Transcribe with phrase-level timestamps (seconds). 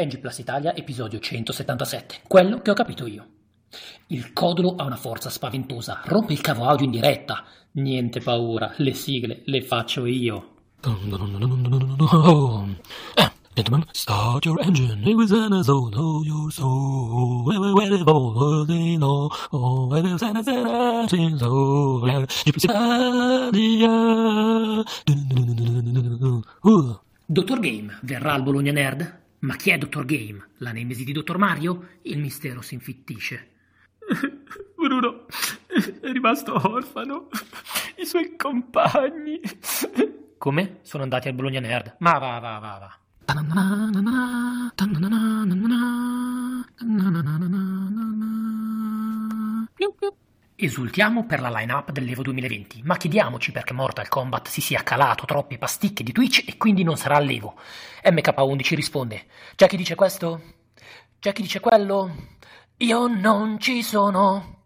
[0.00, 2.20] NG Plus Italia, episodio 177.
[2.26, 3.26] Quello che ho capito io.
[4.06, 7.44] Il codolo ha una forza spaventosa, rompe il cavo audio in diretta.
[7.72, 10.54] Niente paura, le sigle le faccio io.
[13.52, 15.02] Gentlemen, start your engine.
[15.04, 17.44] It was an zone, know your soul.
[17.44, 19.28] Where, where, where, where, they know.
[19.52, 22.52] Oh, where is an assassin, so, you
[26.62, 26.94] uh.
[27.26, 29.19] Dottor Game, verrà al Bologna Nerd?
[29.40, 30.48] Ma chi è Dottor Game?
[30.58, 31.88] La nemesi di Dottor Mario?
[32.02, 33.48] Il mistero si infittisce.
[34.76, 35.26] Bruno
[35.66, 37.28] è rimasto orfano.
[37.96, 39.40] I suoi compagni.
[40.36, 40.78] Come?
[40.82, 41.96] Sono andati al Bologna Nerd.
[42.00, 42.98] Ma va, va, va, va.
[50.62, 55.56] Esultiamo per la line-up dell'Evo 2020, ma chiediamoci perché Mortal Kombat si sia calato troppe
[55.56, 57.58] pasticche di Twitch e quindi non sarà all'Evo.
[58.04, 59.24] MK11 risponde:
[59.56, 60.42] C'è chi dice questo?
[61.18, 62.14] C'è chi dice quello?
[62.76, 64.58] Io non ci sono.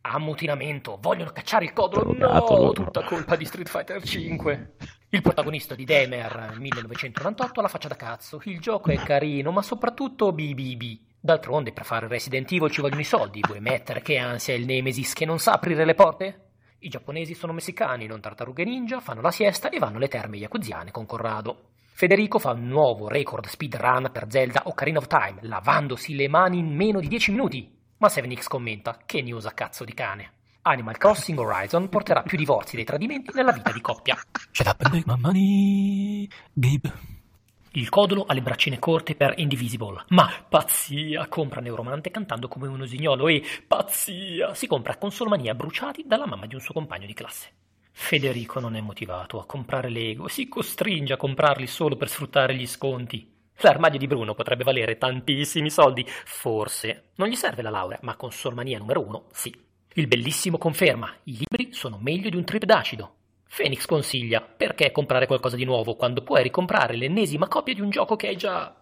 [0.00, 2.14] Ammutinamento, vogliono cacciare il codolo.
[2.14, 4.76] No, tutta colpa di Street Fighter 5.
[5.10, 8.40] Il protagonista di Demer 1998 ha la faccia da cazzo.
[8.44, 11.05] Il gioco è carino, ma soprattutto BBB.
[11.26, 13.40] D'altronde, per fare Resident Evil ci vogliono i soldi.
[13.44, 16.50] Vuoi mettere che ansia il Nemesis che non sa aprire le porte?
[16.78, 20.92] I giapponesi sono messicani, non tartarughe ninja, fanno la siesta e vanno alle terme yakuziane
[20.92, 21.70] con Corrado.
[21.82, 26.72] Federico fa un nuovo record speedrun per Zelda Ocarina of Time, lavandosi le mani in
[26.72, 27.74] meno di 10 minuti.
[27.98, 30.30] Ma 7X commenta, che news a cazzo di cane.
[30.62, 34.16] Animal Crossing Horizon porterà più divorzi dei tradimenti nella vita di coppia.
[34.52, 37.15] Shut up and take my money, Gabe.
[37.76, 42.80] Il codolo ha le braccine corte per Indivisible, ma pazzia, compra Neuromante cantando come un
[42.80, 47.50] usignolo e pazzia, si compra consolmania bruciati dalla mamma di un suo compagno di classe.
[47.92, 52.66] Federico non è motivato a comprare Lego, si costringe a comprarli solo per sfruttare gli
[52.66, 53.30] sconti.
[53.56, 57.10] L'armadio di Bruno potrebbe valere tantissimi soldi, forse.
[57.16, 59.54] Non gli serve la laurea, ma con Solmania numero uno, sì.
[59.92, 63.16] Il bellissimo conferma, i libri sono meglio di un trip d'acido.
[63.56, 68.14] Phoenix consiglia, perché comprare qualcosa di nuovo quando puoi ricomprare l'ennesima copia di un gioco
[68.14, 68.74] che hai già...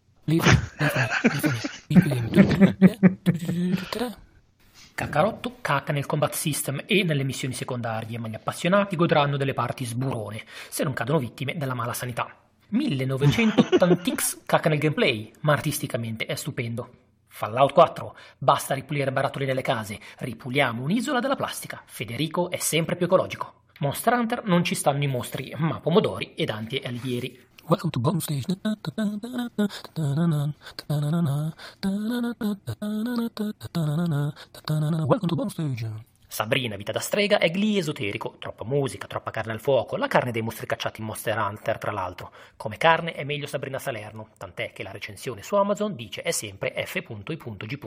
[4.95, 9.85] Cacarotto caca nel combat system e nelle missioni secondarie, ma gli appassionati godranno delle parti
[9.85, 12.37] sburone, se non cadono vittime della mala sanità.
[12.73, 16.91] 1980x caca nel gameplay, ma artisticamente è stupendo.
[17.29, 21.81] Fallout 4, basta ripulire barattoli nelle case, ripuliamo un'isola dalla plastica.
[21.85, 23.62] Federico è sempre più ecologico.
[23.81, 27.45] Monster Hunter non ci stanno i mostri, ma pomodori ed anti-allieri.
[27.67, 28.57] Welcome to Bomb Station.
[35.07, 36.05] Welcome to Bomb Station.
[36.29, 40.31] Sabrina, vita da strega, è glee esoterico, troppa musica, troppa carne al fuoco, la carne
[40.31, 42.31] dei mostri cacciati in Monster Hunter, tra l'altro.
[42.56, 46.73] Come carne è meglio Sabrina Salerno, tant'è che la recensione su Amazon dice è sempre
[46.87, 47.79] f.i.g.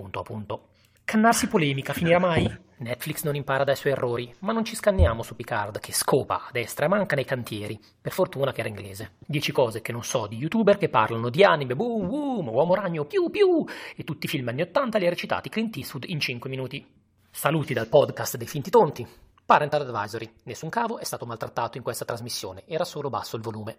[1.07, 2.43] Cannarsi polemica, finirà mai?
[2.79, 6.49] Netflix non impara dai suoi errori, ma non ci scanniamo su Picard che scopa a
[6.51, 7.79] destra e manca nei cantieri.
[8.01, 9.13] Per fortuna che era inglese.
[9.25, 13.05] Dieci cose che non so di youtuber che parlano di anime, boom boom, uomo ragno,
[13.05, 13.63] più più,
[13.95, 16.85] e tutti i film anni 80 li ha recitati Clint Eastwood in 5 minuti.
[17.31, 19.07] Saluti dal podcast dei finti tonti.
[19.45, 20.29] Parental Advisory.
[20.43, 23.77] Nessun cavo è stato maltrattato in questa trasmissione, era solo basso il volume.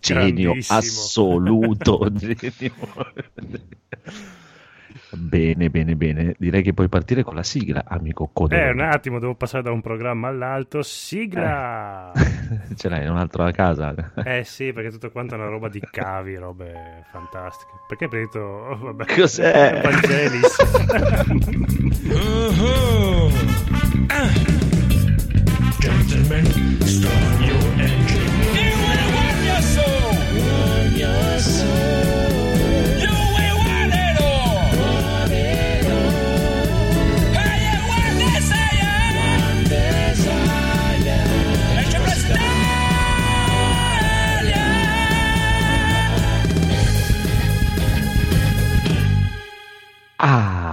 [0.00, 2.10] genio assoluto.
[2.10, 2.74] genio.
[5.10, 6.34] Bene, bene, bene.
[6.38, 8.60] Direi che puoi partire con la sigla, amico Codolo.
[8.60, 10.82] Eh, un attimo, devo passare da un programma all'altro.
[10.82, 12.12] Sigla!
[12.74, 13.94] Ce l'hai un altro a casa?
[14.24, 17.72] Eh sì, perché tutto quanto è una roba di cavi, robe fantastiche.
[17.88, 18.38] Perché hai detto...
[18.40, 19.04] oh, vabbè.
[19.14, 19.80] Cos'è?
[19.82, 20.56] Vangelis.
[25.80, 26.44] Gentlemen,
[26.80, 28.61] start your engine.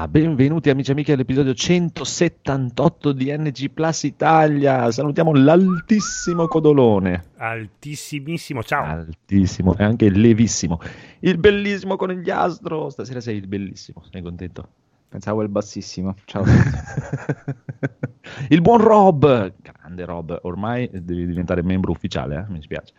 [0.09, 4.89] Benvenuti amici e amiche all'episodio 178 di NG Plus Italia.
[4.89, 7.25] Salutiamo l'altissimo Codolone.
[7.37, 8.85] Altissimissimo, ciao.
[8.85, 10.79] Altissimo e anche levissimo.
[11.19, 12.89] Il bellissimo conigliastro.
[12.89, 14.03] Stasera sei il bellissimo.
[14.09, 14.67] Sei contento?
[15.09, 16.15] Pensavo il bassissimo.
[16.25, 16.43] Ciao.
[18.49, 19.53] il buon Rob.
[19.61, 20.39] Grande Rob.
[20.41, 22.51] Ormai devi diventare membro ufficiale, eh?
[22.51, 22.93] mi spiace.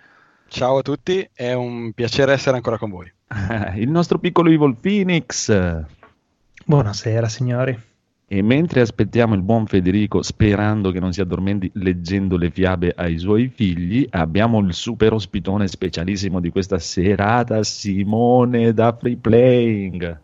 [0.46, 3.12] Ciao a tutti, è un piacere essere ancora con voi.
[3.76, 5.98] Il nostro piccolo Evil Phoenix.
[6.70, 7.76] Buonasera signori.
[8.28, 13.18] E mentre aspettiamo il buon Federico, sperando che non si addormenti leggendo le fiabe ai
[13.18, 20.20] suoi figli, abbiamo il super ospitone specialissimo di questa serata, Simone da Free Playing.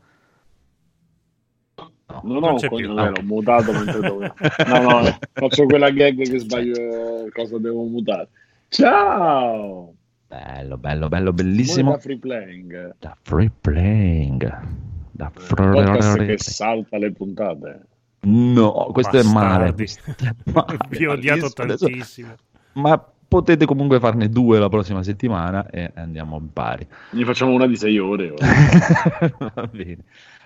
[1.78, 2.96] Non, Non ho c'è più.
[2.96, 4.34] ero mutato mentre dovevo.
[4.68, 8.28] No, no, faccio quella gag che sbaglio cosa devo mutare.
[8.68, 9.94] Ciao!
[10.28, 11.90] Bello, bello, bello, Simone bellissimo.
[11.90, 12.94] da free playing.
[13.00, 14.85] Da Free Playing.
[15.16, 17.80] Da Podcast Free che salta le puntate.
[18.20, 19.72] No, questo è male.
[19.72, 20.14] Bastardi.
[20.44, 20.76] è male.
[20.90, 22.34] Vi ho odiato tantissimo.
[22.74, 26.86] Ma potete comunque farne due la prossima settimana e andiamo in pari.
[27.12, 28.34] Ne facciamo una di sei ore.
[29.38, 29.98] Va bene.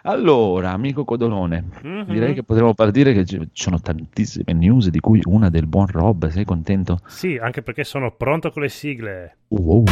[0.03, 2.05] Allora, amico Codolone, Mhm.
[2.07, 5.89] direi che potremmo partire che ci ci sono tantissime news di cui una del buon
[5.89, 7.01] Rob, sei contento?
[7.07, 9.37] Sì, anche perché sono pronto con le sigle.
[9.49, 9.85] Wow.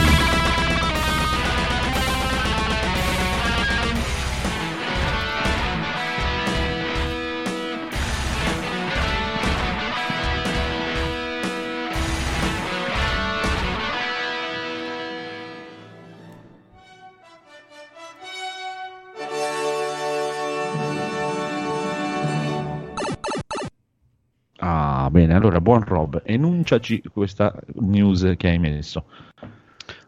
[25.28, 29.04] Bene, allora buon Rob, enunciaci questa news che hai messo.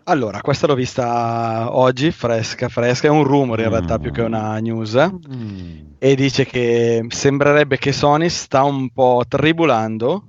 [0.04, 4.02] Allora, questa l'ho vista oggi, fresca, fresca, è un rumore in realtà Mm.
[4.02, 4.94] più che una news,
[5.98, 10.28] e dice che sembrerebbe che Sony sta un po' tribulando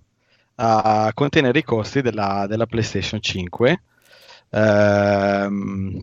[0.56, 3.82] a contenere i costi della, della PlayStation 5.
[4.50, 6.00] Ehm,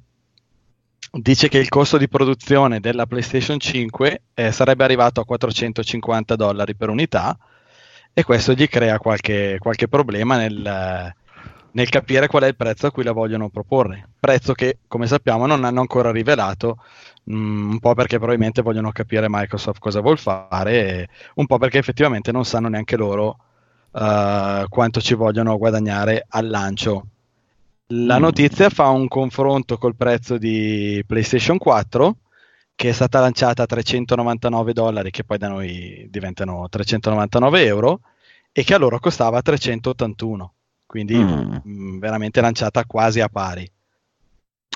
[1.13, 6.75] dice che il costo di produzione della PlayStation 5 eh, sarebbe arrivato a 450 dollari
[6.75, 7.39] per unità
[8.19, 11.15] e questo gli crea qualche, qualche problema nel,
[11.71, 14.09] nel capire qual è il prezzo a cui la vogliono proporre.
[14.19, 16.79] Prezzo che, come sappiamo, non hanno ancora rivelato,
[17.31, 21.79] mm, un po' perché probabilmente vogliono capire Microsoft cosa vuol fare, e un po' perché
[21.79, 23.39] effettivamente non sanno neanche loro
[23.93, 27.07] eh, quanto ci vogliono guadagnare al lancio.
[27.93, 28.23] La Mm.
[28.23, 32.17] notizia fa un confronto col prezzo di PlayStation 4
[32.79, 38.03] che è stata lanciata a 399 dollari, che poi da noi diventano 399 euro,
[38.53, 40.53] e che a loro costava 381,
[40.87, 41.57] quindi Mm.
[41.61, 43.69] mh, veramente lanciata quasi a pari.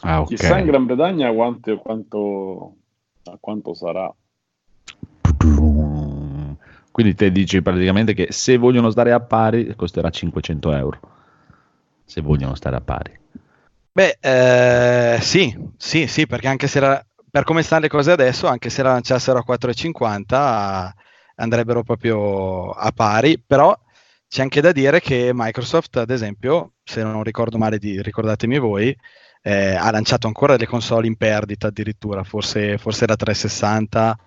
[0.03, 0.27] Ah, ok.
[0.27, 2.75] Chissà in Gran Bretagna quanto, quanto,
[3.23, 4.13] a quanto sarà.
[6.91, 10.99] Quindi te dici praticamente che se vogliono stare a pari costerà 500 euro.
[12.05, 13.17] Se vogliono stare a pari.
[13.93, 18.47] Beh, eh, sì, sì, sì, perché anche se la- per come stanno le cose adesso,
[18.47, 20.91] anche se la lanciassero a 4,50
[21.37, 23.75] andrebbero proprio a pari, però
[24.29, 28.95] c'è anche da dire che Microsoft, ad esempio, se non ricordo male, di- ricordatemi voi,
[29.41, 34.19] eh, ha lanciato ancora delle console in perdita addirittura, forse, forse la 360,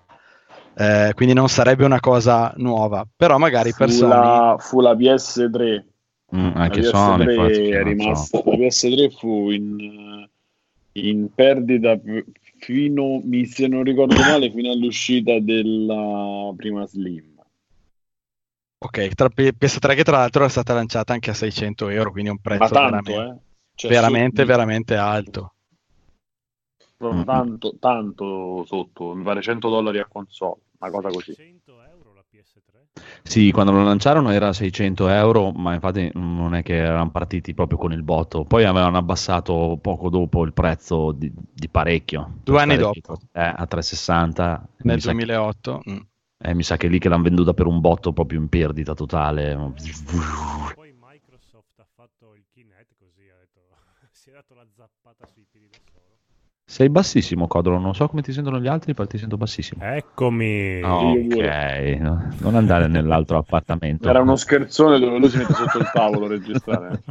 [0.74, 4.10] eh, quindi non sarebbe una cosa nuova, però magari per fu, Sony...
[4.10, 5.84] la, fu la PS3.
[6.34, 7.88] Mm, anche la Sony PS3 forse, è non so.
[7.88, 8.42] rimasta.
[8.44, 10.28] La PS3 fu in,
[10.94, 11.96] in perdita
[12.58, 17.34] fino, se non ricordo male, fino all'uscita della prima Slim.
[18.78, 22.40] Ok, tra PS3 che tra l'altro è stata lanciata anche a 600 euro, quindi un
[22.40, 23.36] prezzo tanto, veramente, eh?
[23.74, 25.54] Cioè, veramente, su- veramente alto.
[27.24, 31.34] tanto, tanto sotto, mi pare 100 dollari a console, una cosa così.
[31.34, 32.85] 100 euro la PS3?
[33.22, 37.76] Sì, quando lo lanciarono era 600 euro, ma infatti non è che erano partiti proprio
[37.76, 38.44] con il botto.
[38.44, 42.38] Poi avevano abbassato poco dopo il prezzo di, di parecchio.
[42.42, 43.18] Due anni dopo.
[43.32, 44.68] Eh, a 360.
[44.78, 45.82] Nel mi, sa che, 2008.
[45.90, 45.96] mm.
[46.38, 49.54] eh, mi sa che lì che l'hanno venduta per un botto proprio in perdita totale.
[50.74, 53.60] Poi Microsoft ha fatto il Kinect così, ha detto,
[54.12, 56.04] si è dato la zappata sui piedi da solo.
[56.76, 57.78] Sei bassissimo, Codolo.
[57.78, 59.82] Non so come ti sentono gli altri, ma ti sento bassissimo.
[59.82, 60.82] Eccomi.
[60.82, 64.06] Oh, ok, no, non andare nell'altro appartamento.
[64.06, 67.02] Era uno scherzone dove lui si mette sotto il tavolo a registrare.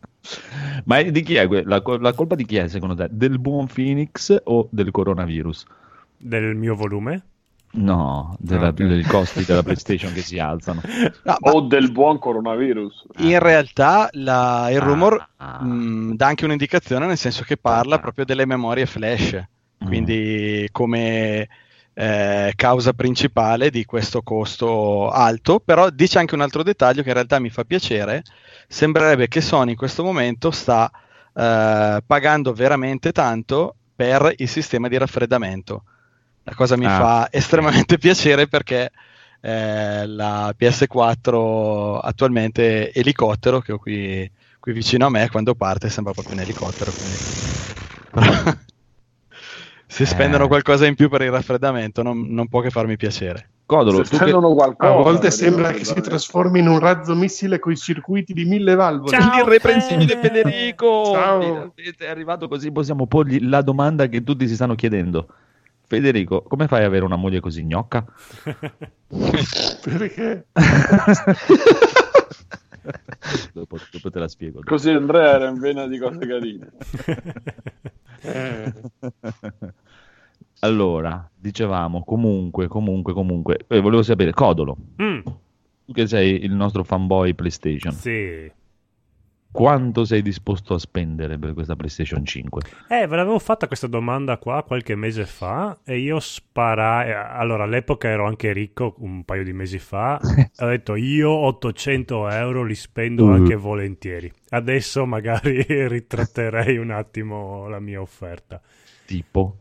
[0.86, 3.08] Ma di chi è que- la, la colpa di chi è secondo te?
[3.10, 5.66] Del buon Phoenix o del coronavirus?
[6.16, 7.22] Del mio volume?
[7.72, 8.74] No, della- Ah, ok.
[8.84, 10.80] dei costi della PlayStation che si alzano.
[11.24, 13.04] No, ma o del buon coronavirus.
[13.18, 15.60] in realtà la- il rumor Ah.
[15.62, 17.98] mm, dà anche un'indicazione, nel senso che parla Ah.
[17.98, 19.34] proprio delle memorie flash,
[19.84, 19.86] Mm.
[19.86, 21.48] quindi come
[21.98, 27.14] eh, causa principale di questo costo alto, però dice anche un altro dettaglio che in
[27.14, 28.22] realtà mi fa piacere,
[28.68, 30.90] sembrerebbe che Sony in questo momento sta
[31.34, 35.84] eh, pagando veramente tanto per il sistema di raffreddamento.
[36.48, 36.96] La cosa mi Ah.
[36.96, 38.90] fa estremamente piacere perché
[39.40, 45.88] eh, la PS4 attualmente è elicottero che ho qui, qui vicino a me quando parte
[45.90, 48.58] sembra proprio un elicottero quindi-
[49.86, 50.48] se spendono Eh.
[50.48, 53.50] qualcosa in più per il raffreddamento non, non può che farmi piacere.
[53.66, 57.16] Codolo, Se tu che- spendono qualcosa, A volte sembra che si trasformi in un razzo
[57.16, 59.10] missile con i circuiti di mille valvole.
[59.18, 60.42] Ciao, L'irreprensibile Fede!
[60.42, 61.10] Federico!
[61.12, 61.72] Ciao.
[61.98, 65.26] È arrivato così possiamo porgli la domanda che tutti si stanno chiedendo.
[65.88, 68.04] Federico, come fai ad avere una moglie così gnocca?
[69.82, 70.46] Perché?
[73.52, 74.60] dopo, dopo te la spiego.
[74.64, 76.72] Così Andrea era in vena di cose carine.
[78.22, 78.72] Eh,
[80.60, 85.20] Allora, dicevamo, comunque, comunque, comunque, eh, volevo sapere, Codolo, Mm,
[85.84, 88.50] tu che sei il nostro fanboy PlayStation, sì.
[89.56, 92.60] Quanto sei disposto a spendere per questa PlayStation 5?
[92.88, 97.10] Eh, ve l'avevo fatta questa domanda qua qualche mese fa e io sparai.
[97.12, 100.20] Allora, all'epoca ero anche ricco un paio di mesi fa.
[100.60, 103.30] ho detto io 800 euro li spendo Uh.
[103.30, 104.30] anche volentieri.
[104.50, 108.60] Adesso magari ritratterei un attimo la mia offerta.
[109.06, 109.56] Tipo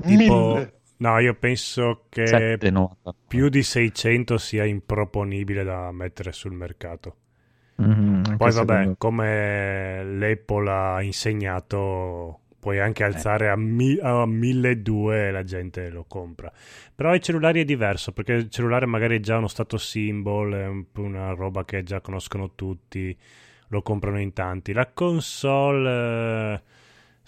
[0.00, 0.72] Tipo, Mille.
[0.98, 2.88] no, io penso che 7,90.
[3.26, 7.16] più di 600 sia improponibile da mettere sul mercato.
[7.80, 8.07] Mhm, anche
[8.38, 15.30] Poi vabbè, secondo- come l'Apple ha insegnato, puoi anche alzare a, mi- a 1200 e
[15.30, 16.50] la gente lo compra.
[16.94, 20.98] Però ai cellulari è diverso, perché il cellulare magari è già uno status symbol, è
[21.00, 23.16] una roba che già conoscono tutti,
[23.68, 24.72] lo comprano in tanti.
[24.72, 26.60] La console, eh,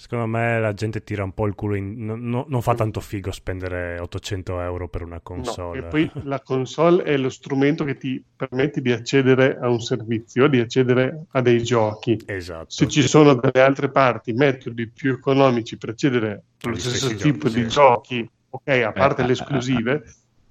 [0.00, 3.00] secondo me la gente tira un po' il culo, in- no- no- non fa tanto
[3.00, 5.78] figo spendere 800 euro per una No, console.
[5.78, 10.48] e poi la console è lo strumento che ti permette di accedere a un servizio,
[10.48, 12.18] di accedere a dei giochi.
[12.24, 12.70] Esatto.
[12.70, 17.54] Se ci sono dalle altre parti metodi più economici per accedere allo stesso tipo giochi,
[17.56, 17.68] di sì.
[17.68, 20.02] giochi, ok, a parte Eh, le eh, esclusive,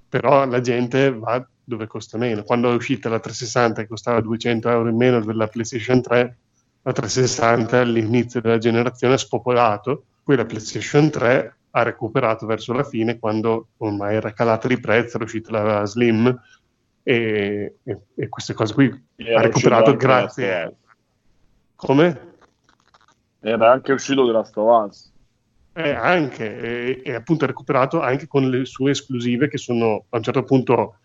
[0.07, 2.43] però la gente va dove costa meno.
[2.43, 6.37] Quando è uscita la 360 che costava 200 euro in meno della PlayStation 3,
[6.89, 12.83] la 360 all'inizio della generazione ha spopolato, poi la PlayStation 3 ha recuperato verso la
[12.83, 16.35] fine quando ormai era calata di prezzo, era uscita la Slim
[17.03, 20.73] e, e- e queste cose qui Era ha recuperato grazie a...
[21.75, 22.27] Come?
[23.39, 25.11] Era anche uscito of Us.
[25.73, 30.17] Eh, anche, e, e appunto ha recuperato anche con le sue esclusive che sono a
[30.17, 30.97] un certo punto,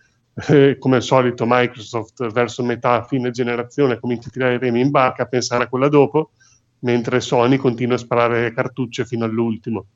[0.49, 4.91] eh, come al solito, Microsoft verso metà, fine generazione, comincia a tirare i remi in
[4.91, 6.33] barca a pensare a quella dopo,
[6.81, 9.87] mentre Sony continua a sparare cartucce fino all'ultimo.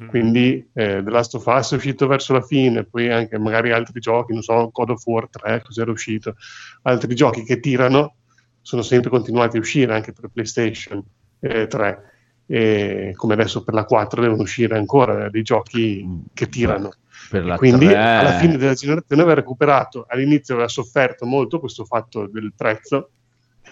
[0.00, 0.08] Mm.
[0.08, 3.98] Quindi eh, The Last of Us è uscito verso la fine, poi anche magari altri
[4.00, 6.36] giochi, non so, God of War 3, cos'era uscito,
[6.82, 8.14] altri giochi che tirano
[8.60, 11.02] sono sempre continuati a uscire anche per PlayStation
[11.40, 12.12] eh, 3
[12.50, 16.92] e come adesso per la 4 devono uscire ancora dei giochi che tirano.
[17.30, 21.84] Per la quindi 3, alla fine della generazione aveva recuperato, all'inizio aveva sofferto molto questo
[21.84, 23.10] fatto del prezzo,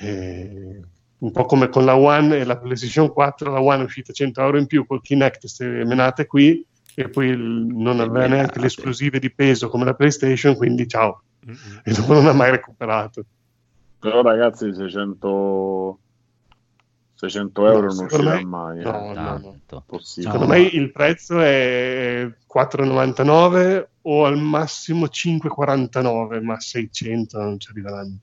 [0.01, 0.81] eh,
[1.19, 4.43] un po' come con la One e la PlayStation 4, la One è uscita 100
[4.43, 8.67] euro in più col Kinect, queste menate qui, e poi il- non aveva neanche le
[8.67, 11.81] esclusive di peso come la PlayStation, quindi ciao, Mm-mm.
[11.85, 13.25] e dopo non ha mai recuperato.
[13.99, 15.99] Però ragazzi 600,
[17.17, 18.79] 600 euro No, non uscirà me- mai.
[18.79, 18.83] eh.
[18.83, 19.85] no, no, no.
[20.01, 28.17] Secondo me il prezzo è 4,99 o al massimo 5,49, ma 600 non ci arriveranno.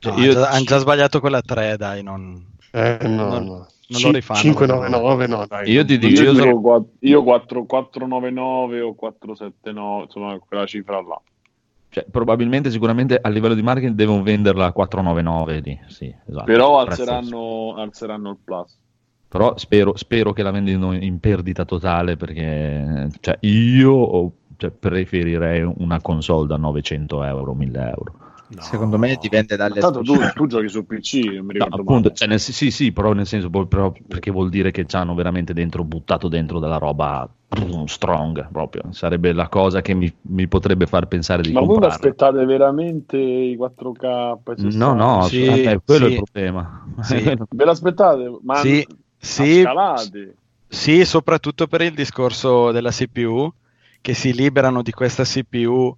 [0.00, 2.56] No, io- hanno già, han già sbagliato con la 3, dai, non...
[2.70, 3.66] Eh, no, Non- no.
[3.88, 5.70] non lo rifanno, 599, no, dai.
[5.70, 11.20] Io ti dico, io sono- io 4, 499 o 479, insomma quella cifra là.
[11.90, 16.44] Cioè, probabilmente, sicuramente a livello di marketing devono venderla a 499 lì, sì, esatto.
[16.44, 18.76] Però alzeranno, alzeranno il plus.
[19.28, 26.00] Però spero, spero che la vendino in perdita totale perché cioè, io cioè, preferirei una
[26.00, 28.14] console da 900 euro, 1000 euro.
[28.50, 28.62] No.
[28.62, 32.08] Secondo me dipende dalle tanto tu, tu giochi su PC, non mi No, ricordo appunto,
[32.08, 32.14] male.
[32.14, 35.52] cioè, nel- sì, sì, però nel senso però perché vuol dire che ci hanno veramente
[35.52, 37.28] dentro buttato dentro della roba
[37.86, 38.92] strong proprio.
[38.92, 41.86] Sarebbe la cosa che mi, mi potrebbe far pensare di Ma voi vi comprarla.
[41.86, 44.04] aspettate veramente i 4K?
[44.52, 44.70] e 60?
[44.78, 46.14] No, no, Sì, eh, quello è sì.
[46.14, 46.84] il problema.
[47.00, 47.16] Sì.
[47.50, 48.38] Ve l'aspettate?
[48.42, 48.86] Ma Sì,
[49.18, 49.66] sì.
[50.70, 53.50] Sì, soprattutto per il discorso della CPU,
[54.00, 55.94] che si liberano di questa CPU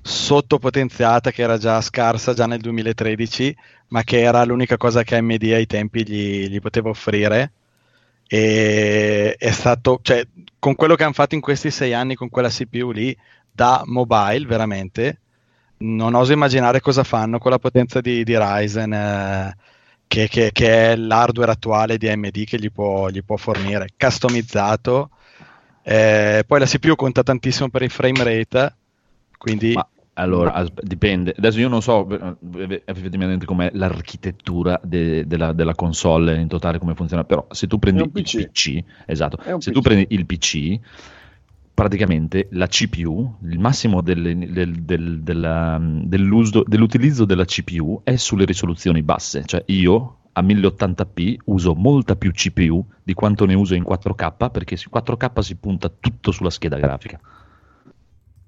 [0.00, 3.54] sottopotenziata che era già scarsa già nel 2013,
[3.88, 7.52] ma che era l'unica cosa che AMD ai tempi gli, gli poteva offrire.
[8.26, 10.26] E è stato, cioè,
[10.58, 13.16] con quello che hanno fatto in questi sei anni con quella CPU lì,
[13.50, 15.20] da mobile veramente,
[15.78, 18.92] non oso immaginare cosa fanno con la potenza di, di Ryzen.
[18.92, 19.56] eh,
[20.06, 25.10] che, che- che è l'hardware attuale di AMD che gli può, gli può fornire, customizzato.
[25.82, 28.76] Eh, poi la CPU conta tantissimo per il frame rate,
[29.42, 31.34] quindi Ma allora, asp- dipende.
[31.36, 36.94] Adesso io non so eh, effettivamente com'è l'architettura de- della, della console in totale, come
[36.94, 38.46] funziona, però se tu prendi un il PC.
[38.46, 39.70] PC, esatto, se PC.
[39.72, 40.78] tu prendi il PC,
[41.74, 48.44] praticamente la CPU, il massimo del- del- del- della- dell'uso- dell'utilizzo della CPU è sulle
[48.44, 53.82] risoluzioni basse, cioè io a 1080p uso molta più CPU di quanto ne uso in
[53.82, 57.18] 4K perché su 4K si punta tutto sulla scheda grafica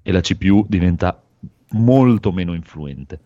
[0.07, 1.19] e la CPU diventa
[1.69, 3.19] molto meno influente.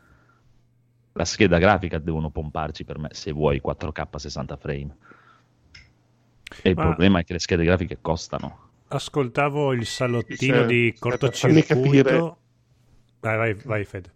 [1.12, 4.96] La scheda grafica devono pomparci per me se vuoi 4K 60 frame.
[6.64, 8.70] E il Ma- problema è che le schede grafiche costano.
[8.88, 12.38] Ascoltavo il salottino di cortocircuito.
[13.20, 14.14] Vai, vai, vai, Fede.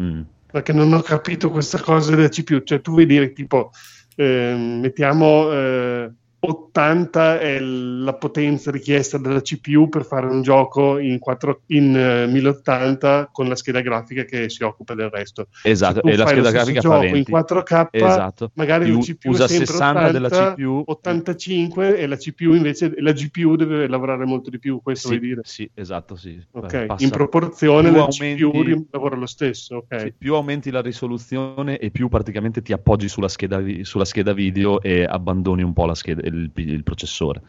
[0.00, 0.22] Mm.
[0.50, 2.62] perché non ho capito questa cosa della CPU.
[2.62, 3.70] Cioè, tu vuoi dire tipo,
[4.16, 11.18] ehm, mettiamo eh, 80 è la potenza richiesta dalla CPU per fare un gioco in,
[11.18, 15.48] 4 in eh, 1080 con la scheda grafica che si occupa del resto.
[15.62, 17.18] Esatto, e la scheda grafica fa 20.
[17.18, 18.50] in 4K, Esatto.
[18.54, 20.82] magari la CPU usa è sempre 60 80, della CPU.
[20.86, 25.26] 85 e la CPU invece la GPU deve lavorare molto di più, questo Sì, vuoi
[25.28, 25.40] dire?
[25.44, 26.40] sì, esatto, sì.
[26.52, 30.00] Ok, Passa- in proporzione più la aumenti- ri- lavora lo stesso, ok.
[30.00, 34.80] Sì, più aumenti la risoluzione e più praticamente ti appoggi sulla scheda, sulla scheda video
[34.80, 37.40] e abbandoni un po' la scheda- il, il processore,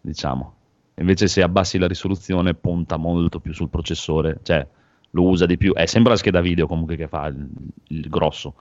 [0.00, 0.54] diciamo.
[0.98, 4.66] Invece se abbassi la risoluzione punta molto più sul processore, cioè
[5.10, 5.72] lo usa di più.
[5.74, 7.46] È sempre la scheda video comunque che fa il,
[7.88, 8.54] il grosso,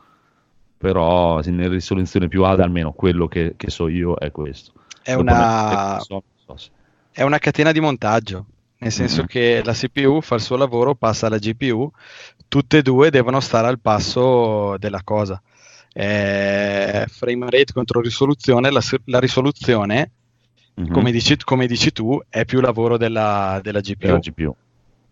[0.77, 4.73] però nella risoluzione più alta, almeno quello che, che so io è questo.
[5.01, 6.69] È una, so- so se-
[7.11, 8.45] è una catena di montaggio,
[8.79, 9.27] nel senso Mhm.
[9.27, 11.89] che la CPU fa il suo lavoro, passa alla GPU,
[12.47, 15.41] tutte e due devono stare al passo della cosa.
[15.97, 20.11] Eh, frame rate contro risoluzione, la, la risoluzione,
[20.75, 20.91] Mhm.
[20.91, 24.05] come, dici, come dici tu, è più lavoro della, della GPU.
[24.07, 24.55] della GPU.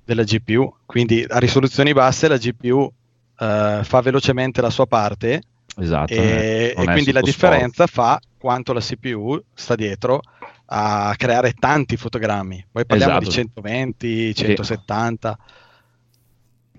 [0.03, 0.75] della GPU.
[0.85, 2.91] Quindi a risoluzioni basse la GPU
[3.39, 5.41] eh, fa velocemente la sua parte
[5.77, 6.11] Esatto.
[6.11, 10.19] e, e quindi la differenza fa quanto la CPU sta dietro
[10.65, 12.65] a creare tanti fotogrammi.
[12.69, 13.29] Poi parliamo Esatto.
[13.29, 15.37] di 120, 170.
[15.39, 15.53] sforzo,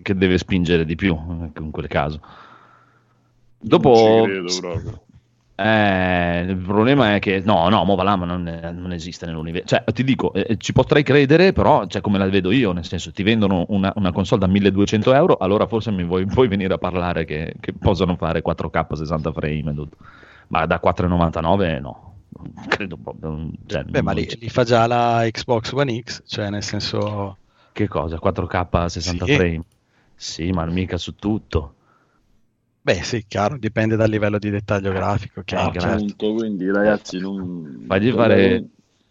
[0.03, 2.21] che deve spingere di più eh, in quel caso.
[3.65, 5.01] Non Dopo, ci credo proprio.
[5.57, 8.43] Eh, il problema è che no, no, Movalama non,
[8.75, 9.69] non esiste nell'universo.
[9.69, 13.13] Cioè, ti dico, eh, ci potrei credere, però, cioè, come la vedo io, nel senso,
[13.13, 16.79] ti vendono una, una console da 1200 euro, allora forse mi vuoi, vuoi venire a
[16.79, 19.97] parlare che, che possono fare 4K 60 frame, tutto.
[20.49, 23.49] ma da 4,99 no, non credo proprio.
[23.67, 27.39] Cioè, Beh, ma li, li fa già la Xbox One X, cioè nel senso...
[27.73, 28.19] Che cosa?
[28.23, 29.35] 4K 60 Sì.
[29.35, 29.63] frame?
[30.17, 31.75] Sì, ma mica su tutto.
[32.85, 35.41] Beh, sì, chiaro, dipende dal livello di dettaglio grafico.
[35.43, 35.89] che Ah, certo.
[35.89, 37.83] Appunto, quindi ragazzi, non...
[37.87, 38.63] Fagli fare-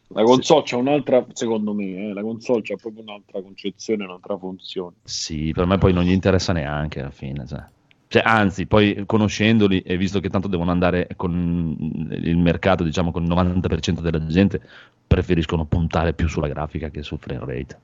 [0.09, 4.97] La console c'ha un'altra, secondo me, eh, la console c'ha proprio un'altra concezione, un'altra funzione.
[5.03, 7.47] Sì, per me poi non gli interessa neanche alla fine.
[7.47, 7.63] Cioè.
[8.09, 11.75] Cioè, anzi, poi conoscendoli e visto che tanto devono andare con
[12.11, 14.61] il mercato, diciamo con il 90% della gente,
[15.07, 17.79] preferiscono puntare più sulla grafica che sul frame rate.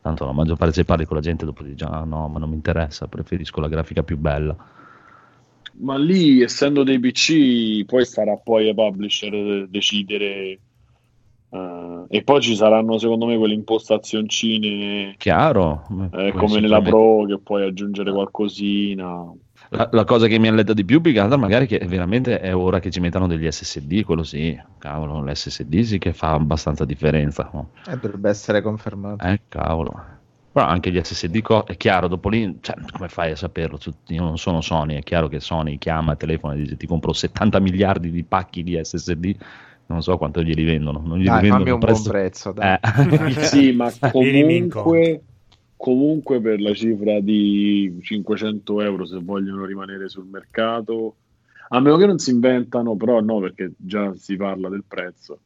[0.00, 2.48] Tanto la maggior parte se parli con la gente dopo dici ah no, ma non
[2.48, 4.56] mi interessa, preferisco la grafica più bella.
[5.76, 10.60] Ma lì, essendo dei PC, poi starà poi ai publisher decidere.
[11.50, 15.84] eh, e poi ci saranno, secondo me, quelle impostazioncine Chiaro?
[16.12, 19.32] eh, come nella Pro che puoi aggiungere qualcosina.
[19.70, 22.38] La, la cosa che mi ha letto di più, più che altro, magari che veramente
[22.38, 26.84] è ora che ci mettano degli SSD, quello sì, cavolo, l'SSD sì che fa abbastanza
[26.84, 27.50] differenza.
[27.52, 27.70] no?
[27.88, 29.24] Eh, dovrebbe essere confermato.
[29.24, 30.13] Eh, cavolo.
[30.54, 33.76] Però anche gli SSD, co- è chiaro, dopo lì, cioè, come fai a saperlo?
[34.06, 37.58] Io non sono Sony, è chiaro che Sony chiama, telefona e dice ti compro 70
[37.58, 39.34] miliardi di pacchi di SSD,
[39.86, 41.02] non so quanto glieli vendono.
[41.04, 42.52] Non glieli Dai, vendono fammi un prezzo- buon prezzo.
[42.52, 42.78] Dai.
[42.80, 43.30] Eh.
[43.50, 45.22] Sì, ma comunque,
[45.76, 51.16] comunque per la cifra di 500 euro, se vogliono rimanere sul mercato,
[51.70, 55.40] a meno che non si inventano, però no, perché già si parla del prezzo.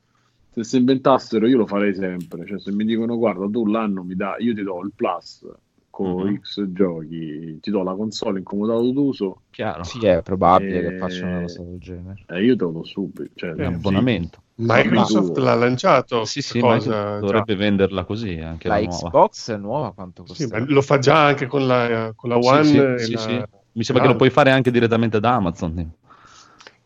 [0.59, 4.15] Se si inventassero io lo farei sempre, cioè se mi dicono guarda tu l'anno mi
[4.15, 5.47] dà, io ti do il plus
[5.91, 6.39] con Mhm.
[6.41, 10.97] X giochi, ti do la console in comodato d'uso, chiaro, Sì, è probabile Eh, che
[10.97, 12.25] facciano una cosa del genere.
[12.29, 13.31] eh, io te lo do subito.
[13.35, 13.77] Cioè, è Eh, un sì.
[13.77, 14.43] abbonamento.
[14.57, 19.09] Microsoft l'ha lanciato Sì, sì, cosa, dovrebbe venderla così anche La la, nuova.
[19.09, 20.35] Xbox nuova quanto già.
[20.35, 20.59] Sì, costa?
[20.59, 22.65] ma lo fa già anche con la, con la Sì, One.
[22.65, 23.45] sì, e sì, la- sì.
[23.73, 25.93] Mi sembra che lo puoi fare anche direttamente da Amazon.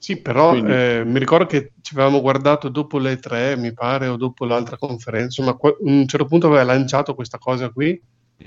[0.03, 4.09] Sì, però Quindi- eh, mi ricordo che ci avevamo guardato dopo le tre, mi pare,
[4.09, 8.01] o dopo l'altra conferenza, ma a un certo punto aveva lanciato questa cosa qui,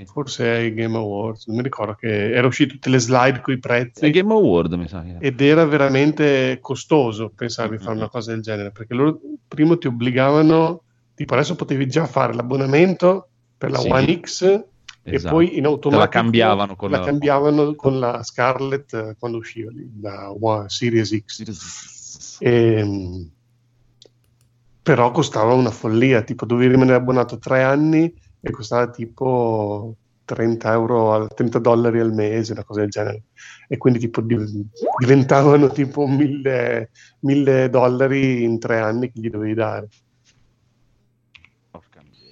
[0.04, 3.60] forse ai Game Awards, non mi ricordo che era uscito tutte le slide con i
[3.60, 5.02] prezzi È Game Award, mi sa.
[5.02, 7.84] che- ed era veramente costoso pensare di Mm-hmm.
[7.86, 10.82] fare una cosa del genere, perché loro prima ti obbligavano,
[11.16, 13.90] tipo adesso potevi già fare l'abbonamento per la Sì.
[13.90, 14.64] One X
[15.08, 15.36] e Esatto.
[15.36, 19.88] poi in automatico cambiavano con la la- cambiavano con la Scarlett eh, quando usciva lì,
[20.02, 22.38] la One Series X.
[22.42, 23.30] Ehm,
[24.82, 31.14] però costava una follia, tipo dovevi rimanere abbonato tre anni e costava tipo 30 euro,
[31.14, 33.26] al- 30 dollari al mese, una cosa del genere.
[33.68, 34.66] E quindi tipo div-
[35.00, 36.90] diventavano tipo 1000,
[37.20, 39.88] 1000 dollari in tre anni che gli dovevi dare.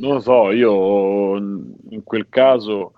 [0.03, 2.91] Non lo so, io in quel caso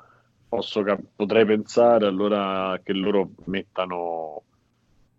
[0.48, 0.84] posso
[1.16, 4.46] potrei pensare allora che loro mettano,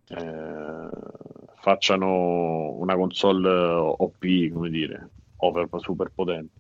[0.09, 0.89] eh,
[1.61, 6.55] facciano una console OP, come dire, over super potente.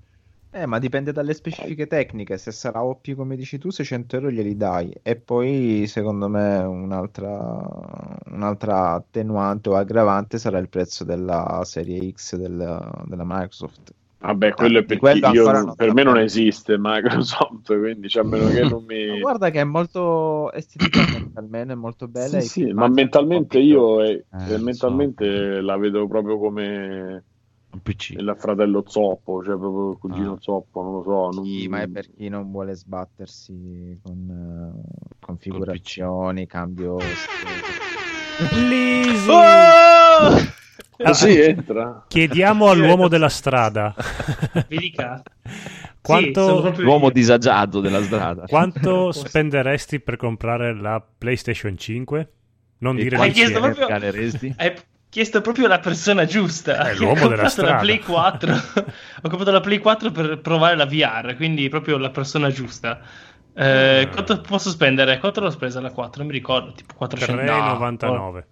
[0.50, 2.38] Eh, ma dipende dalle specifiche tecniche.
[2.38, 4.94] Se sarà OP come dici tu, 600 euro glieli dai.
[5.02, 7.68] E poi, secondo me, un'altra,
[8.26, 13.92] un'altra attenuante o aggravante sarà il prezzo della serie X del- della Microsoft.
[14.26, 18.24] Vabbè, quello è Di per quello chi- io- per me non esiste Microsoft, quindi cioè,
[18.24, 19.06] a meno che non mi...
[19.14, 22.40] Ma guarda che è molto esteticamente almeno è molto bella.
[22.40, 24.24] Sì, sì, ma mentalmente io eh,
[24.58, 27.24] mentalmente la vedo proprio come
[27.72, 28.10] Un PC.
[28.18, 30.38] il fratello zoppo, cioè proprio il cugino Ah.
[30.40, 31.30] zoppo, non lo so.
[31.36, 37.12] non- Sì, ma è per chi non vuole sbattersi con eh, configurazioni, cambio.
[38.50, 39.30] Lisi!
[40.96, 42.04] Così entra.
[42.08, 43.94] Chiediamo all'uomo della strada
[44.68, 45.22] Vi dica.
[46.00, 47.12] Quanto- Sì, L'uomo io.
[47.12, 48.44] disagiato della strada.
[48.46, 52.30] quanto spenderesti per comprare la PlayStation 5?
[52.78, 54.54] Non E dire Hai quanti chiesto proprio-?
[54.56, 54.74] Hai
[55.08, 56.88] chiesto proprio la persona giusta.
[56.90, 57.72] È Che l'uomo della strada.
[57.74, 58.52] la Play 4.
[59.22, 63.00] ho comprato la Play 4 per provare la VR, quindi proprio la persona giusta.
[63.54, 64.08] Eh, Ah.
[64.08, 65.18] Quanto posso spendere?
[65.18, 66.18] Quanto l'ho spesa la 4?
[66.22, 68.12] Non mi ricordo, tipo 400 no, 3,99.
[68.14, 68.44] No,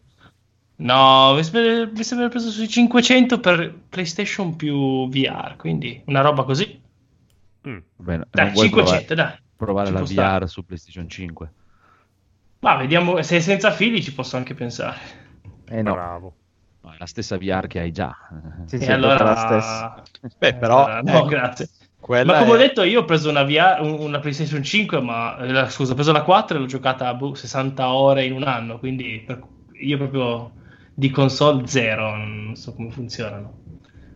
[1.43, 6.83] sembra, mi sembra preso sui 500 per PlayStation più VR, quindi una roba così.
[7.69, 7.79] Mm.
[7.97, 9.33] Bene, Dai, non vuoi 500, dai.
[9.57, 10.47] provare, provare Ci la VR stare.
[10.49, 11.53] su PlayStation 5?
[12.61, 14.99] Ma vediamo, se è senza fili ci posso anche pensare.
[15.67, 16.35] Eh no, Bravo.
[16.81, 18.15] No, è la stessa VR che hai già.
[18.67, 19.25] sì, E sì, allora...
[19.25, 20.03] la stessa.
[20.39, 21.69] Beh, però, Eh, no, ecco, grazie.
[21.99, 25.01] quella Ma come ho è- detto, io ho preso una, VR, un- una PlayStation 5,
[25.01, 28.33] ma eh, la- scusa, ho preso la 4 e l'ho giocata boh, 60 ore in
[28.33, 28.79] un anno.
[28.79, 29.43] Quindi per-
[29.81, 30.53] io proprio
[30.95, 33.59] di console zero, non so come funzionano,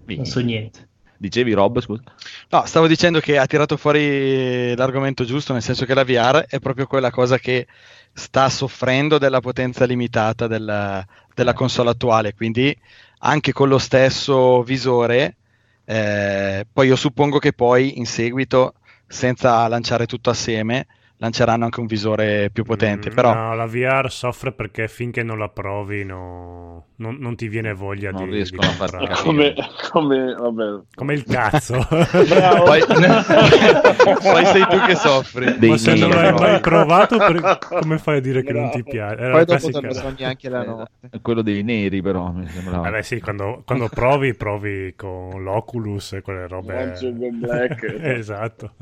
[0.05, 0.87] non so niente.
[1.21, 2.03] Dicevi Rob, scusa?
[2.51, 6.61] No, stavo dicendo che ha tirato fuori l'argomento giusto, nel senso che la VR è
[6.61, 7.67] proprio quella cosa che
[8.13, 12.77] sta soffrendo della potenza limitata della, della console attuale, quindi
[13.21, 15.37] anche con lo stesso visore,
[15.85, 18.75] eh, poi io suppongo che poi in seguito,
[19.09, 20.87] senza lanciare tutto assieme,
[21.19, 25.39] lanceranno anche un visore più potente, Mm, però No, la VR soffre perché finché non
[25.39, 29.23] la provi no- non, non ti viene voglia Non di, riescono di a far comprare.
[29.23, 29.55] Come,
[29.91, 30.83] come, vabbè.
[30.95, 31.87] Come il cazzo.
[32.29, 32.65] Bravo.
[32.65, 32.81] poi,
[34.23, 35.59] poi sei tu che soffri.
[35.59, 38.83] Dei Ma se non l'hai mai provato, per- come fai a dire che non ti
[38.83, 38.91] Bravo.
[38.91, 39.23] piace?
[39.23, 41.09] Era Poi dopo dormi neanche la notte.
[41.11, 42.83] È quello dei neri, però mi sembrava.
[42.83, 46.95] Vabbè, sì, quando, quando provi, provi con l'Oculus e quelle robe.
[47.33, 47.83] Black.
[48.03, 48.73] esatto.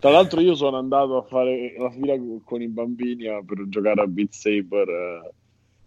[0.00, 4.00] Tra l'altro io sono andato a fare la fila con i bambini a- per giocare
[4.00, 5.30] a Beat Saber eh,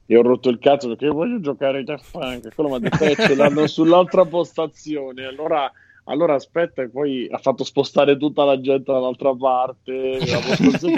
[0.06, 3.04] e ho rotto il cazzo perché voglio giocare a Funk e quello mi ha detto
[3.04, 5.26] eh, ce l'hanno sull'altra postazione.
[5.26, 5.72] Allora,
[6.06, 10.20] allora aspetta e poi ha fatto spostare tutta la gente dall'altra parte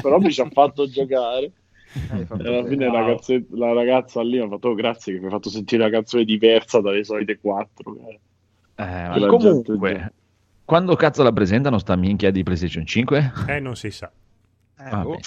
[0.02, 1.52] però mi ci ha fatto giocare.
[2.28, 5.20] Fatto e alla fine la, ragazze- la ragazza lì mi ha fatto "Oh, grazie che
[5.20, 8.20] mi hai fatto sentire una canzone diversa dalle solite quattro eh."
[8.78, 10.15] Eh, comunque, gente-
[10.66, 13.34] quando cazzo la presentano sta minchia di PlayStation 5?
[13.48, 14.12] Eh, non si sa.
[14.80, 15.04] Eh, Vabbè.
[15.04, 15.20] boh.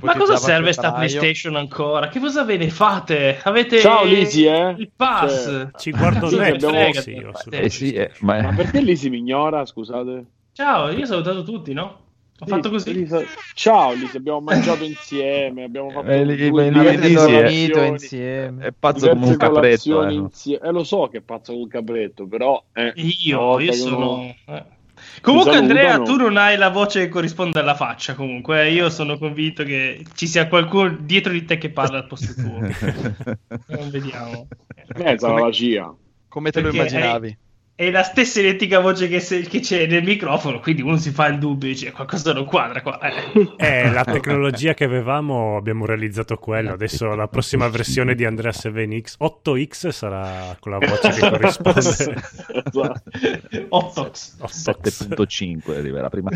[0.00, 0.92] Ma cosa serve sta.
[0.92, 2.08] PlayStation ancora?
[2.08, 3.38] Che cosa ve ne fate?
[3.42, 4.74] Avete Ciao, Lisi, eh?
[4.76, 5.44] il pass.
[5.44, 7.36] Cioè, Ci guardo Sì, Netflix abbiamo- io.
[7.36, 10.24] su- Eh sì, eh, ma, ma perché lì si mi ignora scusate?
[10.52, 12.08] Ciao, io ho salutato tutti, no?
[12.42, 12.92] Ho Sì, fatto così.
[12.94, 13.22] Lisa-
[13.54, 16.70] Ciao Lisa, abbiamo mangiato insieme, abbiamo fatto Eh, due
[17.08, 18.66] si è- dormito insieme.
[18.66, 20.06] è pazzo come un capretto.
[20.06, 20.58] eh.
[20.62, 24.34] eh, lo so che è pazzo come un capretto, però eh, Io, io sono...
[24.46, 24.64] eh.
[25.20, 25.56] Comunque.
[25.56, 28.62] Andrea, tu non hai la voce che corrisponde alla faccia comunque.
[28.62, 28.72] eh.
[28.72, 32.58] Io sono convinto che ci sia qualcuno dietro di te che parla al posto tuo.
[33.68, 34.46] non vediamo.
[34.94, 35.94] Eh, sarà Come- la CIA.
[36.28, 37.38] Come te lo Perché immaginavi?
[37.80, 41.28] È la stessa identica voce che, se- che c'è nel microfono, quindi uno si fa
[41.28, 43.00] il dubbio dice qualcosa non quadra qua.
[43.00, 43.48] Eh.
[43.56, 46.72] Eh, la tecnologia che avevamo abbiamo realizzato quello.
[46.72, 51.78] Adesso la prossima versione di Andrea 7X 8X sarà con la voce che corrisponde.
[51.78, 53.02] Esatto.
[53.70, 54.36] Ottox.
[54.42, 56.28] 7.5 arriverà prima.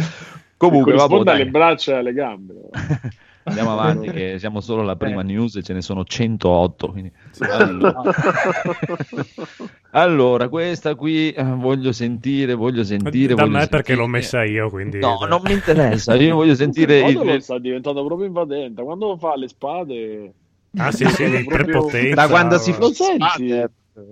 [0.56, 1.50] Comunque, Corrisponde alle dai.
[1.50, 2.54] braccia e alle gambe.
[3.44, 6.90] andiamo avanti, che siamo solo alla prima news e ce ne sono 108.
[6.90, 7.12] quindi-
[7.50, 8.02] Allora,
[9.92, 13.34] allora, questa qui eh, voglio sentire, voglio sentire.
[13.34, 13.96] da voglio me perché sentire.
[13.98, 14.98] l'ho messa io, quindi...
[14.98, 16.14] No, non mi interessa.
[16.14, 18.82] Io voglio sentire Quando lo il, sta diventando proprio invadente.
[18.82, 20.32] Quando fa le spade,
[20.76, 22.14] Ah sì, sì, Proprio- prepotenza.
[22.14, 23.64] Da quando si lo fa senti?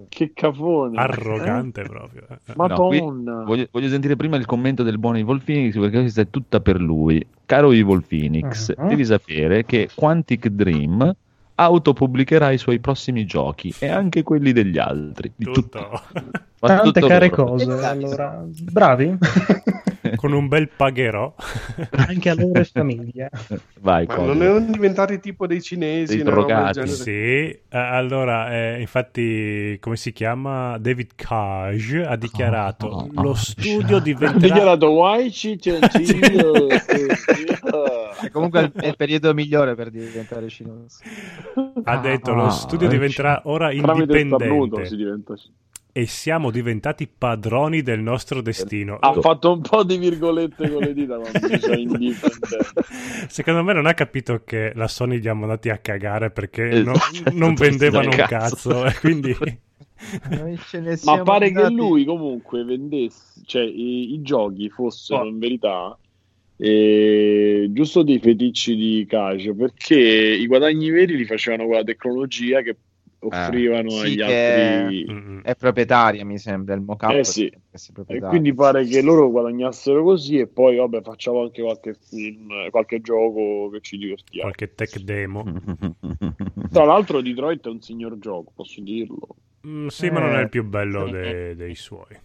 [0.09, 0.97] Che cafone.
[0.99, 2.23] Arrogante proprio.
[2.31, 2.53] eh.
[2.55, 3.43] No, qui Madonna.
[3.45, 6.81] voglio, voglio sentire prima il commento del buon Evil Phoenix perché questa è tutta per
[6.81, 7.25] lui.
[7.47, 8.89] Caro Evil Phoenix, Mhm.
[8.89, 11.13] devi sapere che Quantic Dream
[11.55, 15.33] autopubblicherà i suoi prossimi giochi e anche quelli degli altri.
[15.35, 15.79] Di Tutto.
[16.63, 17.45] Ma Tante tutto care loro.
[17.45, 17.73] cose.
[17.85, 19.19] Allora, bravi.
[20.17, 21.35] Con un bel pagherò.
[22.09, 23.29] Anche a loro e famiglia.
[23.81, 26.87] Vai, Ma non erano diventati tipo dei cinesi, Dei drogati.
[26.89, 30.79] Sì, eh, allora, eh, infatti, come si chiama?
[30.79, 34.39] David Cage ha dichiarato Ah, lo studio Ha diventerà...
[34.39, 36.69] dichiarato Why ci io
[38.23, 41.05] E comunque è il periodo migliore per diventare cinese.
[41.85, 45.35] Ha detto lo Ah, studio diventerà ora Tramite il indipendente si diventa
[45.93, 48.97] e siamo diventati padroni del nostro destino.
[48.99, 51.17] ha fatto un po' di virgolette con le dita
[51.77, 52.73] indipendente
[53.29, 56.85] Secondo me non ha capito che la Sony li ha mandati a cagare perché Esatto,
[56.91, 58.71] no- esatto, non vendevano un cazzo.
[58.71, 59.37] cazzo e quindi
[61.05, 65.27] ma pare che andati- lui comunque vendesse cioè i, i giochi fossero Oh.
[65.27, 65.97] in verità
[66.57, 72.63] eh, giusto dei feticci di Cage perché i guadagni veri li facevano con la tecnologia
[72.63, 72.77] che
[73.23, 75.41] offrivano Sì, agli altri mm.
[75.41, 77.13] È proprietaria, mi sembra, il mock-up.
[77.13, 77.53] Eh sì.
[78.07, 83.01] E quindi pare che loro guadagnassero così e poi vabbè facciamo anche qualche film, qualche
[83.01, 84.43] gioco che ci divertiamo.
[84.43, 85.45] qualche tech demo.
[86.71, 89.37] Tra l'altro Detroit è un signor gioco, posso dirlo.
[89.67, 91.13] Mm, sì, ma non è Eh, il più bello sì.
[91.13, 92.19] de- dei suoi.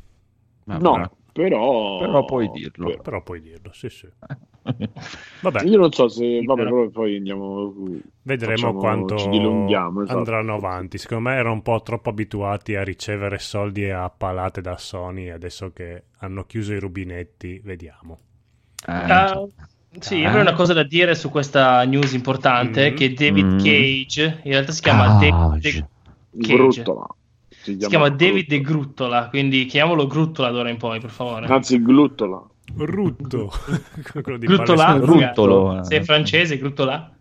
[0.65, 2.25] Ma no, però- però...
[2.25, 2.85] puoi dirlo.
[2.87, 4.07] però- Però puoi dirlo, sì, sì.
[5.41, 6.41] Vabbè, Io non so se...
[6.43, 7.73] Vabbè, però- però poi andiamo...
[8.23, 10.17] vedremo facciamo- quanto esatto.
[10.17, 10.97] andranno avanti.
[10.97, 15.29] Secondo me erano un po' troppo abituati a ricevere soldi a palate da Sony.
[15.29, 18.19] Adesso che hanno chiuso i rubinetti, vediamo.
[18.85, 19.47] Ah, Ah,
[19.99, 22.95] sì, avrei una cosa da dire su questa news importante, Mm.
[22.95, 23.57] che David Mm.
[23.57, 25.29] Cage, in realtà si chiama Cage.
[25.31, 25.87] David De- Cage.
[26.55, 27.07] Gruttola.
[27.67, 31.47] Si chiama David De Gruttola, quindi chiamiamolo Gruttola d'ora in poi, per favore.
[31.47, 32.41] Anzi, Gluttola.
[32.77, 33.51] Rutto.
[34.13, 34.85] Gruttola?
[34.85, 35.27] Palestina.
[35.27, 35.83] Ruttolo.
[35.83, 37.11] Sei francese, Gruttola?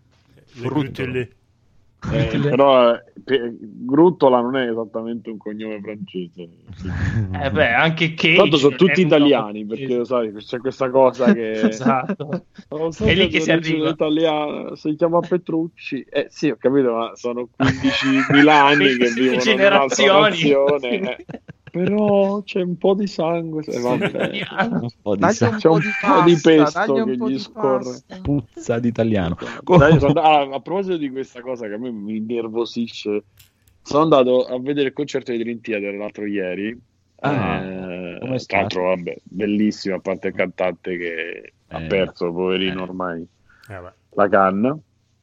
[0.53, 1.36] Le Ruttole.
[2.11, 6.47] Eh, però eh, pe- Gruttola non è esattamente un cognome francese.
[7.43, 8.35] Eh beh, anche Cage.
[8.35, 11.61] Tanto sono tutti italiani, perché lo sai, c'è questa cosa che...
[11.67, 12.45] Esatto.
[12.69, 13.89] Non so È lì che si arriva.
[13.89, 16.05] italiana, si chiama Petrucci.
[16.07, 20.09] Eh sì, ho capito, ma sono 15.000 anni che vivono generazioni.
[20.09, 21.25] in un'altra nazione.
[21.83, 23.63] Però c'è un po' di sangue.
[23.65, 24.29] eh, vabbè.
[24.69, 27.83] un po' di Dagli sa- un C'è un po' di pasta, pesto che gli scorre.
[27.83, 28.19] pasta.
[28.21, 29.37] puzza di italiano.
[29.77, 33.23] Dai, sono- ah, a proposito di questa cosa che a me mi nervosisce,
[33.81, 36.79] sono andato a vedere il concerto di Dream Theater l'altro ieri.
[37.19, 42.79] Ah, Eh, tra l'altro, vabbè, bellissimo, a parte il cantante che ha Eh, perso, poverino
[42.79, 42.83] eh.
[42.83, 43.27] ormai,
[43.69, 43.81] Eh,
[44.15, 44.77] la canna.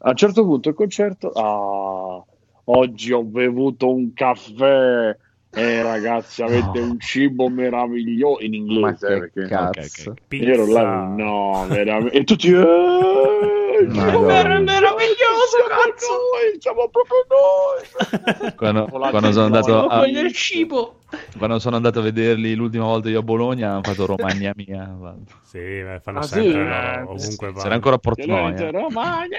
[0.07, 2.23] A un certo punto il concerto, ah,
[2.65, 5.17] oggi ho bevuto un caffè.
[5.57, 6.87] Eh, ragazzi, avete No.
[6.87, 10.11] un cibo meraviglioso in Ma inglese che perché cazzo.
[10.11, 10.17] ok.
[10.31, 12.17] io ero là, no, veramente.
[12.19, 14.59] E tutti, eh, Madonna.
[14.61, 16.07] meraviglioso, cazzo!
[16.13, 18.53] noi, siamo proprio noi.
[18.57, 21.01] Quando, quando sono andato a, Voglio il cibo.
[21.39, 24.95] quando sono andato a vederli l'ultima volta io a Bologna hanno fatto Romagna mia.
[25.43, 26.33] Sì, beh, fanno Ah, sì?
[26.35, 27.63] sempre Eh, loro, ovunque sì.
[27.63, 28.49] C'era ancora a E lui Portnoy.
[28.49, 28.71] inizia, eh.
[28.71, 29.39] Romagna,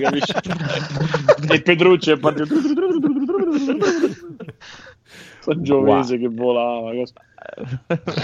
[0.00, 0.34] capisce.
[1.48, 2.54] e Petrucci è partito.
[5.40, 6.92] Sangiovese che volava.
[6.92, 7.22] cosa- Ma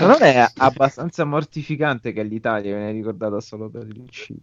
[0.01, 4.41] non è abbastanza mortificante che l'Italia viene ricordata solo per il cibo.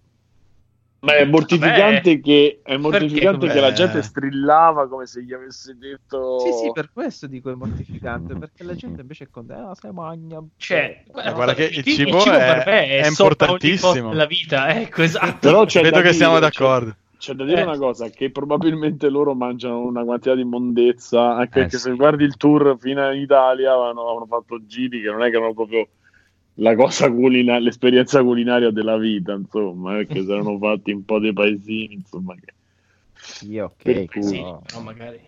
[1.03, 5.75] Ma è mortificante Vabbè, che è mortificante che la gente strillava come se gli avesse
[5.77, 9.75] detto Sì, sì, per questo dico è mortificante, perché la gente invece è contenta, ah,
[9.75, 10.41] se magna.
[10.55, 14.09] Cioè, Eh, guarda che il cibo per è- me è ogni importantissimo.
[14.11, 15.39] della vita, ecco, esatto.
[15.39, 16.95] Però c'è Vedo che siamo d'accordo.
[17.23, 17.63] C'è da dire Eh.
[17.63, 21.89] una cosa, che probabilmente loro mangiano una quantità di mondezza, anche Eh, perché sì.
[21.89, 25.37] se guardi il tour fino in Italia hanno, hanno fatto giri che non è che
[25.37, 25.87] erano proprio
[26.55, 31.19] la cosa culina- l'esperienza culinaria della vita, insomma, eh, perché si erano fatti un po'
[31.19, 32.35] dei paesini, insomma.
[32.35, 32.53] Che...
[33.13, 35.21] Sì, ok, Per cui- Sì, però no, magari.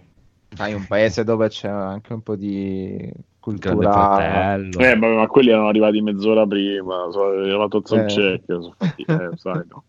[0.58, 3.92] hai un paese dove c'è anche un po' di cultura.
[3.94, 4.80] fratello.
[4.82, 8.06] Eh, vabbè, ma quelli erano arrivati mezz'ora prima, sono arrivato al Eh.
[8.06, 9.86] check, sono fatti- eh, sai, no.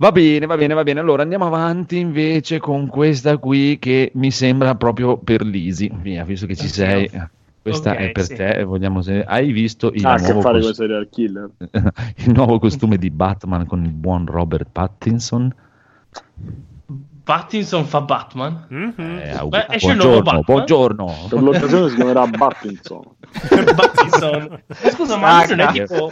[0.00, 1.00] Va bene, va bene, va bene.
[1.00, 5.90] Allora andiamo avanti invece con questa qui che mi sembra proprio per Lisi.
[6.00, 7.10] Via, visto che ci sei.
[7.60, 8.34] Questa Ok, è per sì.
[8.34, 8.64] te.
[8.64, 9.22] Vogliamo se...
[9.22, 11.50] Hai visto il Ha a che nuovo, fare cos- con i serial killer.
[12.16, 15.54] il nuovo costume di Batman con il buon Robert Pattinson?
[17.22, 18.64] Pattinson fa Batman?
[18.68, 18.94] Mhm.
[18.98, 20.42] Eh, Beh, esce il nuovo buongiorno, Batman?
[20.46, 21.26] buongiorno.
[21.28, 23.02] Per l'occasione si chiamerà Battinson.
[23.76, 24.62] Pattinson.
[24.66, 26.10] Ma scusa, ma Ah, non è tipo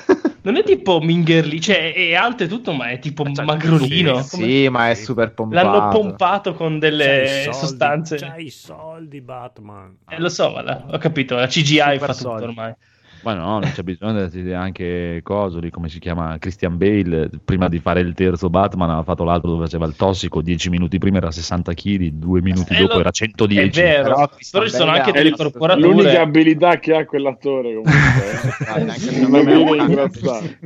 [0.48, 4.22] Non è tipo Mingerli, cioè è alto e tutto, ma è tipo magrolino.
[4.22, 5.66] Sì, Come- sì, ma è super pompato.
[5.68, 8.16] L'hanno pompato con delle soldi, sostanze.
[8.16, 9.98] C'hai i soldi, Batman.
[10.08, 12.44] Eh, lo so, ma la- ho capito, la CGI Super fa tutto soldi.
[12.44, 12.74] ormai.
[13.22, 17.28] Ma no, non c'è bisogno di anche coso lì, come si chiama Christian Bale.
[17.44, 20.40] Prima di fare il terzo Batman aveva fatto l'altro dove faceva il tossico.
[20.40, 23.81] 10 minuti prima era 60 kg, due minuti Eh, dopo lo- era 110.
[23.81, 25.87] È vero, Però ci sono anche delle corporature.
[25.87, 28.31] L'unica abilità che ha quell'attore comunque.
[28.31, 28.57] eh.
[28.68, 30.57] Anche.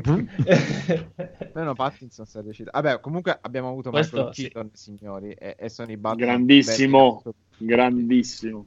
[1.54, 2.70] Meno Pattinson si è riuscito.
[2.72, 4.42] Vabbè, comunque abbiamo avuto Questo Michael sì.
[4.42, 7.22] Keaton, signori, e, e sono i Batman Grandissimo.
[7.56, 8.66] Grandissimo.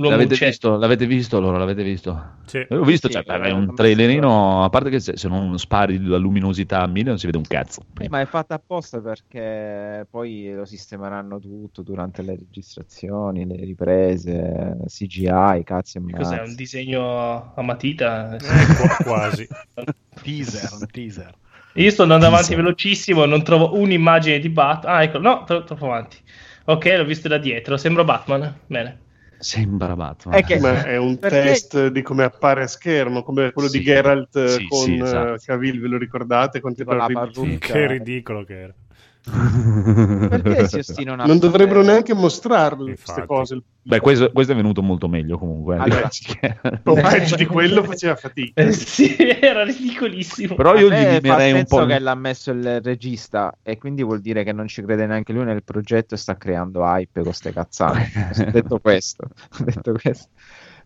[0.00, 0.76] L'uomo L'avete visto?
[0.78, 1.58] L'avete visto allora?
[1.58, 2.38] L'avete visto?
[2.46, 2.64] Sì.
[2.70, 6.16] L'ho visto, Sì, cioè, è un trailerino, a parte che se, se non spari la
[6.16, 7.82] luminosità a mille non si vede un cazzo.
[7.98, 14.78] Sì, ma è fatta apposta perché poi lo sistemeranno tutto durante le registrazioni, le riprese,
[14.86, 16.36] CGI, cazzi e Che Cos'è?
[16.36, 16.56] Un mazzi.
[16.56, 18.36] disegno a matita?
[18.36, 19.46] Eh, qua- quasi.
[20.22, 21.34] Teaser, un teaser.
[21.74, 24.94] Io sto andando avanti velocissimo, non trovo un'immagine di Batman.
[24.94, 26.16] Ah, ecco, no, tro- troppo avanti.
[26.64, 28.60] Ok, l'ho visto da dietro, sembra Batman.
[28.66, 29.08] Bene.
[29.40, 30.34] Sembra Batman.
[30.36, 33.78] È che- Ma è un Perché- test di come appare a schermo, come quello Sì.
[33.78, 35.42] di Geralt eh, Sì, con sì, eh, esatto.
[35.44, 36.60] Cavill, ve lo ricordate?
[36.60, 37.72] Continua Con a la rid- parrucca.
[37.72, 38.74] Che ridicolo che era.
[40.28, 43.62] Perché si ostinano a Non dovrebbero neanche mostrarle queste cose.
[43.82, 45.76] Beh, questo, questo è venuto molto meglio comunque.
[45.76, 45.78] eh.
[45.80, 46.08] Allora-
[46.84, 48.62] O peggio di quello faceva fatica.
[48.62, 50.54] Eh, sì, era ridicolissimo.
[50.54, 51.86] Però io gli fa dividerei un po'.
[51.86, 55.44] che l'ha messo il regista e quindi vuol dire che non ci crede neanche lui
[55.44, 58.50] nel progetto e sta creando hype con ste cazzate.
[58.50, 59.28] Detto questo,
[59.64, 60.28] detto questo.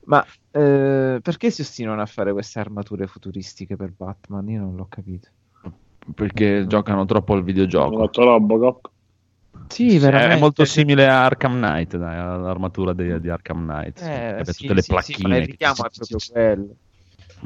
[0.07, 4.47] Ma eh, perché si ostinano a fare queste armature futuristiche per Batman?
[4.49, 5.29] Io non l'ho capito.
[6.15, 7.97] Perché giocano troppo al videogioco.
[8.05, 8.91] fatto Robocop.
[9.69, 10.35] Sì, Sì, veramente.
[10.35, 14.03] È molto simile a Arkham Knight, dai, all'armatura di, di Arkham Knight.
[14.03, 15.29] Eh, sì, tutte le sì, sì, placchine.
[15.29, 16.77] ma il che- richiamo è proprio quello.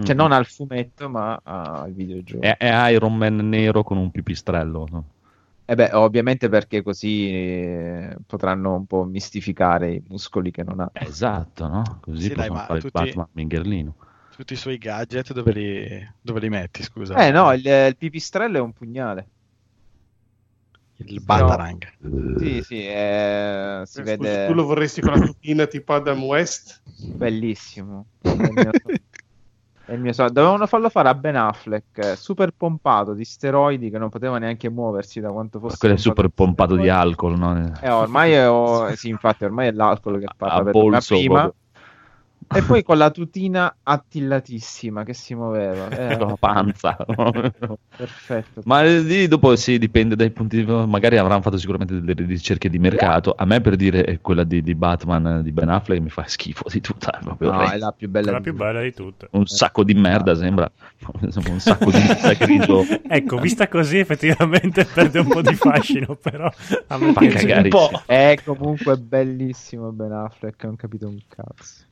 [0.05, 0.16] Cioè, Mm.
[0.18, 2.44] non al fumetto, ma al videogioco.
[2.44, 4.87] È, è Iron Man nero con un pipistrello.
[4.90, 5.05] no?
[5.64, 10.90] E beh, ovviamente perché così eh, potranno un po' mistificare i muscoli che non ha.
[10.92, 11.99] Esatto, no?
[12.01, 13.94] Così Sì, dai, possono ma fare tutti- il Batman Mingherlino.
[14.38, 17.14] Tutti i suoi gadget dove li, dove li metti, scusa?
[17.16, 19.27] Eh no, il, il pipistrello è un pugnale.
[21.07, 21.83] Il Batarang.
[22.38, 26.22] Sì, sì, eh, si Eh, vede scusa, tu lo vorresti con la tutina tipo Adam
[26.22, 26.81] West?
[27.16, 28.07] bellissimo.
[28.20, 28.70] È il mio,
[29.85, 30.31] è il mio sogno.
[30.31, 34.70] Dovevano farlo fare a Ben Affleck, eh, super pompato di steroidi che non poteva neanche
[34.70, 37.77] muoversi da quanto fosse Quello è super pompato di alcol, no?
[37.81, 41.40] Eh, ormai è, sì, infatti, ormai è l'alcol che parla A per me polso prima.
[41.40, 41.55] proprio.
[42.50, 45.88] E poi con la tutina attillatissima che si muoveva.
[45.98, 46.96] Eh, la panza.
[47.96, 48.62] perfetto.
[48.64, 50.87] Ma eh, lì dopo sì, dipende dai punti di vista.
[50.87, 53.34] Magari avranno fatto sicuramente delle ricerche di mercato.
[53.37, 56.24] A me per dire eh, quella di, di Batman eh, di Ben Affleck mi fa
[56.26, 57.18] schifo di tutta.
[57.18, 58.30] È proprio No, è la più bella.
[58.32, 58.64] la di più tutte.
[58.64, 59.28] bella di tutte.
[59.32, 60.70] Un sacco di merda sembra.
[61.20, 61.98] Un sacco di
[62.38, 62.84] grigio.
[63.08, 66.50] Ecco, vista così effettivamente perde un po' di fascino, però
[66.88, 67.62] a me Fa cagare.
[67.62, 68.02] Un po'.
[68.06, 71.84] È comunque bellissimo Ben Affleck, non capito un cazzo.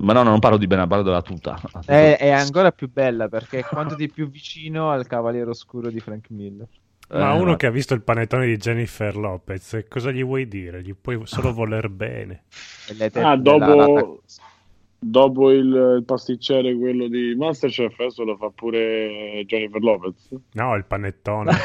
[0.00, 1.60] Ma no, non parlo di Ben Affleck, parlo della tuta.
[1.84, 6.00] È, è ancora più bella perché è quanto di più vicino al Cavaliere Oscuro di
[6.00, 6.66] Frank Miller.
[7.12, 7.56] Ma Eh, uno no.
[7.56, 10.82] che ha visto il panettone di Jennifer Lopez, cosa gli vuoi dire?
[10.82, 12.44] Gli puoi solo voler bene.
[13.14, 14.06] Ah, dopo, la-
[15.04, 20.28] dopo il, il pasticcere, quello di Masterchef, adesso lo fa pure Jennifer Lopez.
[20.52, 21.50] No, il panettone.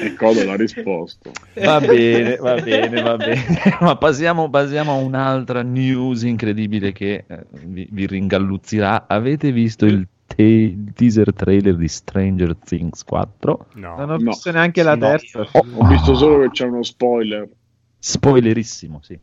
[0.00, 1.32] E Codo l'ha risposto.
[1.54, 3.44] Va bene, va bene, va bene.
[3.80, 9.06] Ma passiamo, passiamo a un'altra news incredibile che eh, vi, vi ringalluzzirà.
[9.08, 13.66] Avete visto il, te- il teaser trailer di Stranger Things 4?
[13.74, 13.96] no.
[13.96, 14.30] Non ho No.
[14.30, 15.06] visto neanche la No.
[15.08, 15.40] terza.
[15.52, 17.48] Ho, ho visto solo che c'è uno spoiler.
[17.98, 19.18] Spoilerissimo, sì.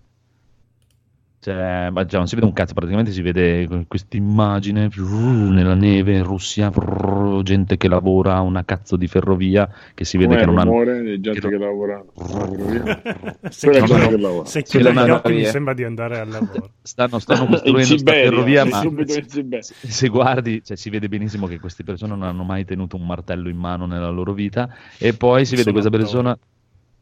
[1.45, 6.15] Cioè, ma già non si vede un cazzo, praticamente si vede questa immagine nella neve
[6.15, 10.39] in Russia, brrr, gente che lavora a una cazzo di ferrovia che si vede Com'è
[10.39, 10.71] che non hanno...
[10.71, 12.03] rumore di gente che che lavora
[13.49, 14.45] se lavora.
[14.45, 16.71] se chiudi Sì, gli occhi mi sembra di andare al lavoro.
[16.81, 21.83] Stanno, stanno costruendo questa ferrovia, ma se, se guardi, cioè, si vede benissimo che queste
[21.83, 25.51] persone non hanno mai tenuto un martello in mano nella loro vita e poi si
[25.51, 26.39] vede Sono questa persona,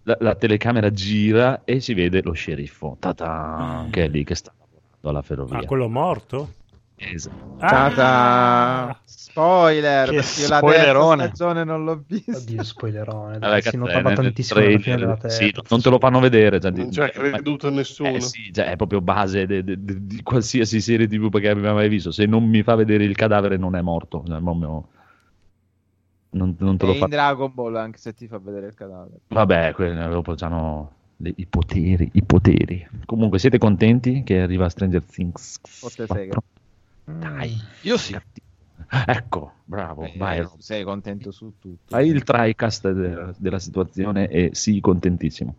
[0.04, 4.52] la, la telecamera gira e si vede lo sceriffo, ta-ta, che è lì che sta
[4.58, 5.58] lavorando alla ferrovia.
[5.60, 6.50] Ah, quello morto?
[6.96, 7.56] Esatto.
[7.60, 9.00] Ta-ta!
[9.06, 10.60] Spoiler, Che perché la
[11.16, 12.38] stagione non l'ho vista.
[12.38, 13.40] Oddio, spoilerone.
[13.40, 15.44] Vabbè, Dai, si notava eh, nel tantissimo alla fine trailer, della terza.
[15.44, 16.60] sì, non te lo fanno vedere.
[16.60, 18.10] Cioè, Non ci ha ma- creduto nessuno.
[18.10, 22.12] Eh sì, cioè, è proprio base di qualsiasi serie TV che abbia mai visto.
[22.12, 24.24] Se non mi fa vedere il cadavere, non è morto.
[24.28, 24.88] Cioè, proprio-
[26.34, 27.08] Non, non te E lo in fa.
[27.08, 29.20] Dragon Ball anche se ti fa vedere il cadavere.
[29.28, 32.10] Vabbè, quelli dopo hanno i poteri.
[32.14, 32.88] I poteri.
[33.06, 35.60] Comunque, siete contenti che arriva Stranger Things?
[35.64, 36.16] Forte 4?
[36.16, 36.42] sega.
[37.30, 37.56] Dai.
[37.82, 38.18] Io sì.
[39.06, 40.48] Ecco, bravo, Eh, vai.
[40.58, 41.80] Sei contento su tutto.
[41.88, 45.56] Fai il tricast della, della situazione e sii contentissimo.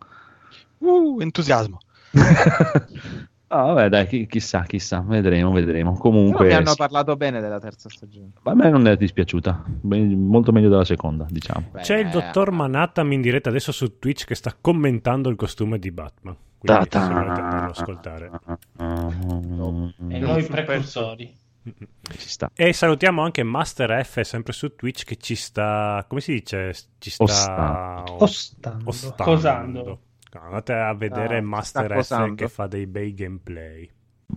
[0.79, 1.79] Uh, entusiasmo.
[3.55, 5.91] Ah, vabbè, dai, chi- chissà, chissà, vedremo, vedremo.
[5.91, 8.31] Però Comunque, mi hanno sì, parlato bene della terza stagione.
[8.43, 11.67] a me non è dispiaciuta, Ben- molto meglio della seconda, diciamo.
[11.71, 15.79] Beh, C'è il dottor Manhattan in diretta adesso su Twitch che sta commentando il costume
[15.79, 16.35] di Batman.
[16.57, 18.31] Quindi andarlo ad ascoltare.
[18.77, 21.37] E noi precursori.
[21.63, 22.51] Ci sta.
[22.55, 26.71] E salutiamo anche Master F sempre su Twitch che ci sta, come si dice?
[26.99, 28.23] Ci sta Ostando.
[28.23, 28.83] Ostando.
[28.89, 29.23] ostando.
[29.23, 29.99] Cosando.
[30.35, 33.89] No, andate a vedere Ah, Master F che fa dei bei gameplay.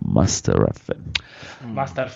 [0.05, 0.95] Master F.
[1.65, 2.09] Master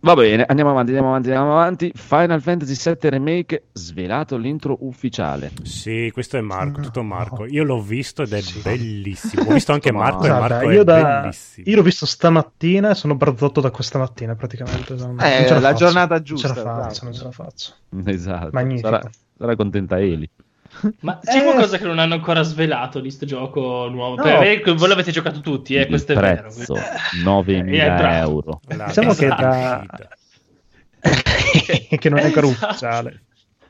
[0.00, 1.90] Va bene, andiamo avanti, andiamo avanti, andiamo avanti.
[1.94, 5.50] Final Fantasy VII Remake, svelato l'intro ufficiale.
[5.62, 7.02] Sì, questo è Marco, tutto.
[7.02, 7.46] Marco.
[7.46, 9.44] Io l'ho visto ed è bellissimo.
[9.48, 11.66] Ho visto anche Ma- Marco e Guarda, Marco io, è da- bellissimo.
[11.70, 14.94] io l'ho visto stamattina e sono barzotto da questa mattina praticamente.
[14.94, 15.84] Non, Eh, non la faccio.
[15.86, 17.72] giornata Non giusta, ce la faccio, non ce la faccio.
[18.04, 18.50] Esatto.
[18.52, 18.88] Magnifico.
[18.88, 20.30] Sarà, sarà contenta Eli.
[21.00, 21.42] Ma c'è Eh.
[21.42, 24.16] qualcosa che non hanno ancora svelato di sto gioco nuovo?
[24.16, 24.22] No.
[24.22, 26.42] Per voi l'avete giocato tutti, eh, Il questo è vero.
[26.42, 26.74] prezzo,
[27.24, 28.30] 9.000 Eh, bravo.
[28.30, 28.60] euro.
[28.76, 29.42] La Diciamo che esatto.
[29.42, 30.08] da-
[31.98, 32.66] che non è ancora Esatto.
[32.66, 33.20] ufficiale.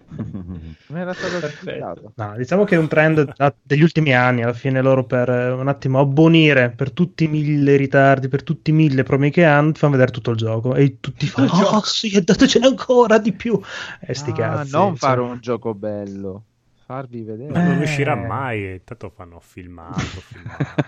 [0.09, 2.12] Non era stato Perfetto.
[2.14, 5.66] No, diciamo che è un trend degli ultimi anni, alla fine loro per eh, un
[5.66, 9.80] attimo abbonire per tutti i mille ritardi, per tutti i mille problemi che hanno, ti
[9.80, 11.76] fanno vedere tutto il gioco e tutti fanno, Il gioco.
[11.76, 13.61] oh sì, datecene ancora di più.
[14.00, 14.70] E sti Ah, cazzi.
[14.72, 14.96] non insomma.
[14.96, 16.42] fare un gioco bello,
[16.87, 17.53] farvi vedere.
[17.53, 17.82] Ma non Eh.
[17.82, 20.84] uscirà mai, tanto fanno filmato, filmato.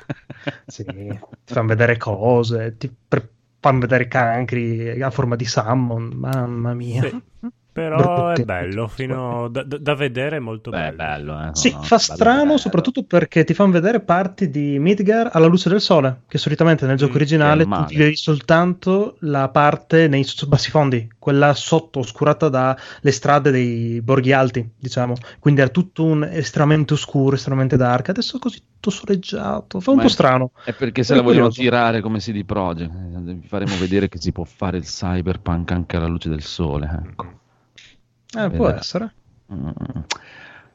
[0.66, 3.28] Sì, ti fanno vedere cose, ti pre-
[3.60, 7.02] fanno vedere cancri a forma di salmon, mamma mia.
[7.02, 7.22] Sì.
[7.82, 10.96] Però è bello, fino da, da- vedere è molto Beh, bello.
[10.96, 11.50] bello, eh.
[11.54, 12.56] Sì, No, fa bello, strano bello.
[12.56, 16.96] soprattutto perché ti fanno vedere parti di Midgar alla luce del sole, che solitamente nel
[16.96, 23.10] gioco Mm, originale tu vedi soltanto la parte nei bassi fondi, quella sotto oscurata dalle
[23.10, 25.14] strade dei borghi alti, diciamo.
[25.38, 28.08] Quindi era tutto un estremamente oscuro, estremamente dark.
[28.10, 30.52] Adesso è così tutto soleggiato, fa un Ma po' è- strano.
[30.62, 34.18] È perché se È la vogliono tirare come CD Projekt, eh, vi faremo vedere che
[34.20, 36.86] si può fare il cyberpunk anche alla luce del sole.
[37.04, 37.40] Ecco.
[38.36, 39.12] Eh, può essere.
[39.52, 39.70] Mm.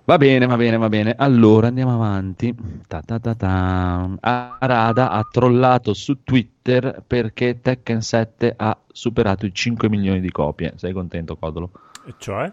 [0.06, 1.14] Va bene, va bene, va bene.
[1.18, 2.54] Allora andiamo avanti.
[2.88, 4.10] Ta ta ta ta.
[4.20, 10.74] Arada ha trollato su Twitter perché Tekken 7 ha superato i 5 milioni di copie.
[10.76, 11.72] Sei contento, Codolo?
[12.06, 12.52] E Cioè?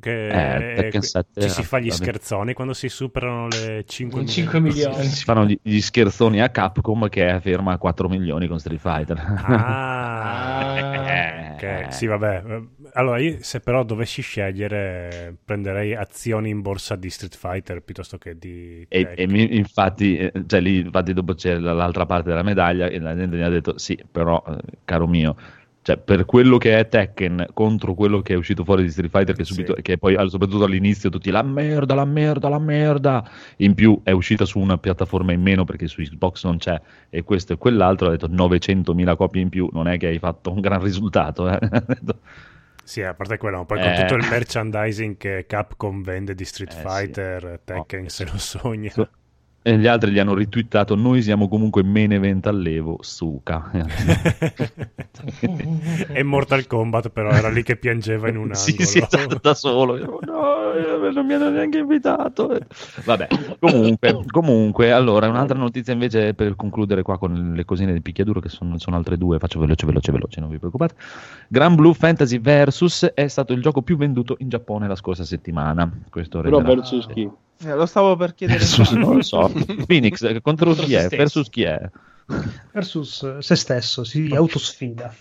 [0.00, 4.22] Che Eh, Tekken qui- 7 ci si fa gli scherzoni quando si superano le 5
[4.22, 4.28] I milioni.
[4.50, 5.04] 5 milioni.
[5.04, 8.80] Si fanno gli, gli scherzoni a Capcom che è ferma a 4 milioni con Street
[8.80, 9.18] Fighter.
[9.46, 10.74] Ah,
[11.60, 11.84] Eh.
[11.84, 11.92] ok.
[11.92, 12.42] Sì, vabbè.
[12.94, 18.38] Allora, io se però dovessi scegliere, prenderei azioni in borsa di Street Fighter piuttosto che
[18.38, 22.86] di E, e mi- infatti, eh, cioè lì, infatti dopo c'è l'altra parte della medaglia
[22.88, 25.36] e la gente mi ha detto sì, però eh, caro mio,
[25.82, 29.36] cioè per quello che è Tekken contro quello che è uscito fuori di Street Fighter
[29.36, 29.82] che, subito, Sì.
[29.82, 34.44] che poi soprattutto all'inizio tutti la merda, la merda, la merda, in più è uscita
[34.44, 38.10] su una piattaforma in meno perché su Xbox non c'è e questo e quell'altro, ha
[38.10, 41.48] detto 900.000 copie in più, non è che hai fatto un gran risultato.
[41.48, 41.58] eh.
[42.90, 43.82] Sì, a parte quello, ma poi Eh.
[43.84, 46.80] con tutto il merchandising che Capcom vende di Street Eh, sì.
[46.80, 48.90] Fighter, Tekken No, se lo sogna.
[48.90, 49.08] So-
[49.62, 53.70] E gli altri gli hanno ritwittato, noi siamo comunque main event all'evo, suca.
[56.12, 58.54] e Mortal Kombat però era lì che piangeva in un angolo.
[58.60, 60.18] Sì, sì, esatto, da solo.
[60.22, 62.58] No, non mi hanno neanche invitato.
[63.04, 68.40] Vabbè, comunque, comunque, allora, un'altra notizia invece per concludere qua con le cosine di picchiaduro,
[68.40, 70.94] che sono, sono altre due, faccio veloce, veloce, veloce, non vi preoccupate.
[71.48, 75.90] Gran Blue Fantasy Versus è stato il gioco più venduto in Giappone la scorsa settimana.
[76.08, 77.30] Questo Però versus chi?
[77.62, 78.58] Eh, lo stavo per chiedere.
[78.58, 79.50] Versus, non lo so.
[79.86, 81.00] Phoenix, eh, contro Contro chi è?
[81.00, 81.16] stesso.
[81.16, 81.90] Versus chi è?
[82.72, 85.14] Versus eh, se stesso, si autosfida.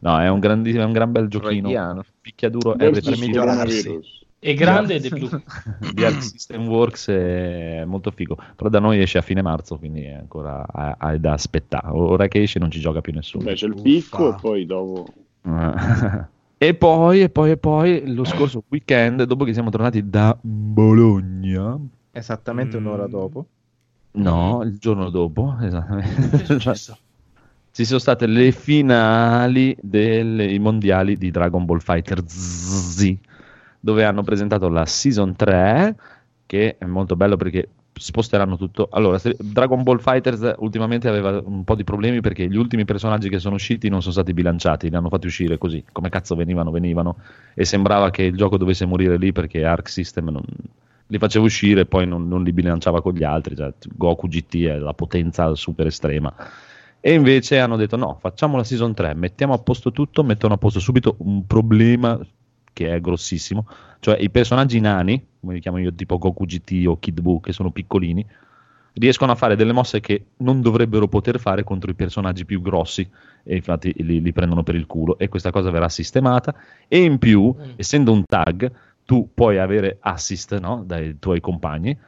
[0.00, 1.68] No, è un, grandissimo, è un gran bel giochino.
[1.68, 2.04] Freudiano.
[2.20, 4.26] Picchiaduro Versus RPG coronavirus.
[4.40, 5.28] È grande ed è blu.
[5.92, 8.36] di Arc System Works è molto figo.
[8.54, 11.88] Però da noi esce a fine marzo, quindi è ancora ha, ha da aspettare.
[11.90, 13.42] Ora che esce non ci gioca più nessuno.
[13.42, 13.82] Beh, c'è il Uffa.
[13.82, 15.06] picco e poi dopo...
[16.58, 21.78] e poi, e poi, e poi, lo scorso weekend, dopo che siamo tornati da Bologna,
[22.10, 23.10] Esattamente un'ora Mm.
[23.10, 23.46] dopo.
[24.12, 26.44] no, il giorno dopo, esattamente,
[27.70, 33.16] ci sono state le finali dei mondiali di Dragon Ball Fighter Z,
[33.78, 35.96] dove hanno presentato la Season 3,
[36.46, 38.88] che è molto bello perché sposteranno tutto.
[38.90, 43.38] Allora, Dragon Ball Fighters ultimamente aveva un po' di problemi perché gli ultimi personaggi che
[43.38, 47.16] sono usciti non sono stati bilanciati, li hanno fatti uscire così, come cazzo venivano, venivano,
[47.54, 50.42] e sembrava che il gioco dovesse morire lì perché Arc System non,
[51.08, 54.64] li faceva uscire e poi non, non li bilanciava con gli altri, cioè, Goku GT
[54.64, 56.32] è la potenza super estrema
[57.00, 60.58] E invece hanno detto no, facciamo la season 3, mettiamo a posto tutto, mettono a
[60.58, 62.18] posto subito un problema
[62.78, 63.66] che è grossissimo,
[63.98, 67.52] cioè i personaggi nani, come li chiamo io, tipo Goku GT o Kid Buu, che
[67.52, 68.24] sono piccolini,
[68.92, 73.08] riescono a fare delle mosse che non dovrebbero poter fare contro i personaggi più grossi
[73.42, 75.18] e infatti li, li prendono per il culo.
[75.18, 76.54] E questa cosa verrà sistemata.
[76.86, 78.70] E in più, essendo un tag,
[79.04, 81.98] tu puoi avere assist no, dai tuoi compagni,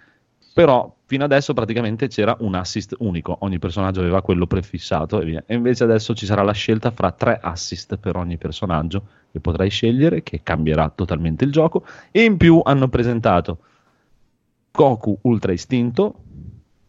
[0.53, 5.43] però fino adesso praticamente c'era un assist unico, ogni personaggio aveva quello prefissato e via.
[5.47, 9.71] E invece adesso ci sarà la scelta fra tre assist per ogni personaggio che potrai
[9.71, 11.85] scegliere, che cambierà totalmente il gioco.
[12.11, 13.59] E in più hanno presentato
[14.71, 16.15] Goku Ultra Istinto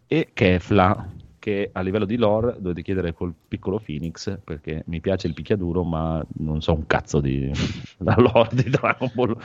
[0.08, 1.10] e Kefla,
[1.40, 5.84] che a livello di lore dovete chiedere col piccolo Phoenix, perché mi piace il picchiaduro,
[5.84, 7.52] ma non so un cazzo di
[8.00, 9.36] la lore di Dragon Ball.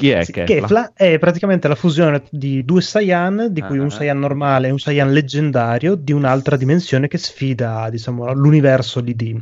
[0.00, 0.54] Chi è Sì, Kefla?
[0.54, 3.82] Kefla è praticamente la fusione di due Saiyan, di cui Ah.
[3.82, 9.14] un Saiyan normale e un Saiyan leggendario di un'altra dimensione che sfida, diciamo, l'universo lì
[9.14, 9.38] di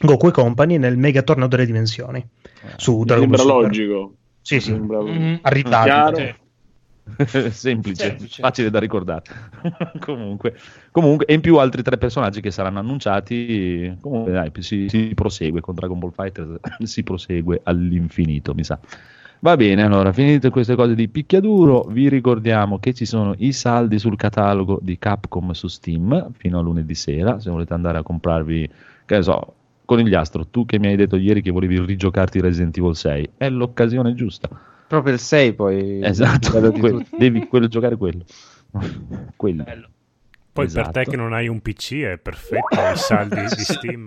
[0.00, 2.24] Goku e Company nel mega torneo delle dimensioni
[2.76, 3.62] su Mi Dragon Ball sembra Super.
[3.66, 4.14] logico.
[4.42, 4.70] Sì, sì.
[4.70, 5.40] Sembra Mhm.
[5.64, 6.16] Chiaro.
[6.16, 6.34] Sì.
[7.50, 8.42] Semplice, Semplice.
[8.42, 9.22] facile da ricordare.
[10.00, 10.54] comunque,
[10.92, 13.96] comunque, e in più altri tre personaggi che saranno annunciati.
[14.00, 18.78] Comunque, dai, si, si prosegue con Dragon Ball Fighter, si prosegue all'infinito, mi sa.
[19.40, 23.98] Va bene, allora, finite queste cose di picchiaduro, vi ricordiamo che ci sono i saldi
[23.98, 28.70] sul catalogo di Capcom su Steam fino a lunedì sera, se volete andare a comprarvi,
[29.04, 32.96] che ne so, Conigliastro, tu che mi hai detto ieri che volevi rigiocarti Resident Evil
[32.96, 34.48] 6, è l'occasione giusta.
[34.88, 36.00] Proprio il 6 poi.
[36.02, 38.24] Esatto, quello devi quello, giocare quello.
[39.36, 39.62] quello.
[39.62, 39.88] Bello.
[40.52, 40.90] Poi Esatto.
[40.90, 44.06] per te che non hai un PC è perfetto i saldi di Steam.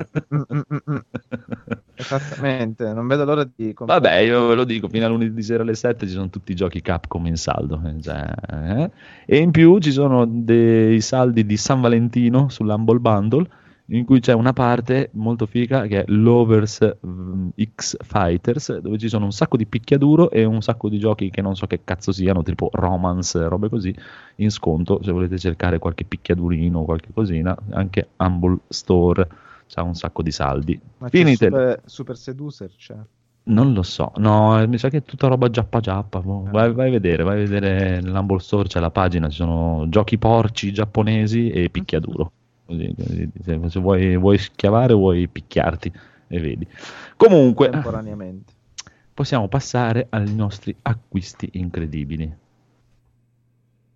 [2.00, 4.00] Esattamente, non vedo l'ora di comprare.
[4.00, 6.56] Vabbè, io ve lo dico, fino a lunedì sera alle 7 ci sono tutti i
[6.56, 7.82] giochi Capcom in saldo.
[7.86, 8.92] eh, cioè, eh.
[9.26, 13.48] E in più ci sono dei saldi di San Valentino sull'Humble Bundle,
[13.88, 19.10] in cui c'è una parte molto figa che è l'Overs mm, X Fighters, dove ci
[19.10, 22.14] sono un sacco di picchiaduro e un sacco di giochi che non so che cazzo
[22.14, 23.94] siano, tipo romance, robe così,
[24.36, 25.02] in sconto.
[25.04, 29.28] Se volete cercare qualche picchiadurino o qualche cosina, anche Humble Store
[29.70, 30.80] c'ha un sacco di saldi.
[30.98, 31.46] Ma c'è Finite.
[31.46, 32.98] Super, Super Seducer, cioè.
[33.42, 36.20] Non lo so, no, eh, mi sa che è tutta roba giappa giappa.
[36.20, 36.48] boh.
[36.52, 40.18] Vai, vai a vedere, vai a vedere nell'Humble Store c'è la pagina, ci sono giochi
[40.18, 42.32] porci giapponesi e picchiaduro.
[42.66, 45.92] Così, così, se, se vuoi, vuoi schiavare vuoi picchiarti
[46.28, 46.68] e vedi.
[47.16, 48.54] Comunque, Temporaneamente.
[49.16, 52.32] possiamo passare ai nostri acquisti incredibili.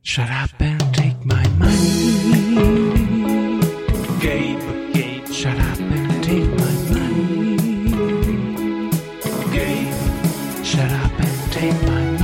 [0.02, 3.60] Shut up and take my money.
[4.20, 4.83] Gabe,
[5.44, 7.58] shut up and take my money.
[9.52, 9.92] Gabe,
[10.64, 12.02] shut up and take my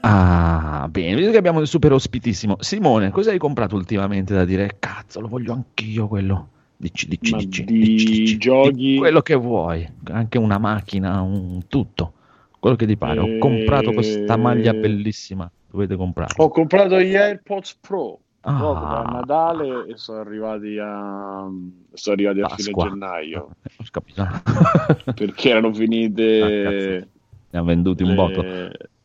[0.00, 2.56] Ah, bene, visto che abbiamo il super ospitissimo.
[2.60, 4.76] Simone, cosa hai comprato ultimamente da dire?
[4.80, 6.55] Cazzo, lo voglio anch'io quello.
[6.78, 12.12] Dici, dici, dici, di dici, giochi- quello che vuoi, anche una macchina, un tutto.
[12.58, 13.20] Quello che ti pare.
[13.20, 15.50] Ho Eh, comprato questa maglia bellissima.
[15.70, 16.42] Dovete comprarla.
[16.44, 18.56] Ho comprato gli AirPods Pro Ah.
[18.58, 21.46] proprio da Natale e sono arrivati a,
[21.92, 22.88] sono arrivati a fine Pasqua.
[22.88, 23.42] gennaio
[23.78, 24.24] Ho capito.
[25.14, 27.08] perché erano Ah, finite cazzo.
[27.50, 28.44] Ne ha venduti un le- botto.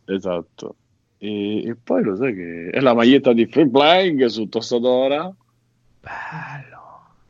[0.05, 0.76] Esatto.
[1.17, 5.24] E, e poi lo sai che è la maglietta di Free Playing su Tostadora.
[6.01, 6.70] Bello.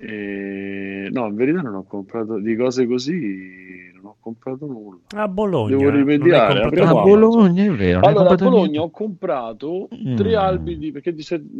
[0.01, 1.09] E...
[1.11, 4.97] No, in verità non ho comprato di cose così, non ho comprato nulla.
[5.15, 5.75] A Bologna.
[5.77, 6.91] Devo rimediare, A.
[6.93, 7.99] Bologna è vero.
[7.99, 8.79] Allora, a Bologna niente?
[8.79, 10.15] ho comprato Mm.
[10.15, 10.91] tre albi di...
[10.91, 11.13] perché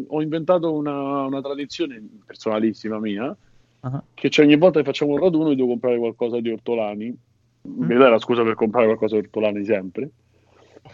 [0.07, 3.35] ho inventato una, una tradizione personalissima mia,
[3.83, 4.01] Ah.
[4.13, 7.05] che c'è ogni volta che facciamo un raduno io devo comprare qualcosa di ortolani.
[7.05, 10.09] In verità è la scusa per comprare qualcosa di ortolani sempre.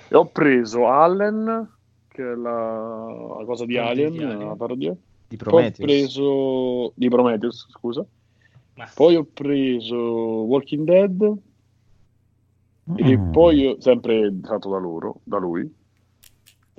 [0.09, 1.69] E ho preso Allen,
[2.07, 4.47] che è la, la cosa di Alien, di Alien.
[4.47, 4.95] la parodia.
[5.27, 5.77] Di Poi ho Prometheus.
[5.91, 8.05] preso di Prometheus, scusa.
[8.75, 11.37] Ma- Poi ho preso Walking Dead
[12.95, 13.31] e Mm.
[13.31, 15.69] poi ho- sempre tratto da loro, da lui.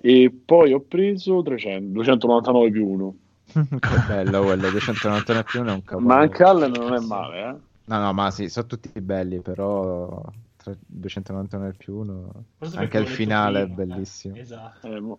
[0.01, 3.17] E poi ho preso 300, 299 più 1.
[3.81, 6.07] che bello quello, 299 più uno è un cavallo.
[6.07, 7.57] Ma anche Allen non è male, eh?
[7.87, 10.23] No, no, ma sì, sono tutti belli, però
[10.57, 12.31] tra 299 più uno...
[12.59, 13.85] Forse Anche il finale è prima.
[13.95, 14.37] bellissimo.
[14.37, 14.87] Esatto.
[14.87, 15.19] Eh, mo-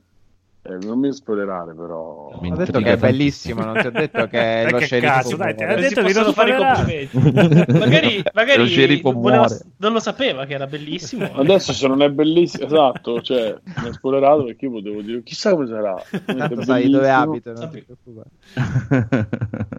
[0.62, 2.38] Eh, non mi spoilerare, però.
[2.42, 5.12] Mi Ho detto che è bellissimo, non ti ho detto che Eh, lo che sceriffo
[5.14, 7.78] cazzo, dai, ti ha detto di non possono fare complimenti.
[7.80, 9.48] magari magari Lo sceriffo voleva-
[9.78, 11.32] non lo sapeva che era bellissimo.
[11.34, 15.52] Adesso se non è bellissimo, esatto, cioè mi ha spoilerato perché io potevo dire chissà
[15.52, 15.96] come sarà.
[16.26, 18.30] Tanto È sai dove abito, non ti preoccupare.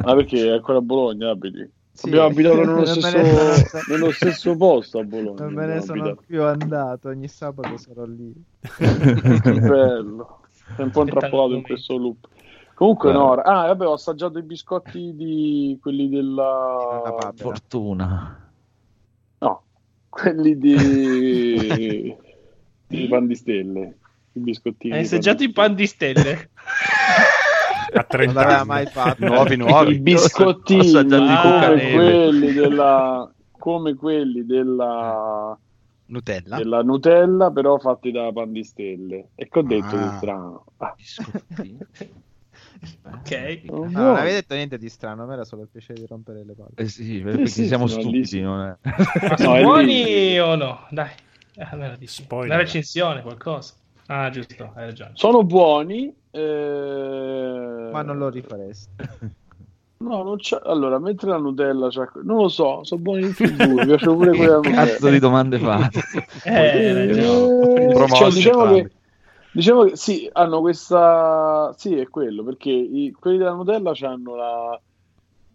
[0.03, 1.71] Ah, perché è ancora a Bologna abiti?
[1.93, 2.07] Sì.
[2.07, 5.45] Abbiamo abitato nello stesso, nello stesso posto a Bologna.
[5.45, 6.23] Non me ne sono abitato.
[6.27, 8.33] più andato, ogni sabato sarò lì.
[8.79, 10.40] Che bello.
[10.77, 12.27] Sei un po' intrappolato in questo loop.
[12.75, 13.43] Comunque, Guarda.
[13.51, 17.33] no, ah, vabbè, ho assaggiato i biscotti di quelli della.
[17.37, 18.51] Fortuna.
[19.39, 19.63] No,
[20.09, 22.17] quelli di
[22.87, 23.97] di pan di stelle.
[24.33, 24.95] I biscottini.
[24.95, 26.51] Hai assaggiato i pan di stelle?
[27.93, 28.67] A Non 30 l'aveva anni.
[28.69, 29.27] mai fatto.
[29.27, 29.99] Nuovi, I nuovi.
[29.99, 31.93] biscottini i come cucanele.
[31.95, 35.59] quelli della come quelli della,
[36.11, 36.57] Nutella.
[36.57, 39.31] della Nutella, però fatti da pan di stelle.
[39.35, 40.17] E che ho detto di Ah.
[40.17, 40.65] strano?
[40.79, 40.95] Ah.
[43.03, 43.65] Ok.
[43.67, 46.07] sono No, non avevi detto niente di strano, a me era solo il piacere di
[46.07, 46.71] rompere le palle.
[46.75, 48.41] Eh sì, perché sì, siamo stupidi.
[48.41, 48.77] Non è...
[48.83, 50.87] Ma No, sono è buoni o no?
[50.91, 51.11] Dai,
[51.55, 52.23] eh, almeno dici.
[52.23, 52.49] Spoiler.
[52.55, 53.75] Una recensione, qualcosa.
[54.07, 55.13] Ah, giusto, hai ragione.
[55.15, 58.95] Sono buoni, eh, Ma non lo rifaresti.
[60.03, 60.59] No, non c'è.
[60.65, 62.11] Allora, mentre la Nutella c'ha...
[62.23, 63.67] Non lo so, sono buoni tutti e due.
[63.75, 64.85] Mi piace pure quella Nutella.
[64.87, 66.01] Cazzo di domande fate.
[66.45, 67.09] Eh.
[67.11, 67.15] Eh,
[68.09, 68.83] cioè, diciamo, entrambi.
[68.83, 68.91] che,
[69.53, 71.75] diciamo che sì, hanno questa.
[71.77, 74.81] Sì, è quello perché i- quelli della Nutella hanno la,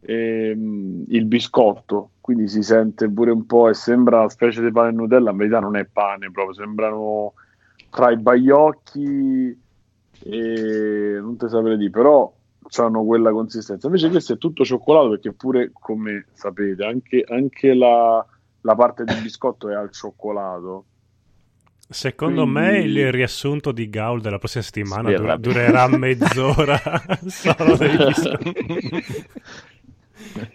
[0.02, 4.89] ehm, il biscotto, quindi si sente pure un po' e sembra una specie di pane
[4.89, 5.32] e Nutella.
[5.32, 7.34] In verità non è pane proprio, sembrano
[7.89, 9.60] tra i baiocchi
[10.24, 12.32] e non te saprei dire, però
[12.78, 13.88] hanno quella consistenza.
[13.88, 18.26] Invece questo è tutto cioccolato perché pure, come sapete, anche, anche la,
[18.61, 20.86] la parte del biscotto è al cioccolato.
[21.88, 25.38] Secondo Quindi- me il riassunto di Gaul della prossima settimana vabbè.
[25.38, 26.82] durerà mezz'ora
[27.28, 28.53] solo dei biscotti.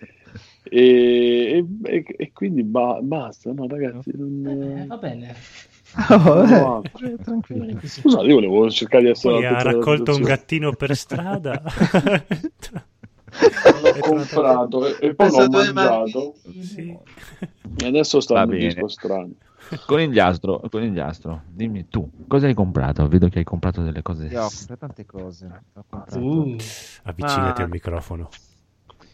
[0.72, 4.84] E, e- e- quindi ba- basta, no ragazzi, Eh, non...
[4.86, 5.34] va bene.
[6.08, 7.06] Oh, No, eh, altro.
[7.06, 7.78] eh, tranquillo.
[7.82, 11.62] Scusate, io volevo cercare di essere Poi ha raccolto un gattino per strada.
[13.82, 16.96] L'ho comprato e, e poi l'ho mangiato Sì.
[17.76, 19.30] e adesso sta Va un disco strano.
[19.86, 23.06] Conigliastro, conigliastro, dimmi tu, cosa hai comprato?
[23.06, 24.26] Vedo che hai comprato delle cose.
[24.26, 25.46] Io ho comprato tante cose.
[25.74, 26.56] Ho comprato Uh,
[27.04, 28.28] Avvicinati Ma- al microfono.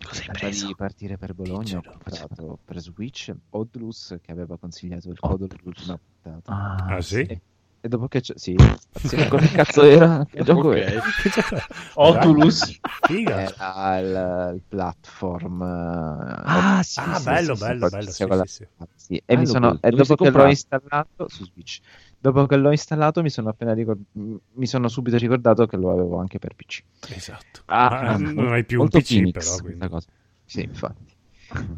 [0.09, 0.67] Cosa hai Prima preso?
[0.67, 5.99] di partire per Bologna ho comprato per Switch Odlus che aveva consigliato il codo dell'ultima
[5.99, 6.53] puntata.
[6.53, 7.29] Ah, Ah sì?
[7.29, 7.43] E,
[7.81, 8.35] e dopo che c'è...
[8.37, 8.55] Sì,
[8.93, 10.25] sì, Cosa cazzo era?
[10.31, 10.77] Che gioco Ok.
[10.77, 11.01] è?
[11.95, 12.79] Oculus.
[13.05, 13.37] Figa.
[13.39, 15.63] era il, il platform.
[15.63, 18.11] eh, Ah, sì, Ah, sì, bello, sì, bello, sì, bello.
[18.11, 21.79] sì, Sì, sì, e, Bello mi sono, e dopo che l'ho installato su Switch,
[22.27, 26.19] dopo che l'ho installato mi sono appena ricor- mi sono subito ricordato che lo avevo
[26.19, 26.83] anche per PC.
[27.15, 27.63] Esatto.
[27.67, 30.09] Ah, Ma non hai più un molto PC Phoenix, però, cosa.
[30.45, 31.15] Sì, infatti.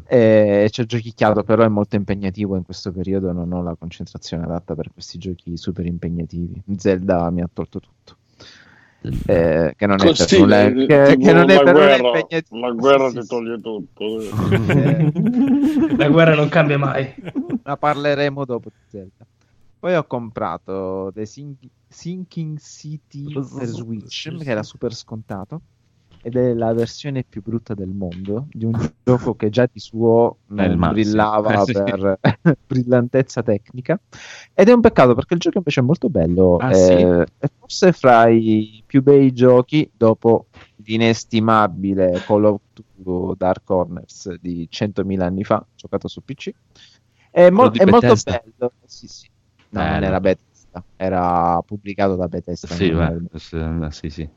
[0.07, 4.43] E ci ho giochicchiato, però è molto impegnativo in questo periodo, non ho la concentrazione
[4.43, 6.61] adatta per questi giochi super impegnativi.
[6.77, 8.17] Zelda mi ha tolto tutto.
[9.27, 12.59] Eh, che non è per nulla, che, che non è la per guerra, impegnativo.
[12.59, 14.05] la guerra Sì, ti sì, toglie tutto.
[14.69, 17.13] Eh, La guerra non cambia mai.
[17.63, 19.25] ma parleremo dopo di Zelda.
[19.79, 25.61] Poi ho comprato The Sink- Sinking City per Switch, che era super scontato.
[26.21, 28.73] Ed è la versione più brutta del mondo di un
[29.05, 31.71] gioco che già di suo È brillava Eh, sì.
[31.71, 32.19] per
[32.67, 33.97] brillantezza tecnica.
[34.53, 36.57] Ed è un peccato perché il gioco invece è molto bello.
[36.57, 37.33] Ah, eh, sì?
[37.37, 40.47] È forse fra i più bei giochi dopo
[40.83, 46.51] l'inestimabile Call of Duty Dark Corners di 100.000 anni fa, giocato su PC.
[47.31, 48.73] È, mo- è molto bello.
[48.85, 49.29] Sì, sì.
[49.71, 52.67] No, non era Bethesda, era pubblicato da Bethesda.
[52.67, 53.17] Sì, beh,
[53.51, 54.29] era- sì, sì, sì.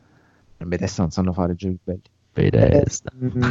[0.65, 2.03] Bethesda non sanno fare giochi belli.
[2.33, 3.11] Bethesda.
[3.15, 3.43] Mm,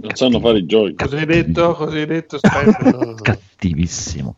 [0.00, 0.94] Non sanno fare i giochi.
[0.94, 1.74] Cosa hai detto?
[1.74, 2.38] Cosa hai detto?
[3.22, 4.36] Cattivissimo.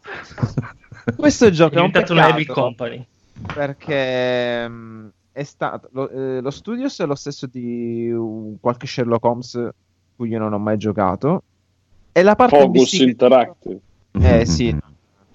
[1.17, 3.07] Questo È gioco è un una heavy peccato company.
[3.53, 9.25] perché mm, è stato lo, eh, lo studios è lo stesso di un- qualche Sherlock
[9.25, 9.69] Holmes
[10.17, 11.43] cui io non ho mai giocato
[12.13, 13.81] e la parte Focus Interactive.
[14.13, 14.77] Eh, sì.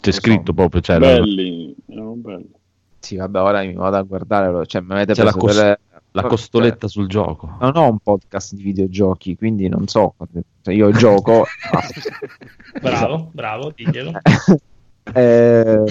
[0.06, 0.20] C'è so.
[0.22, 2.52] scritto proprio, cioè, Belli, erano belli.
[3.00, 5.80] Sì, vabbè, ora mi vado a guardare, cioè mi avete C'è la preso cos- per-
[6.12, 7.58] la cioè, costoletta sul gioco.
[7.60, 10.16] non ho un podcast di videogiochi, quindi non so,
[10.62, 11.46] cioè, io gioco
[12.82, 14.12] Bravo, bravo, diglielo.
[15.14, 15.84] Eh,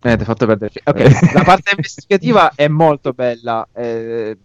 [0.00, 0.72] eh, fatto perdere.
[0.84, 0.98] Ok,
[1.34, 3.66] la parte investigativa è molto bella.
[3.72, 4.38] eh,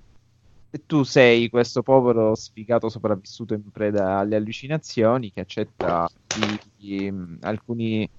[0.74, 7.14] e tu sei questo povero sfigato sopravvissuto in preda alle allucinazioni che accetta di- di,
[7.42, 8.10] alcuni,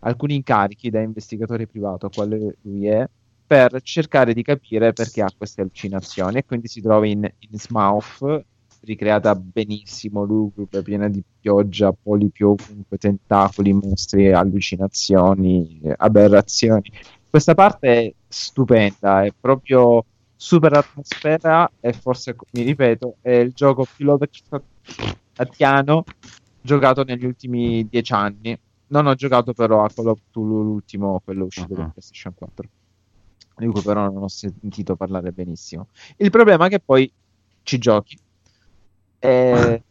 [0.00, 3.06] alcuni incarichi da investigatore privato, quale lui è,
[3.46, 8.44] per cercare di capire perché ha queste allucinazioni e quindi si trova in, in Smouth
[8.82, 16.90] ricreata benissimo, lugubre, piena di pioggia, polipi ovunque, tentacoli, mostri, allucinazioni, aberrazioni.
[17.28, 20.04] Questa parte è stupenda, è proprio
[20.42, 26.04] super atmosfera e forse, mi ripeto, è il gioco più Lovecraftiano
[26.60, 28.56] giocato negli ultimi dieci anni.
[28.86, 31.88] Non ho giocato però a Call of Cthulhu, l'ultimo, quello uscito per Uh-huh.
[31.88, 32.68] PlayStation 4
[33.56, 35.88] di cui però non ho sentito parlare benissimo.
[36.16, 37.12] Il problema è che poi
[37.62, 38.18] ci giochi
[39.18, 39.82] e,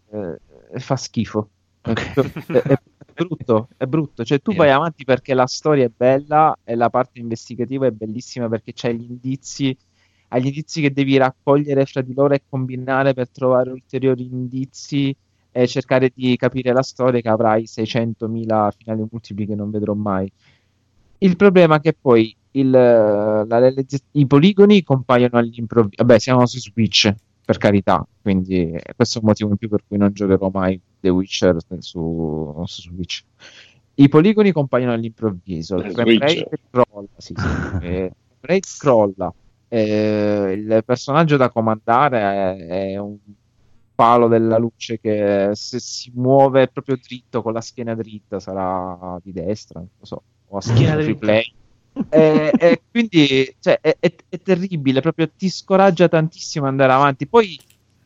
[0.72, 1.50] e fa schifo.
[1.82, 2.74] È, è-
[3.14, 4.24] è brutto, è brutto.
[4.24, 8.48] Cioè, tu vai avanti perché la storia è bella e la parte investigativa è bellissima
[8.48, 9.76] perché c'hai gli indizi,
[10.30, 15.16] hai gli indizi che devi raccogliere fra di loro e combinare per trovare ulteriori indizi
[15.52, 20.32] e cercare di capire la storia che avrai 600.000 finali multipli che non vedrò mai.
[21.20, 23.74] Il problema è che poi il, la
[24.12, 26.04] i poligoni compaiono all'improvviso.
[26.04, 27.14] Vabbè, siamo su Switch,
[27.44, 31.10] per carità, quindi questo è un motivo in più per cui non giocherò mai The
[31.10, 33.24] Witcher su, su Switch.
[33.96, 39.34] I poligoni compaiono all'improvviso, il frame rate crolla, sì, sì, crolla,
[39.70, 43.18] eh, il personaggio da comandare è, è un
[43.96, 49.32] palo della luce che se si muove proprio dritto con la schiena dritta sarà di
[49.34, 51.18] destra, non lo so, o a Schiena free dritta.
[51.18, 51.44] play.
[52.10, 57.28] e, e quindi cioè, è, è- è terribile, proprio ti scoraggia tantissimo andare avanti.
[57.28, 57.60] Poi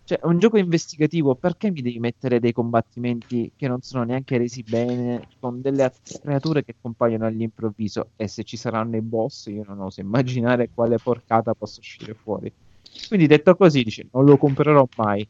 [0.06, 4.38] cioè, è un gioco investigativo, perché mi devi mettere dei combattimenti che non sono neanche
[4.38, 8.12] resi bene con delle at- creature che compaiono all'improvviso?
[8.16, 12.54] E se ci saranno i boss, io non oso immaginare quale porcata possa uscire fuori.
[13.08, 15.26] Quindi detto così, dice, non lo comprerò mai.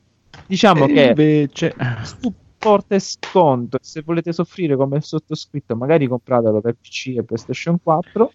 [0.46, 6.76] Diciamo E che invece su forte sconto, se volete soffrire come sottoscritto, magari compratelo per
[6.76, 8.32] PC e PlayStation 4,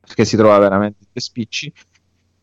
[0.00, 1.72] perché si trova veramente spicci.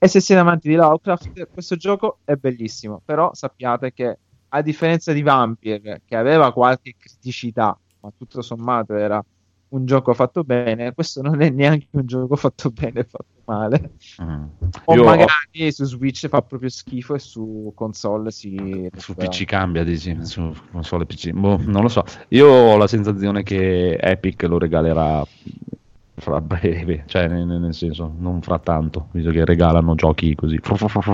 [0.03, 5.13] E se siete amanti di Lovecraft, questo gioco è bellissimo, però sappiate che a differenza
[5.13, 9.23] di Vampire, che aveva qualche criticità, ma tutto sommato era
[9.69, 13.91] un gioco fatto bene, questo non è neanche un gioco fatto bene, fatto male.
[14.21, 14.43] Mm.
[14.83, 19.13] O Io ho- magari su Switch fa proprio schifo e su console si su.
[19.13, 21.31] PC cambia, dici, su console PC.
[21.31, 22.03] Boh, non lo so.
[22.27, 25.25] Io ho la sensazione che Epic lo regalerà
[26.23, 30.57] fra breve, cioè nel, nel senso, non fra tanto, visto che regalano giochi così.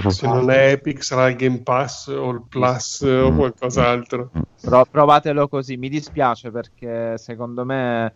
[0.09, 3.35] Se non è Epic sarà il Game Pass o il Plus o Mm.
[3.37, 4.31] qualcos'altro.
[4.61, 8.13] Pro- provatelo così, mi dispiace perché secondo me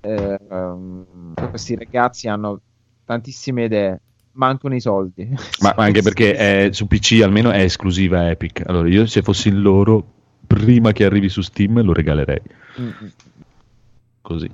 [0.00, 2.60] eh, ehm, questi ragazzi hanno
[3.04, 4.00] tantissime idee,
[4.32, 5.28] mancano i soldi.
[5.62, 8.62] Ma anche perché è- su PC almeno è esclusiva Epic.
[8.66, 10.04] Allora io se fossi loro,
[10.46, 12.42] prima che arrivi su Steam lo regalerei.
[12.80, 13.06] Mm, mm.
[14.20, 14.50] Così.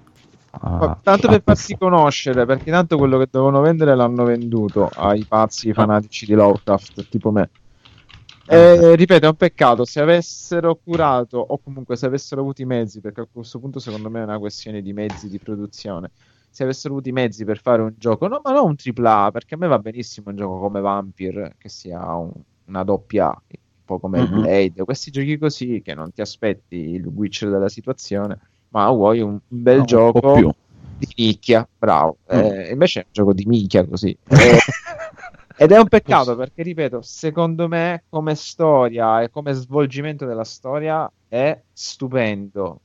[0.76, 4.88] Ma Ah, tanto per ah, farsi conoscere, perché tanto quello che dovevano vendere l'hanno venduto
[4.88, 7.50] ai pazzi fanatici di Lovecraft, tipo me.
[8.44, 9.84] E, ripeto, è un peccato.
[9.84, 14.10] Se avessero curato, o comunque se avessero avuto i mezzi, perché a questo punto secondo
[14.10, 16.10] me è una questione di mezzi di produzione.
[16.50, 19.54] Se avessero avuto i mezzi per fare un gioco, no, ma non un AAA, perché
[19.54, 22.32] a me va benissimo un gioco come Vampire, che sia un-
[22.66, 24.26] una doppia A, un po' come Mhm.
[24.26, 29.38] Blade, questi giochi così che non ti aspetti il Witcher della situazione, ma vuoi un,
[29.46, 30.52] bel no, gioco un
[31.00, 32.18] di nicchia, bravo.
[32.34, 32.38] Mm.
[32.38, 34.16] Eh, invece è un gioco di minchia così.
[35.60, 40.44] Eh, ed è un peccato perché, ripeto, secondo me come storia e come svolgimento della
[40.44, 42.80] storia è stupendo.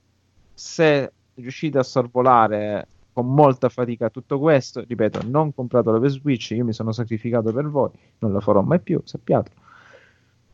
[0.53, 6.65] Se riuscite a sorvolare con molta fatica tutto questo, ripeto, non compratelo per Switch, io
[6.65, 9.55] mi sono sacrificato per voi, non lo farò mai più, sappiatelo.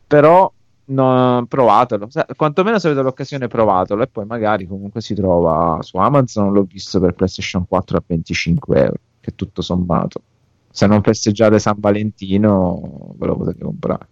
[0.06, 0.52] Però
[0.92, 6.52] no, provatelo, quantomeno se avete l'occasione provatelo e poi magari comunque si trova su Amazon,
[6.52, 10.22] l'ho visto per PlayStation 4 a 25 euro, che tutto sommato.
[10.70, 14.08] Se non festeggiate San Valentino ve lo potete comprare.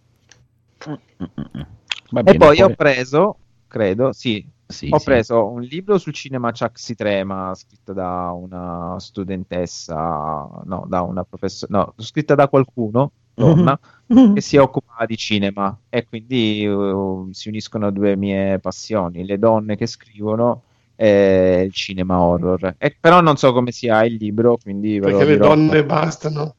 [0.88, 1.62] Mm, mm, mm.
[2.10, 5.04] Va E bene, poi ho preso, credo, sì, sì, ho sì.
[5.04, 11.24] preso un libro sul cinema Chuck si trema, scritto da una studentessa, no, da una
[11.24, 13.78] professoressa, no, scritta da qualcuno, donna,
[14.34, 19.76] che si occupa di cinema e quindi uh, si uniscono due mie passioni, le donne
[19.76, 20.62] che scrivono
[20.96, 22.74] e il cinema horror.
[22.78, 25.48] E, però non so come sia il libro, quindi Perché le dirò.
[25.48, 26.54] donne bastano.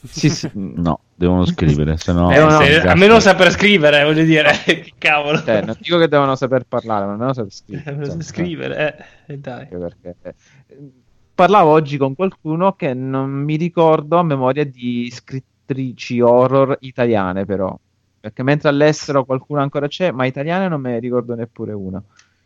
[0.00, 0.50] Sì, sì.
[0.54, 2.30] No, devono scrivere, se no...
[2.30, 5.38] Eh, Eh, no, se- no, a meno saper scrivere, voglio dire, che cavolo.
[5.42, 8.22] Cioè, non dico che devono saper parlare, ma almeno saper Eh, scrivere.
[8.22, 9.66] scrivere, eh, eh, dai.
[9.66, 10.34] Perché eh,
[11.34, 15.10] parlavo oggi con qualcuno che non mi ricordo a memoria di
[15.68, 17.76] scrittrici horror italiane, però.
[18.20, 22.02] Perché mentre all'estero qualcuno ancora c'è, ma italiane non me ne ricordo neppure una.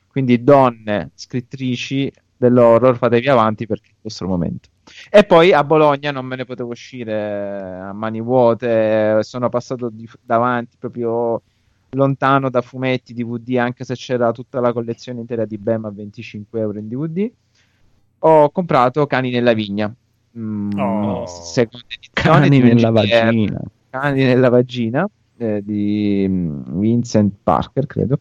[0.08, 4.68] Quindi donne scrittrici dell'horror, fatevi avanti perché è il vostro momento.
[5.08, 10.08] E poi a Bologna non me ne potevo uscire a mani vuote, sono passato di-
[10.20, 11.40] davanti proprio
[11.90, 16.60] lontano da fumetti DVD, anche se c'era tutta la collezione intera di Bam a 25
[16.60, 17.30] euro in DVD.
[18.24, 19.94] Ho comprato Cani nella vigna.
[20.38, 21.26] Mm, Oh.
[21.26, 23.60] seconda edizione Cani nella vagina.
[23.90, 28.18] Cani nella vagina eh, di mm, Vincent Parker, credo.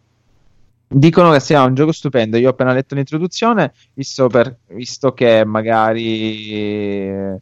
[0.87, 2.35] Dicono che sia un gioco stupendo.
[2.37, 7.39] Io ho appena letto l'introduzione, visto, per- visto che magari eh,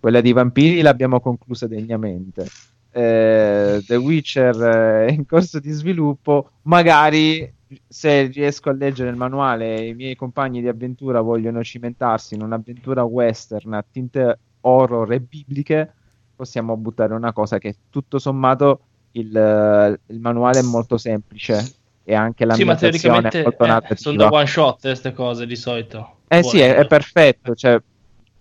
[0.00, 2.46] quella di vampiri l'abbiamo conclusa degnamente.
[2.90, 6.52] Eh, The Witcher eh, è in corso di sviluppo.
[6.62, 7.52] Magari
[7.88, 12.42] se riesco a leggere il manuale e i miei compagni di avventura vogliono cimentarsi in
[12.42, 15.92] un'avventura western a tinte horror e bibliche,
[16.34, 18.80] possiamo buttare una cosa che tutto sommato
[19.12, 23.48] il, eh, il manuale è molto semplice e anche Sì, ma è molto
[23.88, 26.18] eh, sono da one shot queste cose di solito.
[26.28, 27.54] Eh sì, è, è perfetto.
[27.54, 27.80] Cioè,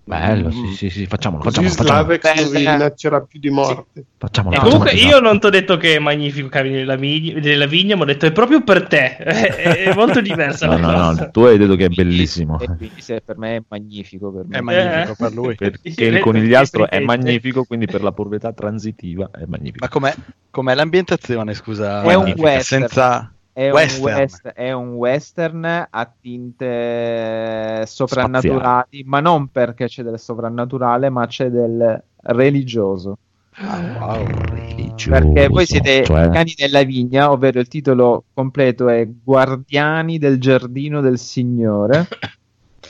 [0.08, 2.72] Bello, mm, sì, sì, sì, facciamolo, Così facciamolo, facciamolo, Slavex non Bella.
[2.74, 4.06] minaccerà più di morte.
[4.18, 7.39] facciamolo, E facciamolo, comunque io non ti ho detto che è magnifico Cavini della, Vigna-
[7.39, 9.16] della Vigna, ma ho detto è proprio per te.
[9.18, 11.24] È, è molto diversa No, la no, cosa.
[11.26, 12.60] no, tu hai detto che è bellissimo.
[12.60, 14.32] E quindi se per me è magnifico.
[14.32, 14.58] Per me.
[14.58, 15.16] È magnifico Eh.
[15.18, 15.56] per lui.
[15.56, 19.80] Perché il conigliastro è magnifico, quindi per la proprietà transitiva è magnifico.
[19.80, 20.14] Ma com'è,
[20.51, 22.03] com'è l'ambientazione, scusa?
[22.03, 22.82] È un western.
[22.88, 23.34] Senza...
[23.58, 24.03] È un, Western.
[24.18, 31.49] west- è un western a tinte soprannaturali, ma non perché c'è del soprannaturale, ma c'è
[31.49, 33.18] del religioso.
[33.58, 40.38] Religioso, Perché voi siete cioè- cani nella vigna, ovvero il titolo completo è Guardiani del
[40.38, 42.08] giardino del Signore.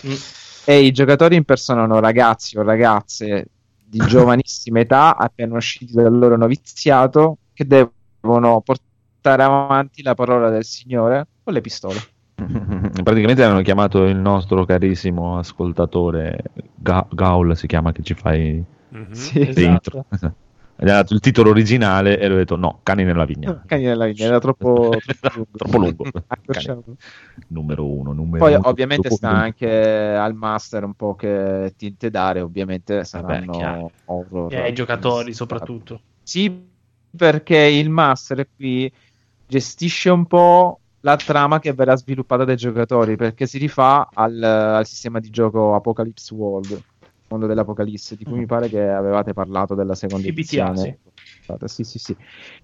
[0.68, 3.49] E i giocatori impersonano ragazzi o ragazze
[3.86, 8.84] di giovanissima età appena usciti dal loro noviziato che devono portare
[9.34, 11.99] avanti la parola del Signore con le pistole.
[13.03, 16.43] Praticamente hanno chiamato il nostro carissimo ascoltatore
[16.76, 19.11] Ga- Gaul, si chiama, che ci fai Mhm.
[19.13, 20.05] Sì, intro.
[20.78, 23.63] Gli ha dato il titolo originale e lui ha detto no, cani nella vigna.
[23.65, 25.57] Cani nella vigna era troppo, troppo lungo.
[25.57, 26.03] Troppo lungo.
[26.28, 26.84] Accorciamo.
[27.47, 28.67] Numero uno, numero Poi uno.
[28.67, 33.91] ovviamente sta anche al master un po' che tinte dare, ovviamente saranno chiaro.
[34.05, 34.53] horror.
[34.53, 36.01] E ai giocatori soprattutto.
[36.23, 36.67] Sì,
[37.15, 38.91] perché il master qui
[39.47, 44.85] gestisce un po' la trama che verrà sviluppata dai giocatori, perché si rifà al, al
[44.85, 46.81] sistema di gioco Apocalypse World,
[47.27, 50.99] mondo dell'Apocalisse, di cui mi pare che avevate parlato della seconda PBTA, edizione.
[51.65, 52.15] Sì, sì, sì.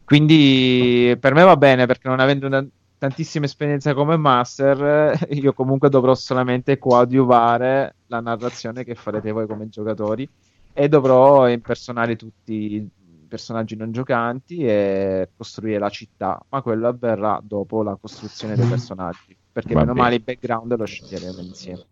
[0.03, 2.65] Quindi per me va bene, perché non avendo una
[2.97, 9.69] tantissima esperienza come master, io comunque dovrò solamente coadiuvare la narrazione che farete voi come
[9.69, 10.27] giocatori
[10.73, 12.87] e dovrò impersonare tutti
[13.31, 19.35] personaggi non giocanti e costruire la città, ma quello avverrà dopo la costruzione dei personaggi,
[19.51, 20.03] perché Va meno bene.
[20.03, 21.85] male il background lo sceglieremo insieme.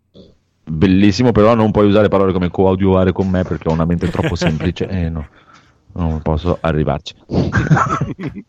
[0.66, 4.36] Bellissimo, però non puoi usare parole come coadiuvare con me perché ho una mente troppo
[4.36, 5.26] semplice e no,
[5.94, 7.16] non posso arrivarci.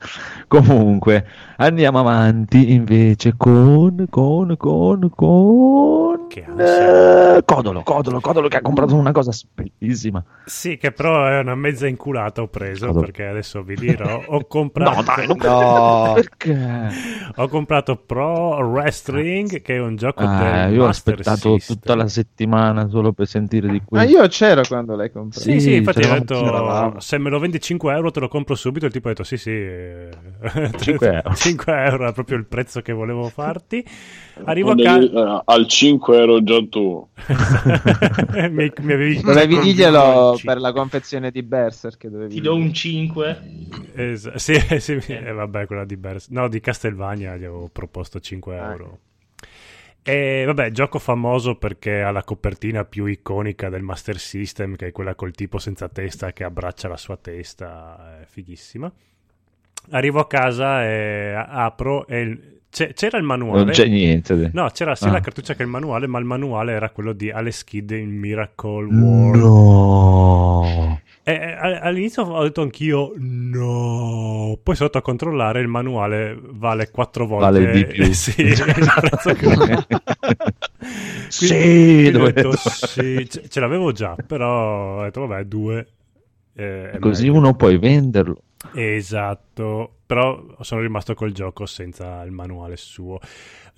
[0.49, 1.27] Comunque,
[1.59, 6.20] andiamo avanti invece con, con, con, con...
[6.31, 7.39] Che ansia.
[7.39, 10.23] eh, Codolo, Codolo, Codolo che ha comprato una cosa bellissima.
[10.45, 13.05] Sì, che però è una mezza inculata ho preso Codolo.
[13.07, 14.23] perché adesso vi dirò.
[14.29, 16.89] Ho comprato, No, dai, non- No, Perché?
[17.35, 21.77] ho comprato Pro Wrestling, che è un gioco Ah, del io ho Master aspettato System.
[21.77, 24.11] tutta la settimana solo per sentire di Ma questo.
[24.19, 25.45] io c'ero quando l'hai comprato.
[25.45, 28.55] Sì, sì, Sì, infatti ho detto se me lo vendi 5 euro te lo compro
[28.55, 28.87] subito.
[28.87, 30.09] Il tipo ha detto sì, sì, eh,
[30.79, 31.35] 5 euro.
[31.35, 33.85] 5 euro è proprio il prezzo che volevo farti.
[34.45, 35.43] Arrivo a casa.
[35.45, 37.07] al 5 ero già tu.
[38.51, 42.07] mi, mi avevi Dovevi dirglielo per la confezione di Berserk.
[42.07, 43.43] Dovevi Ti do un 5.
[43.95, 48.59] Es- sì, sì, eh, vabbè, quella di Bers- no, di Castelvania gli avevo proposto 5
[48.59, 48.99] Ah, euro.
[50.03, 54.93] E vabbè, gioco famoso perché ha la copertina più iconica del Master System, che è
[54.93, 58.91] quella col tipo senza testa che abbraccia la sua testa, è fighissima.
[59.91, 63.65] Arrivo a casa e apro e c'era il manuale.
[63.65, 64.51] Non c'è niente.
[64.55, 65.13] No, c'era sia Ah.
[65.13, 68.85] la cartuccia che il manuale, ma il manuale era quello di Alex Kidd in Miracle
[68.87, 69.41] World.
[69.43, 71.01] No.
[71.23, 76.37] E, e, a- all'inizio ho detto anch'io no, poi sono andato a controllare il manuale
[76.41, 78.05] vale quattro volte Vale di più.
[78.05, 79.87] eh, sì, il prezzo che-
[81.29, 85.87] Sì, quindi ho dove- detto sì, ce, l'avevo già, però ho detto vabbè due.
[86.55, 87.39] eh, Così meglio.
[87.39, 88.43] uno puoi venderlo.
[88.73, 89.97] Esatto.
[90.07, 93.19] però sono rimasto col gioco senza il manuale suo.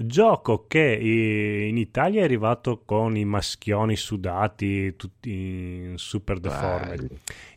[0.06, 7.08] Gioco che i- in Italia è arrivato con i maschioni sudati, tutti in super deformed.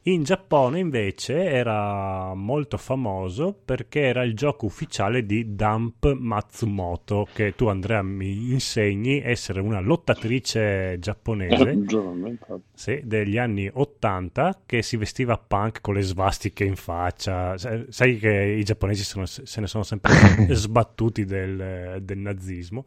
[0.04, 7.56] In Giappone invece era molto famoso perché era il gioco ufficiale di Dump Matsumoto, che
[7.56, 12.62] tu Andrea mi insegni essere una lottatrice giapponese inventato.
[12.74, 17.58] sì, degli anni 80 che si vestiva punk con le svastiche in faccia.
[17.58, 20.12] Sai- Sai che i giapponesi sono- se ne sono sempre
[20.54, 22.86] sbattuti del, del nazismo.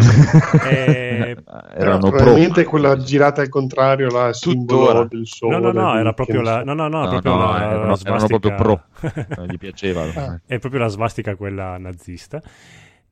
[0.67, 1.35] E-
[1.77, 2.17] Erano pro.
[2.17, 5.59] probabilmente quella girata al contrario, la simbolo del sole.
[5.59, 7.95] No, no, no, era proprio la, no, no, no, No, proprio no, la erano- erano
[7.95, 9.45] svastica- proprio pro.
[9.45, 10.03] Gli piaceva.
[10.15, 10.39] Ah.
[10.45, 12.41] è proprio la svastica quella nazista.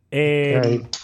[0.09, 1.01] E, Ok.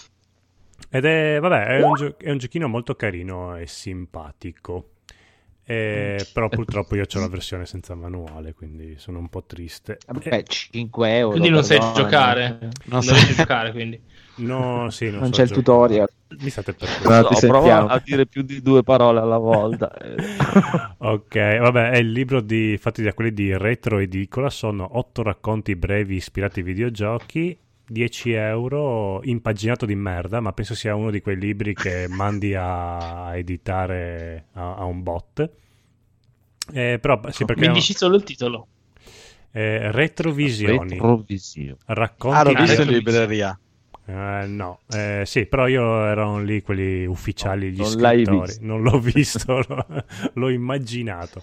[0.92, 4.90] Ed è, vabbè, è un, gio- è un giochino molto carino e simpatico.
[5.72, 10.00] Eh, però purtroppo io ho la versione senza manuale, quindi sono un po' triste.
[10.08, 11.30] Vabbè, 5 euro.
[11.32, 12.58] Quindi non sai giocare.
[12.60, 14.02] Non Non sai- giocare, quindi.
[14.38, 15.64] No, sì, non, Non so c'è il giocare.
[15.64, 16.10] tutorial.
[16.40, 17.88] Mi state per Non ti so, prova sentiamo.
[17.90, 19.92] a dire più di due parole alla volta.
[21.02, 25.76] Ok, vabbè, è il libro di, fatti da quelli di Retro Edicola, sono otto racconti
[25.76, 27.58] brevi ispirati ai videogiochi,
[27.90, 33.36] 10 euro, impaginato di merda, ma penso sia uno di quei libri che mandi a
[33.36, 35.50] editare a, a un bot.
[36.72, 38.68] Eh, però sì, perché Mi dici solo il titolo.
[39.52, 41.78] eh, Retrovisioni, Retrovisione.
[41.86, 43.60] racconti Ah, l'ho di- visto in libreria.
[44.06, 48.58] Eh, no, Eh, sì, però io erano lì quelli ufficiali, gli Non scrittori.
[48.62, 49.86] Non l'ho visto, l'ho,
[50.34, 51.42] l'ho immaginato.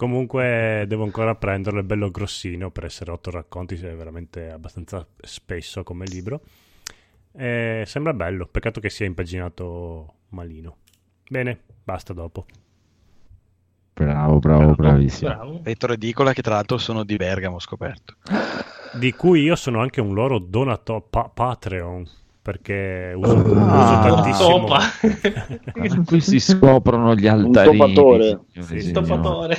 [0.00, 5.82] Comunque devo ancora prenderlo, è bello grossino per essere otto racconti, è veramente abbastanza spesso
[5.82, 6.40] come libro.
[7.36, 10.78] Eh, sembra bello, peccato che sia impaginato malino.
[11.28, 12.46] Bene, basta dopo.
[13.92, 15.28] Bravo, bravo, bravissimo.
[15.34, 15.60] Bravo.
[15.64, 18.14] Retro Edicola che tra l'altro sono di Bergamo, ho scoperto.
[18.98, 22.08] Di cui io sono anche un loro donato pa- Patreon,
[22.40, 23.82] perché uso, Ah.
[23.82, 24.64] uso tantissimo...
[24.64, 26.04] Topa.
[26.06, 27.76] Qui si scoprono gli altarini.
[27.76, 28.24] toppatore.
[28.24, 29.54] signore e Sì, signori.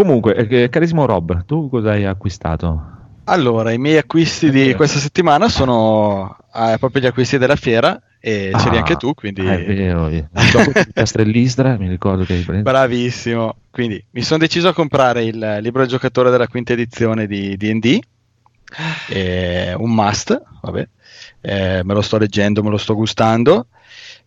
[0.00, 2.80] Comunque, eh, carissimo Rob, tu cosa hai acquistato?
[3.24, 8.54] Allora, i miei acquisti di questa settimana sono ah, proprio gli acquisti della fiera e
[8.56, 12.40] c'eri Ah, anche tu, quindi è vero, il gioco di Castrellistra, mi ricordo che hai
[12.40, 12.62] preso.
[12.62, 13.56] bravissimo.
[13.70, 17.98] Quindi mi sono deciso a comprare il libro del giocatore della quinta edizione di D&D,
[19.10, 20.88] è un must, vabbè.
[21.42, 23.66] Eh, me lo sto leggendo, me lo sto gustando,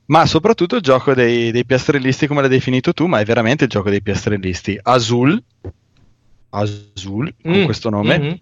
[0.06, 3.70] ma soprattutto il gioco dei, dei piastrellisti come l'hai definito tu, ma è veramente il
[3.70, 4.80] gioco dei piastrellisti.
[4.82, 5.42] Azul,
[6.50, 8.40] Azul, con Mm, questo nome, mhm.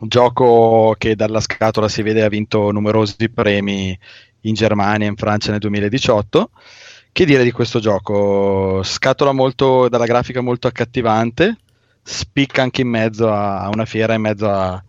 [0.00, 3.98] un gioco che dalla scatola si vede ha vinto numerosi premi
[4.42, 6.50] in Germania e in Francia nel 2018.
[7.12, 8.82] Che dire di questo gioco?
[8.84, 11.58] Scatola molto dalla grafica molto accattivante,
[12.02, 14.82] spicca anche in mezzo a a una fiera, in mezzo a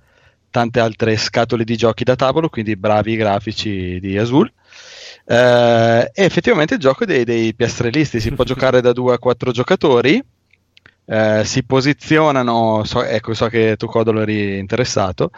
[0.50, 4.52] tante altre scatole di giochi da tavolo, quindi bravi i grafici di Azul.
[5.26, 9.52] Eh, e effettivamente il gioco dei, dei piastrellisti si può giocare da 2 a 4
[9.52, 10.22] giocatori.
[11.06, 15.32] eh, si posizionano, so, ecco, so che tu Codolo eri interessato.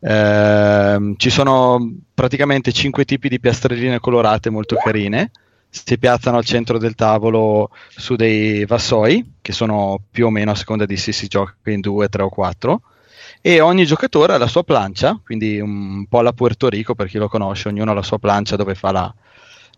[0.00, 5.30] Ehm, ci sono praticamente 5 tipi di piastrelline colorate molto carine.
[5.68, 10.54] Si piazzano al centro del tavolo su dei vassoi, che sono più o meno a
[10.56, 12.82] seconda di se si gioca in 2, 3 o 4
[13.40, 17.18] e ogni giocatore ha la sua plancia, quindi un po' alla Puerto Rico per chi
[17.18, 19.14] lo conosce, ognuno ha la sua plancia dove fa la,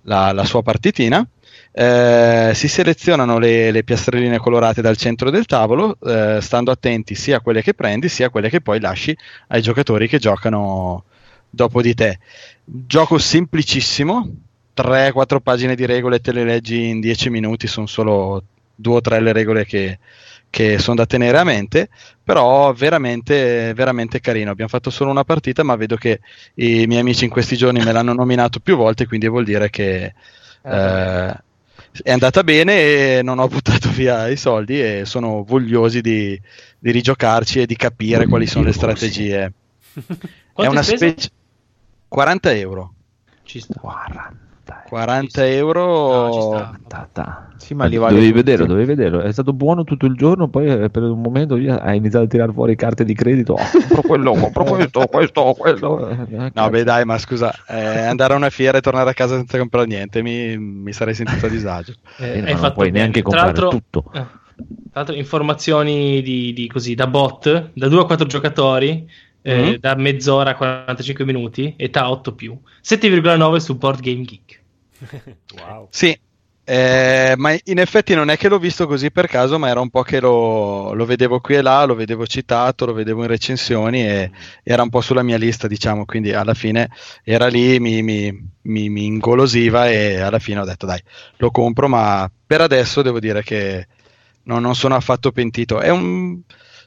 [0.02, 1.26] la- la sua partitina.
[1.74, 7.38] Eh, si selezionano le, le piastrelline colorate dal centro del tavolo, eh, stando attenti sia
[7.38, 9.16] a quelle che prendi, sia a quelle che poi lasci
[9.48, 11.04] ai giocatori che giocano
[11.48, 12.18] dopo di te.
[12.64, 14.28] Gioco semplicissimo,
[14.74, 18.42] 3-4 pagine di regole te le leggi in 10 minuti, sono solo
[18.74, 19.98] due o tre le regole che,
[20.52, 21.88] che sono da tenere a mente,
[22.22, 24.50] però veramente, veramente carino.
[24.50, 26.20] Abbiamo fatto solo una partita, ma vedo che
[26.56, 30.12] i miei amici in questi giorni me l'hanno nominato più volte, quindi vuol dire che
[30.62, 31.34] eh,
[32.02, 36.38] è andata bene e non ho buttato via i soldi e sono vogliosi di,
[36.78, 39.52] di rigiocarci e di capire quali sono le strategie.
[40.54, 41.30] È una specie
[42.08, 42.92] 40 euro.
[43.42, 43.80] Ci sta.
[43.80, 44.41] 40.
[44.88, 45.84] 40 euro.
[46.26, 46.78] No, ci sta.
[46.86, 47.48] Tata.
[47.56, 48.42] Sì, ma li vale dovevi tutti.
[48.44, 49.20] vederlo, dovevi vederlo.
[49.20, 52.52] È stato buono tutto il giorno, poi eh, per un momento hai iniziato a tirare
[52.52, 53.52] fuori carte di credito.
[53.54, 53.58] Oh,
[53.88, 56.08] compro quello, compro questo, questo, quello.
[56.08, 59.36] Eh, No, beh, dai, ma scusa, eh, andare a una fiera e tornare a casa
[59.36, 61.94] senza comprare niente mi, mi sarei sentito a disagio.
[62.18, 62.98] Eh, Eh, no, hai non fatto puoi bene.
[62.98, 64.10] neanche Tra comprare l'altro- tutto.
[64.12, 64.26] eh,
[64.90, 69.08] tra l'altro, informazioni di, di così da bot, da 2 a 4 giocatori,
[69.42, 69.78] eh, Mhm.
[69.78, 74.62] da mezz'ora a 45 minuti, età 8 più, 7,9 su Board Game Geek.
[75.50, 75.90] Wow.
[75.90, 76.18] Sì,
[76.64, 79.90] Eh, ma in effetti non è che l'ho visto così per caso, ma era un
[79.90, 84.06] po' che lo, lo vedevo qui e là, lo vedevo citato, lo vedevo in recensioni
[84.06, 84.30] e
[84.62, 86.88] era un po' sulla mia lista, diciamo, quindi alla fine
[87.24, 88.30] era lì, mi, mi,
[88.62, 91.02] mi, mi ingolosiva e alla fine ho detto dai,
[91.38, 93.88] lo compro, ma per adesso devo dire che
[94.44, 95.80] non, non sono affatto pentito.
[95.80, 96.40] È un,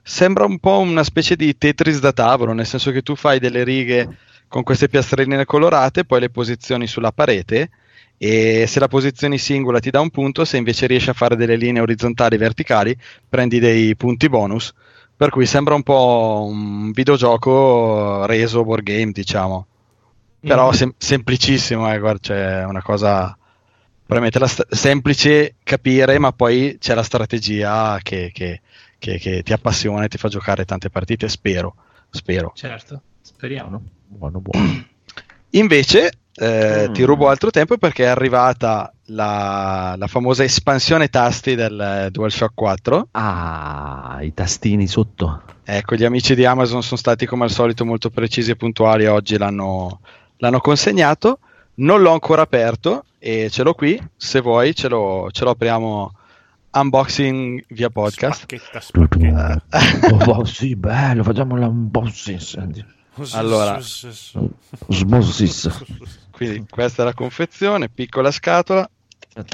[0.08, 3.64] sembra un po' una specie di Tetris da tavolo, nel senso che tu fai delle
[3.64, 4.08] righe
[4.48, 7.70] con queste piastrelline colorate, poi le posizioni sulla parete
[8.18, 11.56] e se la posizione singola ti dà un punto, se invece riesci a fare delle
[11.56, 12.96] linee orizzontali e verticali,
[13.28, 14.72] prendi dei punti bonus.
[15.18, 19.66] Per cui sembra un po' un videogioco reso board game, diciamo.
[20.40, 20.74] Però Mm.
[20.74, 23.36] sem- semplicissimo, eh, guarda, c'è una cosa
[24.06, 28.62] veramente st- semplice capire, ma poi c'è la strategia che, che-
[29.06, 31.76] che- che ti appassiona e ti fa giocare tante partite, spero.
[32.10, 32.52] Spero.
[32.56, 33.82] Certo, speriamo.
[34.08, 34.84] Buono, buono.
[35.52, 36.94] Invece eh, Mm.
[36.94, 42.52] ti rubo altro tempo perché è arrivata la, la famosa espansione tasti del eh, DualShock
[42.54, 43.08] 4.
[43.12, 45.44] Ah, i tastini sotto.
[45.64, 49.06] Ecco, gli amici di Amazon sono stati come al solito molto precisi e puntuali.
[49.06, 50.02] Oggi l'hanno,
[50.38, 51.40] l'hanno consegnato.
[51.76, 53.98] Non l'ho ancora aperto e ce l'ho qui.
[54.18, 56.14] Se vuoi, ce lo, ce lo apriamo
[56.76, 58.44] unboxing via podcast.
[58.44, 59.62] Spacchetta, spacchetta.
[60.28, 62.38] Oh, sì, bello, facciamo l'unboxing.
[62.40, 62.86] senti.
[63.32, 63.80] Allora.
[66.32, 68.90] Quindi questa è la confezione, piccola scatola.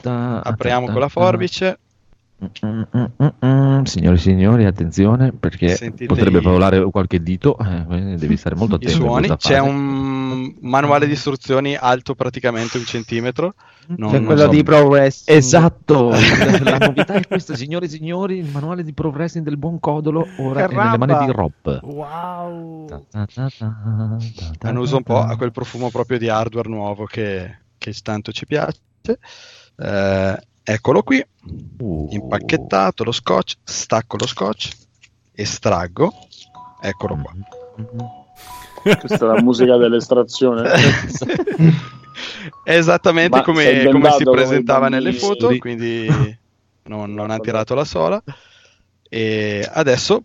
[0.03, 1.77] Apriamo con la forbice.
[2.65, 3.83] Mm, mm, mm, mm.
[3.83, 8.55] Signori e signori, attenzione perché Sentite potrebbe i- volare qualche dito, eh, quindi devi stare
[8.55, 8.95] molto I attento.
[8.97, 9.27] in suoni.
[9.37, 9.69] C'è fase.
[9.69, 13.53] un manuale di istruzioni alto praticamente un centimetro.
[13.97, 15.37] Non- C'è non quello so- di Pro Wrestling.
[15.39, 16.09] Esatto,
[16.63, 20.25] la novità è questa, signore e signori, il manuale di pro wrestling del buon Codolo
[20.37, 21.79] ora è nelle mani di Rob.
[21.83, 23.05] Wow.
[24.59, 28.45] hanno uso un po' a quel profumo proprio di hardware nuovo che, che tanto ci
[28.45, 28.79] piace.
[29.77, 31.25] Eh, eccolo qui,
[31.79, 32.07] Uh.
[32.11, 34.69] impacchettato lo scotch, stacco lo scotch,
[35.33, 36.13] estraggo,
[36.81, 37.33] eccolo qua.
[38.83, 40.69] Questa è la musica dell'estrazione.
[42.63, 46.07] È esattamente Ma come, come si presentava nelle foto, quindi
[46.83, 48.21] non, non ha tirato la sola.
[49.13, 50.23] E adesso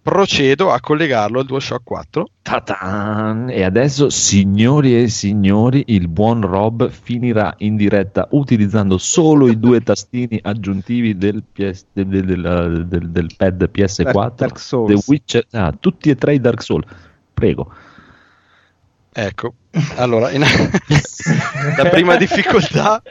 [0.00, 2.28] procedo a collegarlo al DualShock 4.
[2.42, 3.50] Ta-tan!
[3.50, 9.80] E adesso, signori e signori, il buon Rob finirà in diretta utilizzando solo i due
[9.84, 14.94] tastini aggiuntivi del, PS del, del- del- del- del pad PS4, Dark Souls.
[14.94, 16.86] The Witcher, ah, tutti e tre i Dark Souls.
[17.34, 17.72] Prego.
[19.20, 19.54] Ecco,
[19.96, 20.44] allora, in-
[21.76, 23.02] la prima difficoltà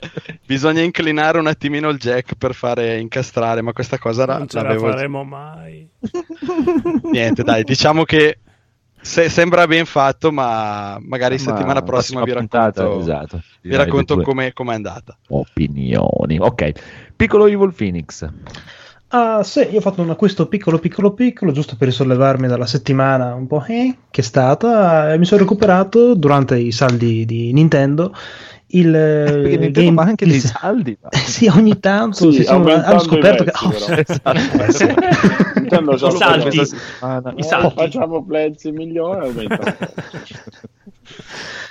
[0.45, 4.61] bisogna inclinare un attimino il jack per fare incastrare, ma questa cosa la- Non ce
[4.61, 5.85] la faremo mai.
[7.11, 8.39] Niente, dai, diciamo che
[9.01, 13.41] se- sembra ben fatto, ma magari Ma settimana prossima vi puntata, racconto, esatto.
[13.63, 15.17] vi racconto come è andata.
[15.27, 16.39] Opinioni.
[16.39, 16.71] Ok,
[17.17, 18.25] piccolo Evil Phoenix.
[19.09, 23.33] Ah, sì, io ho fatto un acquisto piccolo, piccolo, piccolo, giusto per risollevarmi dalla settimana
[23.35, 25.15] un po' eh, che è stata.
[25.17, 28.13] Mi sono recuperato durante i saldi di Nintendo
[28.69, 30.97] il eh, game fa anche dei saldi.
[31.01, 34.19] ma- Eh, sì, ogni tanto Sì, si sono- aumentando hanno i scoperto che prezzi, oh,
[34.21, 34.39] però.
[34.65, 34.85] eh, sì.
[35.55, 36.61] Nintendo c'ha I saldi.
[37.37, 37.73] I saldi.
[37.75, 39.47] Facciamo prezzi migliori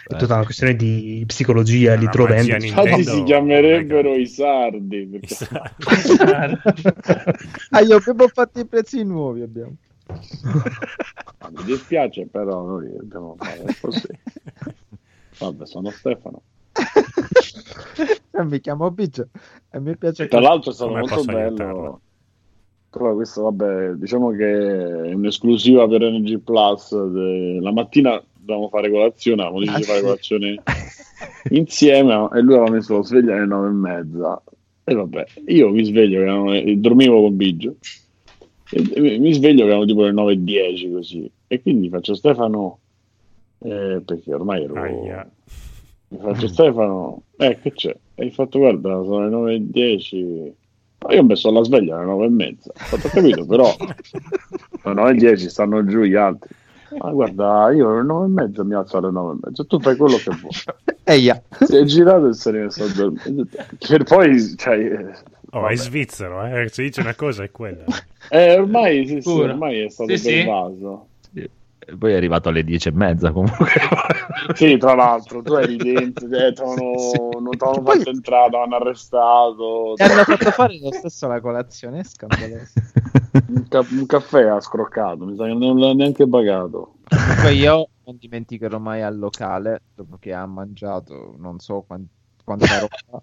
[0.09, 2.27] è tutta una questione di psicologia dentro.
[2.27, 2.65] Nintendo.
[2.67, 5.07] Infatti si chiamerebbero i sardi.
[5.07, 5.37] Perché...
[7.71, 9.43] Ah, io abbiamo fatto i prezzi nuovi.
[9.43, 9.75] Abbiamo.
[11.51, 14.07] Mi dispiace, però noi dobbiamo fare così.
[15.39, 16.41] Vabbè, sono Stefano.
[18.33, 19.29] Eh, mi chiamo Biggio
[19.71, 22.01] e mi piace Tra l'altro è stato Come molto bello.
[22.91, 24.51] Però questo, vabbè, diciamo che
[25.11, 26.95] è un'esclusiva per Energy Plus.
[27.09, 30.63] de- La mattina dovevamo fare colazione, avevamo deciso Ah, di fare colazione
[31.51, 34.43] insieme e lui aveva messo lo sveglio alle nove e mezza.
[34.85, 37.77] E vabbè, io mi sveglio, che erano- dormivo con Biggio.
[38.69, 41.31] E mi- mi sveglio che erano tipo le 9 e 10 così.
[41.47, 42.79] E quindi faccio Stefano,
[43.59, 44.75] eh, perché ormai ero...
[44.75, 45.31] Aia.
[46.09, 47.97] Mi faccio Stefano, eh che c'è?
[48.17, 50.55] Hai fatto guarda, sono le 9 e 10.
[50.99, 52.73] Ma io ho messo la sveglia alle 9 e mezza.
[52.93, 53.75] Ho capito, però
[54.83, 56.55] alle 9 e 10 stanno giù gli altri.
[56.99, 59.65] Ma guarda, io alle 9 e mezza mi alzo alle 9 e mezza.
[59.65, 60.53] Tu fai quello che vuoi.
[61.05, 61.43] Eia.
[61.61, 63.47] Si è girato e se ne sta dormendo.
[63.87, 65.13] Per poi, cioè,
[65.51, 65.73] Oh, vabbè.
[65.73, 66.69] è svizzero, eh.
[66.69, 67.85] Se dice una cosa è quella.
[68.31, 70.33] Eh, ormai, sì, sì, ormai è stato Sì, sì.
[70.35, 71.07] pervaso.
[71.35, 71.49] E
[71.99, 73.67] Poi è arrivato alle dieci e mezza comunque.
[74.55, 77.19] Sì, tra l'altro, tu eri dentro, eh, t'avevano- Sì.
[77.19, 79.97] non ti avevano Poi- fatto entrare, ti avevano arrestato.
[79.97, 82.73] E hanno fatto fare lo stesso la colazione, è scandaloso.
[83.49, 86.95] Un, ca- un caffè ha scroccato, mi sa che non l'ha neanche pagato.
[87.09, 92.07] Comunque io non dimenticherò mai al locale, dopo che ha mangiato non so quan-
[92.45, 93.23] quanta roba,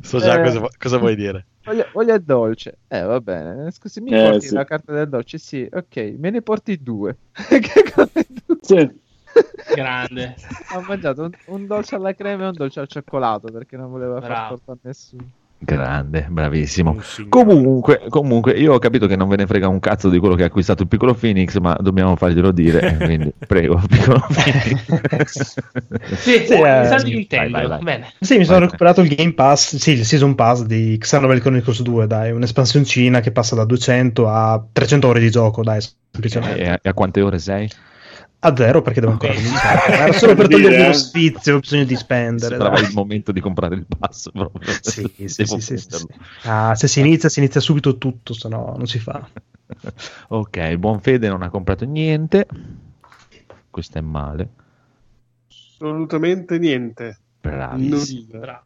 [0.00, 0.42] So già Eh.
[0.42, 1.46] cosa, cosa vuoi dire.
[1.64, 2.78] Voglia, voglia dolce.
[2.88, 3.70] Eh, va bene.
[3.72, 4.54] Scusi, mi Eh, porti sì.
[4.54, 5.38] la carta del dolce?
[5.38, 6.14] Sì, ok.
[6.18, 7.16] Me ne porti due.
[7.32, 7.82] che
[8.46, 8.58] due?
[8.60, 9.04] Sì.
[9.74, 10.34] Grande.
[10.74, 14.18] Ho mangiato un, un dolce alla crema e un dolce al cioccolato perché non voleva
[14.20, 14.48] far Bravo.
[14.56, 15.28] torto a nessuno.
[15.58, 16.96] Grande, bravissimo.
[17.28, 20.42] Comunque, comunque, io ho capito che non ve ne frega un cazzo di quello che
[20.42, 22.98] ha acquistato il piccolo Phoenix, ma dobbiamo farglielo dire.
[22.98, 25.54] eh, quindi, prego, piccolo Phoenix.
[26.16, 27.82] Sì, Sì, eh, di vai, vai, vai.
[27.82, 28.12] Bene.
[28.20, 28.66] Sì, mi sono Vai.
[28.66, 33.32] recuperato il Game Pass, sì, il Season Pass di Xenoblade Chronicles 2, dai, un'espansioncina che
[33.32, 35.80] passa da 200 a 300 ore di gioco, dai,
[36.10, 36.60] semplicemente.
[36.60, 37.68] e, a, e a quante ore sei?
[38.38, 40.12] A zero perché devo ancora cominciare.
[40.12, 40.86] Solo per togliermi eh.
[40.88, 42.50] lo sfizio, ho bisogno di spendere.
[42.50, 42.88] Sembrava dai.
[42.88, 44.72] il momento di comprare il pass proprio.
[44.82, 46.06] Sì, sì, sì, sì, sì.
[46.44, 49.28] Ah, se si inizia, si inizia subito tutto, se no non si fa.
[50.28, 52.46] Ok, Buonfede non ha comprato niente.
[53.68, 54.48] Questo è male.
[55.48, 57.18] Assolutamente niente.
[57.40, 58.38] Bravissimo.
[58.38, 58.64] Bravo.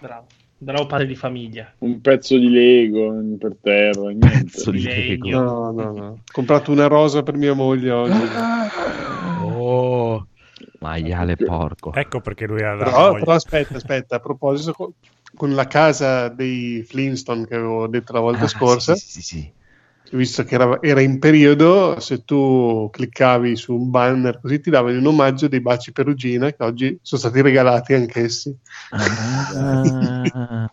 [0.00, 0.26] Bravo.
[0.62, 1.72] Bravo padre di famiglia.
[1.78, 4.40] Un pezzo di Lego per terra, niente.
[4.42, 5.40] Pezzo di Legno.
[5.40, 6.04] No, no, no.
[6.04, 8.12] Ho comprato una rosa per mia moglie oggi.
[9.42, 10.26] Oh,
[10.80, 11.94] Maiale porco.
[11.94, 13.20] Ecco perché lui ha la Però, moglie.
[13.20, 14.92] però aspetta, aspetta, a proposito, co-
[15.34, 19.22] con la casa dei Flintstone che avevo detto la volta Ah, scorsa, Sì, sì, sì,
[19.22, 19.52] sì.
[20.10, 24.96] Visto che era, era in periodo, se tu cliccavi su un banner così ti davano
[24.96, 28.54] in omaggio dei baci perugina che oggi sono stati regalati anch'essi.
[28.90, 30.64] Ah.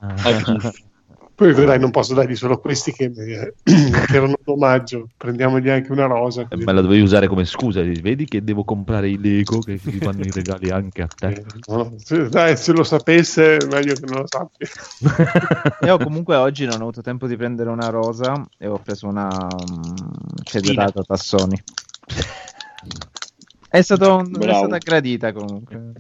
[1.38, 3.12] Poi vedrai, non posso dargli solo questi che,
[3.62, 6.48] che erano un omaggio, prendiamogli anche una rosa.
[6.48, 6.64] così.
[6.64, 7.84] Me la dovevi usare come scusa.
[7.84, 11.28] Vedi che devo comprare i Lego che ti fanno i regali anche a te.
[11.28, 14.68] Eh, no, se, dai, se lo sapesse, meglio che non lo sappia.
[15.86, 19.48] Io comunque oggi non ho avuto tempo di prendere una rosa e ho preso una
[19.64, 19.96] mm,
[20.44, 21.64] federata Tassoni.
[23.70, 25.94] È, stato un- è stata gradita comunque.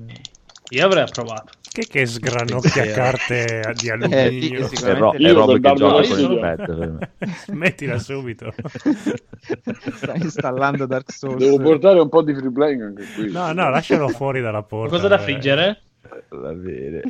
[0.69, 1.53] Io avrei approvato.
[1.77, 2.91] Che che sgranocchia Eh.
[2.91, 4.67] carte di Eh, alluminio?
[4.67, 7.11] sì, sì, È, ro- è roba per che gioca io con per me.
[7.55, 8.51] Mettila subito.
[9.93, 11.37] Sta installando Dark Souls.
[11.37, 13.31] Devo portare un po' di free playing anche qui.
[13.31, 14.97] No, no, lascialo fuori dalla porta.
[14.97, 15.23] Qualcosa da eh.
[15.23, 15.81] friggere?
[16.29, 17.01] Va bene.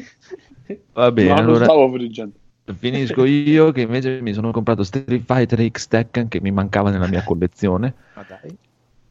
[0.91, 2.35] Va bene, No, non allora stavo friggendo.
[2.77, 7.07] finisco io che invece mi sono comprato Street Fighter X Tekken che mi mancava nella
[7.07, 7.93] mia collezione.
[8.15, 8.57] Ma dai.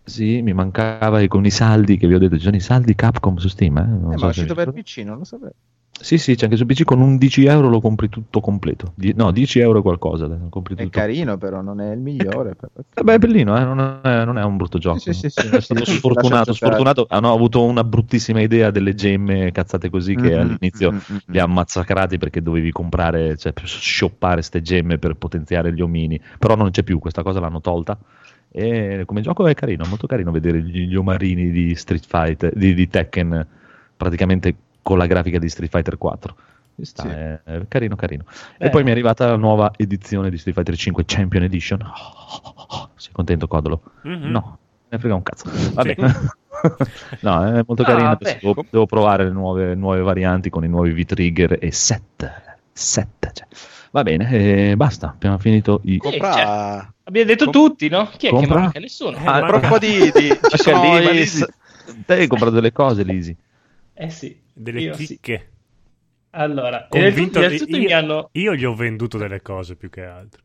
[0.08, 3.36] Sì, mi mancava con i saldi che vi ho detto, ci sono i saldi Capcom
[3.38, 3.76] su Steam.
[3.78, 3.86] Eh?
[3.86, 5.52] Non Eh, ma so è se- uscito per PC, non lo sapevo.
[5.98, 8.92] Sì, sì, c'è anche su PC con 11 euro lo compri tutto completo.
[8.96, 10.90] Die- no, 10 euro qualcosa, lo compri È tutto.
[10.90, 12.54] carino, però non è il migliore.
[12.54, 12.70] però.
[12.94, 14.98] Eh beh, è bellino, eh, non, è, non è un brutto gioco.
[14.98, 15.46] Sì, sì, sì.
[15.46, 16.74] È stato sfortunato, lascia giocare.
[16.74, 17.06] sfortunato.
[17.08, 21.20] Hanno avuto una bruttissima idea delle gemme cazzate così che Mhm, all'inizio mhm, mhm.
[21.32, 26.20] li ha massacrati perché dovevi comprare, cioè shoppare ste gemme per potenziare gli omini.
[26.38, 27.98] Però non c'è più, questa cosa l'hanno tolta.
[28.58, 32.54] E come gioco è carino, è molto carino vedere gli, gli omarini di Street Fighter,
[32.54, 33.46] di, di Tekken,
[33.94, 36.36] praticamente con la grafica di Street Fighter 4.
[36.76, 37.08] Ci sta, Sì.
[37.08, 38.24] è, è carino, carino.
[38.56, 38.66] Beh.
[38.66, 41.80] E poi mi è arrivata la nuova edizione di Street Fighter 5 Champion Edition.
[41.82, 43.82] Oh, sei contento, Codolo?
[44.02, 44.30] Mhm.
[44.30, 44.58] No,
[44.88, 45.50] ne frega un cazzo.
[45.74, 45.94] Va Sì.
[45.94, 46.14] bene.
[47.20, 48.16] no, è molto Ah, carino.
[48.18, 52.42] Devo, devo provare le nuove, nuove varianti con i nuovi V-Trigger e set.
[52.72, 53.32] Set.
[53.34, 53.46] cioè.
[53.90, 54.30] Va bene,
[54.70, 55.08] e basta.
[55.08, 55.98] Abbiamo finito i.
[55.98, 56.90] compra...
[57.08, 58.10] Abbiamo detto Com- tutti, no?
[58.16, 58.48] Chi è compra?
[58.48, 58.80] che manca?
[58.80, 59.16] Nessuno.
[59.16, 61.44] Eh, Ah, manca- proprio di, di- ci sono lì, Lisi,
[62.04, 63.36] te hai comprato delle cose, Lisi.
[63.94, 64.36] Eh sì.
[64.52, 65.06] Delle Io sì.
[65.06, 65.50] chicche.
[66.30, 68.28] Allora, Convinto innanzitutto mi hanno...
[68.32, 70.42] Io gli ho venduto delle cose più che altro.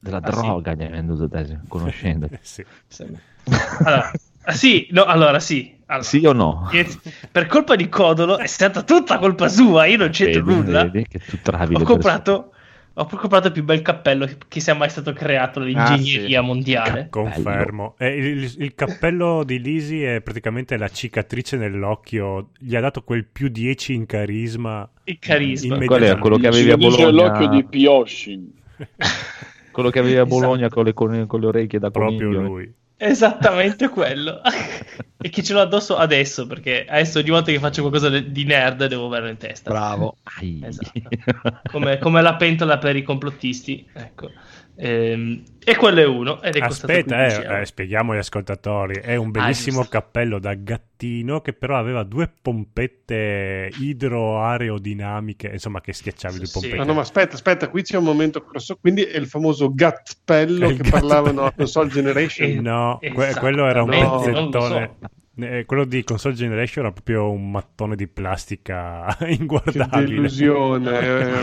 [0.00, 0.40] Della Ah, sì?
[0.40, 2.28] droga gli hai venduto te, conoscendo.
[2.32, 2.64] Eh, sì.
[3.84, 4.10] Allora,
[4.44, 5.76] ah, sì, no, allora sì.
[5.86, 6.68] Allora, Sì o no?
[7.30, 10.84] Per colpa di Codolo è stata tutta colpa sua, io non c'entro Vedi, nulla.
[10.84, 12.52] vedi che tu travi Ho comprato,
[13.00, 16.46] ho comprato il più bel cappello che sia mai stato creato nell'ingegneria Ah, sì.
[16.48, 17.06] mondiale.
[17.10, 17.94] Confermo.
[17.98, 22.50] Eh, il, il cappello di Lisi è praticamente la cicatrice nell'occhio.
[22.58, 24.88] Gli ha dato quel più 10 in carisma.
[25.04, 25.78] Il carisma.
[25.84, 27.10] Qual era quello che avevi a Bologna?
[27.10, 28.52] l'occhio di Pioshin.
[29.70, 30.34] Quello che avevi a Esatto.
[30.40, 32.42] Bologna con, le, con, con le orecchie da Proprio coniglio.
[32.42, 32.74] lui.
[33.00, 34.40] Esattamente quello.
[35.20, 38.86] e che ce l'ho addosso adesso, perché adesso ogni volta che faccio qualcosa di nerd
[38.86, 39.70] devo averlo in testa.
[39.70, 40.16] Bravo.
[40.62, 41.08] Esatto.
[41.70, 43.88] Come, come la pentola per i complottisti.
[43.92, 44.30] Ecco.
[44.80, 46.40] Ehm, e quello è uno.
[46.40, 48.94] Ed è Aspetta, 15 eh, eh, spieghiamo agli ascoltatori.
[49.02, 49.98] È un bellissimo giusto.
[49.98, 56.52] cappello da gattino che però aveva due pompette idroaerodinamiche, insomma, che schiacciavi le Sì.
[56.52, 56.80] pompette.
[56.80, 58.76] Ah, no, ma aspetta, aspetta, qui c'è un momento grosso.
[58.80, 62.48] Quindi è il famoso gattpello il che gat- parlavano a console generation.
[62.48, 64.96] Eh, No, que- Esattamente, quello era un lo pezzettone.
[65.38, 70.06] Eh, quello di Console Generation era proprio un mattone di plastica Che inguardabile.
[70.06, 70.98] delusione.
[71.00, 71.42] eh.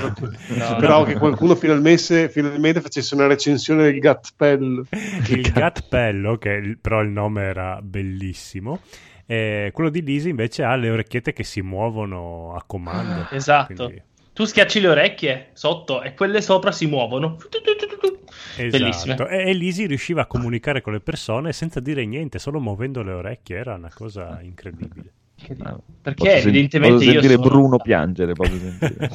[0.56, 1.04] No, Però no.
[1.06, 4.86] che qualcuno finalmente, finalmente facesse una recensione del gattpello.
[5.30, 8.80] il Gatpello, che il- però il nome era bellissimo.
[9.26, 13.28] Eh, quello di Lisi invece ha le orecchiette che si muovono a comando.
[13.32, 13.74] Esatto.
[13.74, 14.02] Quindi
[14.34, 17.38] tu schiacci le orecchie sotto e quelle sopra si muovono.
[18.58, 19.14] Bellissime.
[19.14, 19.28] Esatto.
[19.30, 23.12] E, e Lisi riusciva a comunicare con le persone senza dire niente, solo muovendo le
[23.12, 23.58] orecchie.
[23.58, 25.12] Era una cosa incredibile.
[25.64, 29.10] Ah, Perché posso sen- evidentemente posso io sentire sono- Bruno piangere, posso sentire.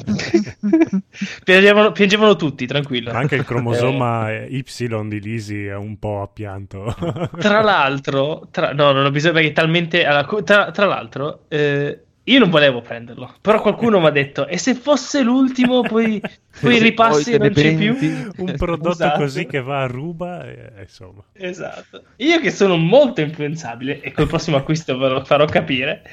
[1.43, 3.11] piangevano, piangevano tutti, tranquillo.
[3.11, 4.63] Anche il cromosoma eh, Y
[5.07, 6.95] di Lisi è un po' a pianto.
[7.37, 10.05] Tra l'altro, tra- no, non ho bisogno perché è talmente.
[10.05, 14.57] allora, tra, tra l'altro, eh, io non volevo prenderlo, però qualcuno mi ha detto: e
[14.57, 16.21] se fosse l'ultimo, poi,
[16.61, 17.95] poi ripassi poi e non c'è più.
[18.37, 19.19] un prodotto Esatto.
[19.19, 21.23] così che va a ruba, eh, insomma.
[21.33, 22.03] Esatto.
[22.17, 26.03] Io che sono molto influenzabile e col prossimo acquisto ve lo farò capire,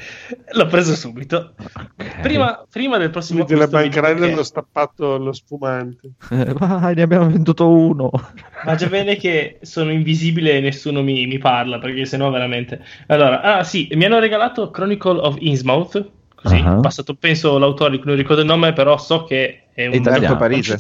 [0.53, 1.55] l'ho preso subito.
[2.23, 3.83] Prima, prima del prossimo Quindi acquisto.
[3.85, 6.13] bancarelle che- hanno stappato lo spumante.
[6.31, 8.11] Eh, vai, ne abbiamo venduto uno.
[8.65, 12.83] Ma già bene che sono invisibile e nessuno mi, mi parla, perché sennò veramente...
[13.09, 15.98] Allora, ah sì, mi hanno regalato Chronicle of Innsmouth,
[16.43, 16.81] così, Ah.
[16.81, 19.95] passato, penso l'autore, non ricordo il nome, però so che è un...
[19.95, 20.37] Italiano.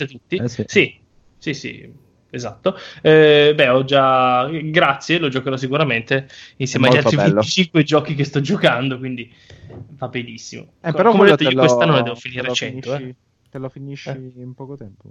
[0.06, 0.36] tutti?
[0.36, 0.64] Eh, sì.
[0.66, 1.00] sì,
[1.36, 1.92] sì, sì,
[2.30, 2.76] esatto.
[3.02, 4.48] Eh, beh, ho già...
[4.48, 7.34] Grazie, lo giocherò sicuramente, insieme È agli altri bello.
[7.34, 9.32] 25 giochi che sto giocando, quindi
[9.90, 10.74] va benissimo.
[10.80, 12.96] Eh, però Come ho detto, io lo- quest'anno ne devo finire lo 100, eh.
[12.98, 13.16] finisci-
[13.50, 14.32] Te lo finisci Eh.
[14.36, 15.08] in poco tempo.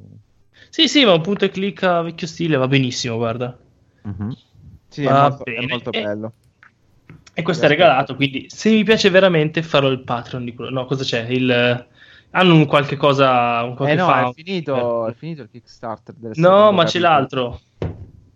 [0.69, 3.57] Sì, sì, ma un punto e clic a vecchio stile va benissimo, guarda.
[4.03, 4.35] Mhm.
[4.89, 6.33] Sì, è Va molto, è molto E- bello.
[6.39, 6.46] E
[7.43, 10.71] questo è regalato, quindi se mi piace veramente farò il Patreon di quello.
[10.71, 11.25] No, cosa c'è?
[11.29, 11.87] Il...
[12.31, 13.63] Hanno un qualche cosa...
[13.63, 16.99] Un qualche Eh no, fan- è finito, è finito il Kickstarter del No, ma c'è
[16.99, 17.13] capitolo.
[17.13, 17.61] l'altro.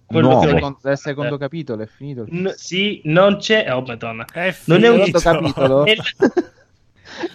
[0.06, 3.66] Quello è- Secondo- del secondo capitolo è finito il N- sì, non c'è...
[3.74, 4.26] Oh, madonna.
[4.32, 5.84] È Non è un capitolo.
[5.86, 6.04] È la-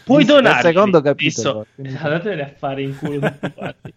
[0.05, 0.63] Puoi donare.
[0.63, 3.95] secondo capitolo, Andatevene a fare in culo tutti quanti.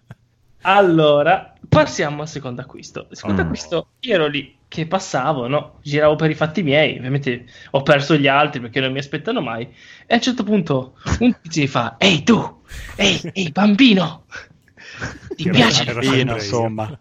[0.64, 3.08] Allora, passiamo al secondo acquisto.
[3.10, 3.46] Il secondo Mm.
[3.46, 5.80] acquisto, io ero lì che passavo, no?
[5.82, 6.96] Giravo per i fatti miei.
[6.98, 9.64] Ovviamente ho perso gli altri perché non mi aspettano mai.
[10.06, 12.62] E a un certo punto un tizio mi fa: Ehi tu,
[12.96, 14.24] ehi, ehi bambino,
[15.36, 16.36] ti Ero- piace, Bambino, sempre io.
[16.36, 17.00] insomma.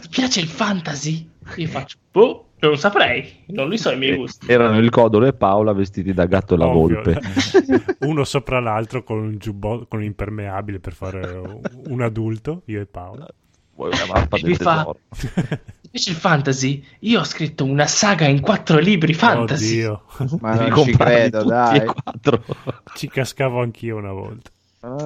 [0.00, 1.28] ti piace il fantasy?
[1.56, 4.46] Io faccio: Boh, non saprei, non li so i miei gusti.
[4.50, 7.02] Erano il Codolo e Paola vestiti da gatto e la Ovvio.
[7.02, 7.20] volpe.
[8.06, 11.26] Uno sopra l'altro con un giubbotto, con un impermeabile per fare
[11.86, 13.26] un adulto, io e Paolo.
[13.80, 14.94] Vuoi una mappa del fa-
[15.90, 16.84] piace il fantasy?
[17.00, 19.82] Io ho scritto una saga in quattro libri fantasy.
[19.84, 20.02] Oddio,
[20.40, 21.78] Ma non ci credo, dai.
[21.78, 22.44] e quattro.
[22.94, 24.50] ci cascavo anch'io una volta.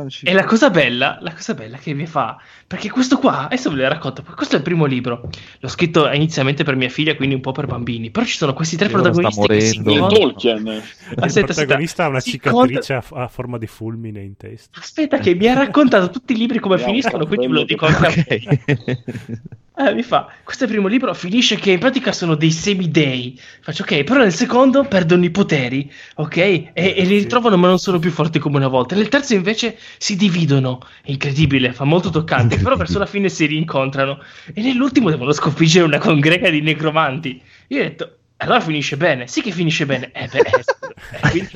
[0.07, 3.71] Ci E la cosa bella, la cosa bella che mi fa, perché questo qua, adesso
[3.71, 5.29] ve lo racconto, questo è il primo libro,
[5.59, 8.77] l'ho scritto inizialmente per mia figlia, quindi un po' per bambini, però ci sono questi
[8.77, 9.91] tre Io protagonisti che si morendo.
[9.91, 10.67] Il incontrano- Tolkien.
[11.11, 14.79] Il Aspetta, protagonista ha una cicatrice a, a forma di fulmine in testa.
[14.79, 18.07] Aspetta che mi ha raccontato tutti i libri come finiscono, quindi ve lo dico anche
[18.07, 19.41] a voi.
[19.77, 23.37] Eh, mi fa, questo è il primo libro, finisce che in pratica sono dei semidei.
[23.61, 26.37] Faccio ok, però nel secondo perdono i poteri, ok?
[26.37, 28.95] E, e li ritrovano ma non sono più forti come una volta.
[28.95, 33.47] Nel terzo invece si dividono, è incredibile, fa molto toccante, però verso la fine si
[33.47, 34.23] rincontrano.
[34.55, 37.43] E nell'ultimo devono sconfiggere una congrega di necromanti.
[37.69, 40.11] Io ho detto, allora finisce bene, sì che finisce bene.
[40.13, 41.51] Eh beh, eh, quindi-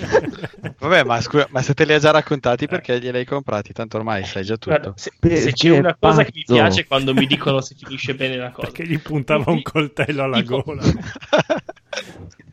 [0.78, 3.72] Vabbè, ma, scusa, ma se te li ha già raccontati perché glieli hai comprati?
[3.72, 4.70] Tanto ormai sai già tutto.
[4.78, 6.54] Guarda, se, se c'è una cosa che mi pazzo.
[6.60, 8.68] piace quando mi dicono se finisce bene la cosa.
[8.70, 10.82] Perché gli puntava un coltello alla Tipo- gola.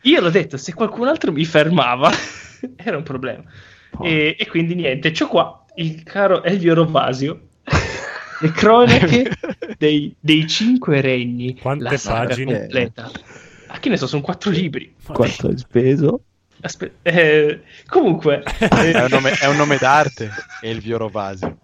[0.04, 2.12] Io l'ho detto, se qualcun altro mi fermava
[2.76, 3.44] era un problema.
[4.02, 7.48] E, e quindi niente, c'ho qua il caro Elvio Rovasio,
[8.42, 9.30] le cronache
[9.78, 12.60] dei, dei cinque regni, Quante la pagine?
[12.60, 13.12] completa.
[13.76, 14.96] Ah, che ne so, sono quattro libri.
[15.04, 16.24] Quanto hai speso?
[16.62, 20.32] Aspe- eh, comunque, è, eh, un nome, è un nome d'arte,
[20.62, 21.58] Elvio Rovasio.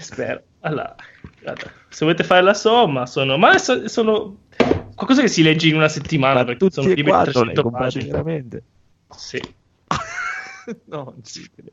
[0.00, 0.42] spero.
[0.60, 0.94] Allora,
[1.42, 4.38] guarda, se volete fare la somma, sono, ma so- sono
[4.94, 7.42] qualcosa che si legge in una settimana Ma perché tutti sono e libri di quattro
[7.42, 8.10] li hai 300 comprati pagine.
[8.10, 8.62] veramente?
[9.10, 9.38] Sì.
[10.86, 11.72] no, non ci credo.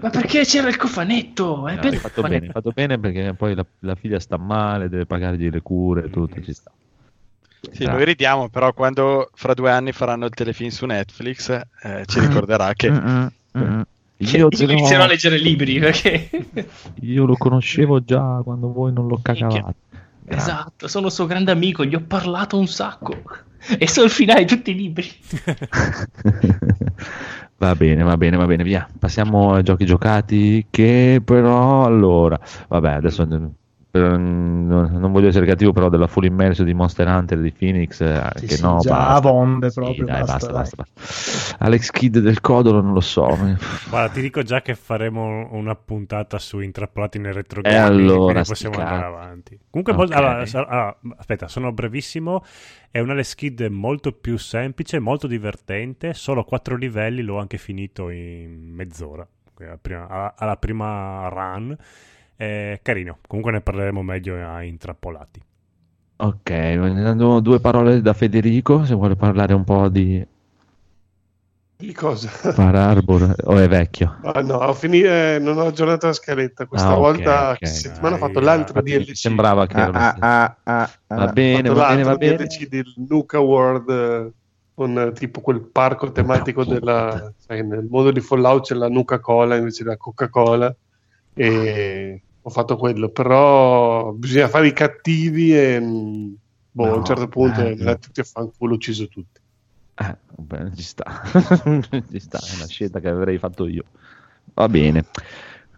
[0.00, 1.66] Ma perché c'era il cofanetto?
[1.66, 5.50] È No, fatto bene, fatto bene perché poi la, la figlia sta male, deve pagargli
[5.50, 6.72] le cure, tutto ci sta.
[7.70, 11.50] Sì, noi ridiamo, però quando fra due anni faranno il telefilm su Netflix
[11.82, 12.90] eh, ci ricorderà che...
[12.90, 13.26] Mm, mm,
[13.58, 13.80] mm.
[14.16, 16.28] Che Io, io lo- inizierò a leggere libri perché
[17.02, 19.74] io lo conoscevo già quando voi non lo cagavate.
[20.26, 23.20] esatto, sono suo grande amico, gli ho parlato un sacco
[23.78, 25.08] e so il finale di tutti i libri.
[27.58, 28.88] va bene, va bene, va bene, via.
[28.98, 33.50] Passiamo ai giochi giocati che però allora, vabbè, adesso per-
[34.00, 38.30] non non voglio essere cattivo, però della full immersion di Monster Hunter di Phoenix, eh,
[38.34, 39.14] Sì, che sì, no, già basta.
[39.14, 40.52] a vonde Sì, proprio, dai, basta, basta, dai.
[40.52, 41.56] basta, basta.
[41.58, 43.36] Alex Kidd del Codolo non lo so.
[43.84, 48.44] Guarda, ti dico già che faremo una puntata su intrappolati nel retro E gaming, allora,
[48.44, 48.80] possiamo cazzi.
[48.80, 49.58] andare avanti.
[49.68, 50.12] Comunque, Ok.
[50.14, 50.38] molto- allora,
[51.16, 52.42] aspetta, sono brevissimo.
[52.90, 56.14] È una Alex Kidd molto più semplice, molto divertente.
[56.14, 59.26] Solo quattro livelli, l'ho anche finito in mezz'ora.
[59.58, 61.76] alla prima, alla prima run.
[62.36, 65.42] È carino, comunque ne parleremo meglio a intrappolati.
[66.16, 70.24] Ok, dando due parole da Federico, se vuole parlare un po' di
[71.76, 72.28] Di cosa?
[72.28, 74.20] Far Arbor o è vecchio?
[74.22, 76.66] Ah, no, ho finito, eh, non ho aggiornato la scaletta.
[76.66, 77.58] Questa Ah, ok, volta, ok.
[77.58, 79.16] questa settimana ho Ah, fatto io- l'altro Infatti, DLC.
[79.16, 80.18] sembrava che Ah, ah, stesso.
[80.20, 81.32] ah, ah, Va ah.
[81.32, 82.36] bene, Ho va fatto bene, va bene.
[82.36, 84.32] DLC del Nuka World eh,
[84.74, 89.18] con eh, tipo quel parco tematico della sai, nel mondo di Fallout c'è la Nuka
[89.18, 90.74] Cola invece della Coca-Cola
[91.34, 96.36] e ho fatto quello però bisogna fare i cattivi e mh,
[96.70, 99.40] boh, a No, un certo punto eh, eh, tutti a fanculo ucciso tutti
[99.94, 101.04] Eh, bene, ci sta.
[102.10, 103.84] ci sta, è una scelta che avrei fatto io.
[104.54, 105.04] Va bene.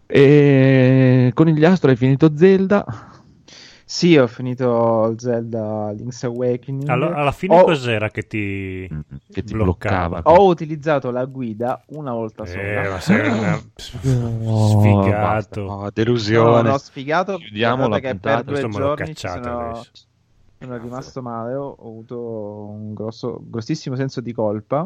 [0.07, 2.85] E con il hai finito Zelda?
[3.95, 6.89] Sì, ho finito Zelda Link's Awakening.
[6.89, 8.85] Alla, alla fine Ho- cos'era che ti...
[8.91, 8.99] Mm,
[9.31, 10.19] Che ti Bloccava.
[10.21, 10.37] bloccava?
[10.37, 12.83] Ho utilizzato la guida una volta sola.
[12.83, 13.61] Eh, ma sei una-
[14.03, 15.61] No, sfigato.
[15.61, 16.69] No, No, delusione.
[16.69, 17.37] no, sfigato.
[17.37, 19.91] Chiudiamo la che puntata, per due Questo me lo giorni sono, adesso.
[20.59, 21.53] sono rimasto male.
[21.55, 22.19] Ho avuto
[22.71, 24.85] un grosso, grossissimo senso di colpa.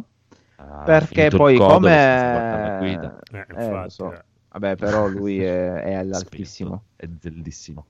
[0.58, 2.80] Ah, perché il poi come...
[2.80, 4.14] Eh, Eh, lo infatti, so.
[4.14, 4.24] eh.
[4.52, 6.84] Vabbè, però lui è, è all'altissimo.
[6.96, 7.86] È zeldissimo.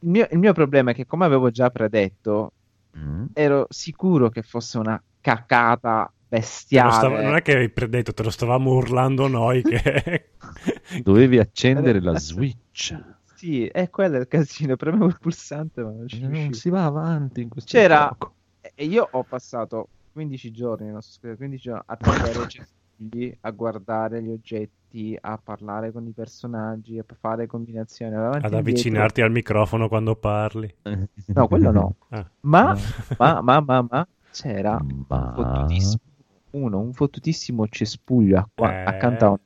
[0.00, 2.52] Il mio, il mio problema è che, come avevo già predetto,
[2.98, 3.26] Mm.
[3.34, 6.90] ero sicuro che fosse una cacata bestiale.
[6.92, 10.30] stava- non è che hai predetto, te lo stavamo urlando noi che...
[11.02, 12.98] Dovevi accendere la Eh, Switch.
[13.36, 14.74] Sì, è quello il casino.
[14.76, 18.34] Premevo il pulsante, ma non ci Non si va avanti in questo C'era- gioco.
[18.74, 22.66] E io ho passato 15 giorni, non so, scusa, 15 giorni a i
[23.00, 28.14] cespugli, a guardare gli oggetti, a parlare con i personaggi, a fare combinazioni.
[28.14, 28.68] avanti Ad indietro.
[28.70, 30.72] avvicinarti al microfono quando parli.
[31.32, 31.94] No, quello no.
[32.10, 32.28] Ah.
[32.40, 32.76] Ma,
[33.16, 36.02] ma, ma, ma, ma c'era un Ma- fottutissimo,
[36.50, 38.84] uno, un fottutissimo cespuglio acqua, Eh.
[38.84, 39.38] accanto a un.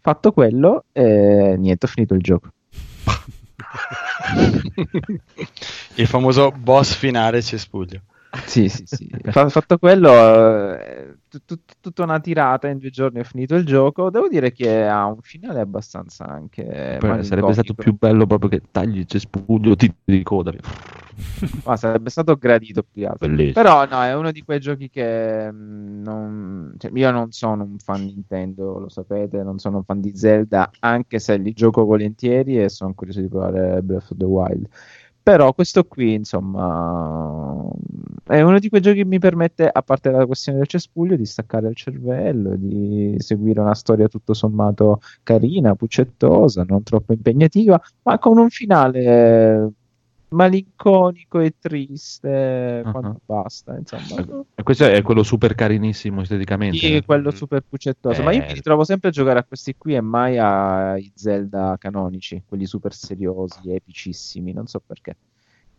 [0.00, 2.48] Fatto quello, eh, niente, ho finito il gioco.
[5.96, 8.00] Il famoso boss finale cespuglio.
[8.46, 9.10] Sì, sì, sì.
[9.30, 10.10] Fa- fatto quello,
[10.74, 14.10] eh, tut- tut- tutta una tirata in due giorni ho finito il gioco.
[14.10, 18.98] Devo dire che ha un finale abbastanza anche sarebbe stato più bello proprio che tagli
[18.98, 20.52] il cespuglio ti di coda.
[21.64, 23.28] Ma sarebbe stato gradito più che altro.
[23.28, 23.52] Bellissimo.
[23.52, 26.74] Però no, è uno di quei giochi che mm, non...
[26.76, 30.70] cioè, io non sono un fan Nintendo, lo sapete, non sono un fan di Zelda,
[30.80, 34.68] anche se li gioco volentieri e sono curioso di provare Breath of the Wild.
[35.24, 37.66] Però questo qui, insomma,
[38.26, 41.24] è uno di quei giochi che mi permette, a parte la questione del cespuglio, di
[41.24, 48.18] staccare il cervello, di seguire una storia tutto sommato carina, puccettosa, non troppo impegnativa, ma
[48.18, 49.72] con un finale
[50.34, 52.90] malinconico e triste Ah.
[52.90, 54.44] quando basta, insomma.
[54.54, 56.76] E questo è quello super carinissimo esteticamente.
[56.78, 58.22] Sì, quello super puccettoso.
[58.22, 58.54] Ma io mi Eh.
[58.54, 63.70] ritrovo sempre a giocare a questi qui e mai ai Zelda canonici, quelli super seriosi,
[63.72, 65.16] epicissimi, non so perché.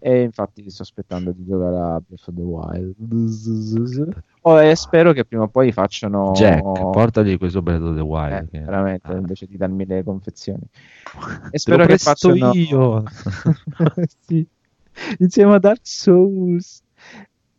[0.06, 2.96] E infatti sto aspettando di giocare a Breath of the Wild.
[4.42, 6.32] Oh, e spero che prima o poi facciano.
[6.34, 8.34] Jack, portagli questo Breath of the Wild.
[8.34, 9.16] Eh, che- veramente, Ah.
[9.16, 10.62] invece di darmi le confezioni.
[11.48, 13.04] E Te spero lo che facciano io.
[14.28, 14.46] sì.
[15.20, 16.84] insieme a Dark Souls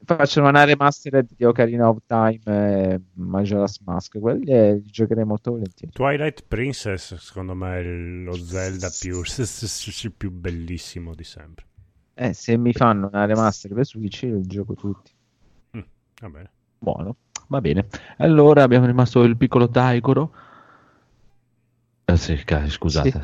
[0.05, 5.51] facciano una remastered di Ocarina of Time e Majora's Mask quelli eh, li giocherei molto
[5.51, 9.21] volentieri Twilight Princess, secondo me, è lo Zelda più,
[10.17, 11.65] più bellissimo di sempre.
[12.19, 15.13] Eh, se mi fanno una remaster per Switch io gioco tutti
[16.19, 16.51] Va bene.
[16.79, 17.17] Buono,
[17.49, 17.89] va bene.
[18.17, 20.33] Allora abbiamo rimasto il piccolo Taikoro.
[22.07, 23.21] Eh sì, scusate,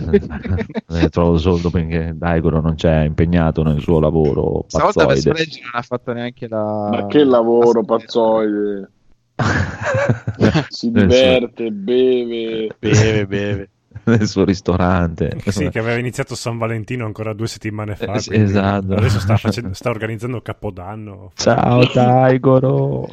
[0.88, 1.08] Sì.
[1.08, 5.14] trovo solo perché Daigoro non c'è impegnato nel suo lavoro stavolta.
[5.16, 8.90] Spread non ha fatto neanche la Ma che lavoro la- pazzoide.
[10.68, 12.74] Si diverte, beve.
[12.78, 13.70] Beve, beve.
[14.06, 15.36] nel suo ristorante.
[15.46, 18.14] Sì, che aveva iniziato San Valentino ancora due settimane fa.
[18.14, 18.94] Eh, esatto.
[18.94, 21.32] Adesso sta, facendo- sta organizzando Capodanno.
[21.34, 23.08] Ciao Taigoro.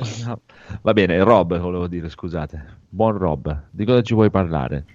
[0.81, 2.77] Va bene, Rob, volevo dire, scusate.
[2.89, 4.85] Buon Rob, di cosa ci vuoi parlare?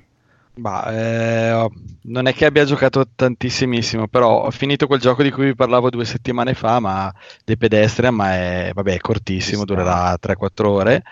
[0.56, 1.68] Ma eh,
[2.02, 5.90] non è che abbia giocato tantissimissimo, però ho finito quel gioco di cui vi parlavo
[5.90, 7.12] due settimane fa, ma
[7.44, 11.02] dei pedestrian, ma è, vabbè, è cortissimo, durerà 3-4 ore.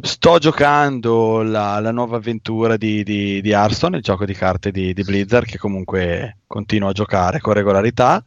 [0.00, 4.94] Sto giocando la, la nuova avventura di, di, di Hearthstone, il gioco di carte di,
[4.94, 8.24] di Blizzard, che comunque continuo a giocare con regolarità.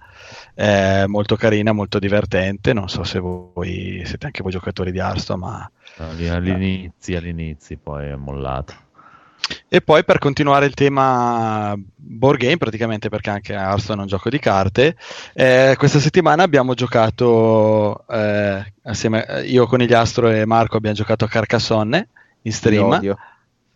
[0.54, 2.74] È molto carina, molto divertente.
[2.74, 8.08] Non so se voi siete anche voi giocatori di Hearthstone, ma No, all'inizio, all'inizio, poi
[8.08, 8.74] è mollato.
[9.68, 14.30] E poi per continuare il tema board game, praticamente perché anche Hearthstone è un gioco
[14.30, 14.96] di carte,
[15.34, 21.30] eh, questa settimana abbiamo giocato eh, assieme, io con Iliastro e Marco abbiamo giocato a
[21.30, 22.08] Carcassonne
[22.42, 22.90] in stream.
[22.92, 23.18] odio.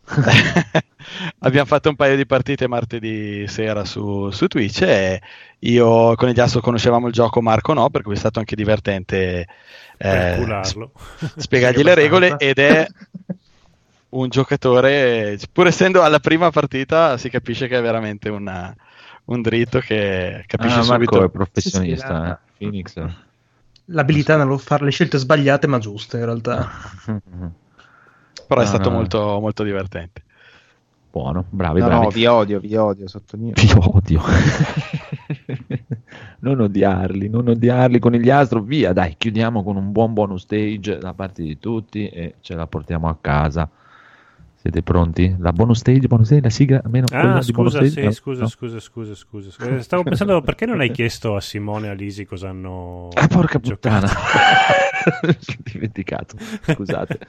[1.40, 5.22] abbiamo fatto un paio di partite martedì sera su, su Twitch e
[5.60, 9.48] io con Eliasso conoscevamo il gioco, Marco no, per cui è stato anche divertente
[9.98, 10.92] eh, cularlo.
[11.38, 12.88] spiegargli le regole ed è
[14.18, 18.74] un giocatore, pur essendo alla prima partita, si capisce che è veramente una-
[19.26, 21.18] un dritto che capisce Ah, subito.
[21.18, 22.32] Marco è professionista, Sì, sì,
[22.64, 22.70] eh.
[22.70, 23.14] Phoenix.
[23.90, 26.70] L'abilità nello fare le scelte sbagliate, ma giuste in realtà.
[28.48, 28.96] Però è No, stato no.
[28.96, 30.24] molto, molto divertente.
[31.12, 32.04] Buono, bravi, No, bravi.
[32.06, 33.54] no, vi odio, vi odio, sottolineo.
[33.56, 34.22] Vi odio.
[36.40, 38.62] non odiarli, non odiarli con gli astro.
[38.62, 42.68] Via, dai, chiudiamo con un buon bonus stage da parte di tutti e ce la
[42.68, 43.70] portiamo a casa.
[44.66, 45.36] Siete pronti?
[45.38, 48.10] La bonus stage, bonus stage, la sigla, almeno quella Ah, scusa, sì, No?
[48.12, 48.48] scusa, No?
[48.48, 49.76] scusa, scusa, scusa, scusa.
[49.76, 53.28] Eh, Stavo pensando perché non hai chiesto a Simone e a Lisi cosa hanno Ah,
[53.28, 54.08] porca giocato?
[54.08, 54.08] puttana.
[55.22, 55.36] Ho
[55.72, 56.36] dimenticato.
[56.64, 57.20] Scusate.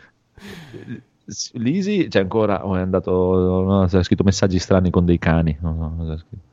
[1.52, 5.54] Lisi c'è ancora o è andato no, è scritto messaggi strani con dei cani.
[5.60, 6.44] No, ha scritto?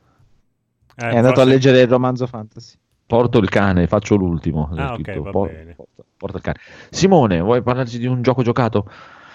[0.96, 2.76] Eh, È andato a leggere il romanzo fantasy.
[3.06, 4.68] Porto il cane, faccio l'ultimo.
[4.74, 5.72] Ah, Ha ok, scritto, va por- bene.
[5.74, 6.58] porta, porta il cane.
[6.90, 8.86] Simone, vuoi parlarci di un gioco giocato?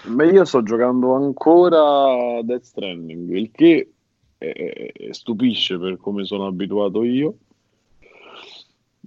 [0.06, 3.92] Beh, io sto giocando ancora Death Stranding, il che
[4.38, 7.34] eh, stupisce per come sono abituato io.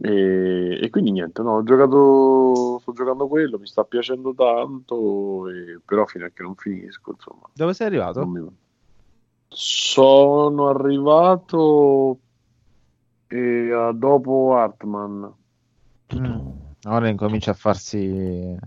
[0.02, 5.80] E, e quindi niente, no, ho giocato, sto giocando quello, mi sta piacendo tanto, e-
[5.84, 7.50] però fino a che non finisco, insomma.
[7.54, 8.26] Dove sei arrivato?
[8.26, 8.46] mi-
[9.48, 12.20] Sono arrivato
[13.28, 15.34] eh, dopo Hartman.
[16.16, 16.50] Mm.
[16.86, 18.58] Ora incomincia a farsi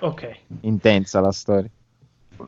[0.00, 0.22] Ok.
[0.62, 1.70] intensa la storia.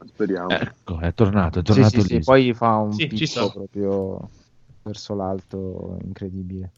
[0.07, 0.57] Speriamo.
[0.61, 2.25] Ecco, è tornato, è Sì, tornato sì, sì, Lisi.
[2.25, 4.29] poi fa un Sì, picco proprio
[4.83, 6.73] verso l'alto incredibile.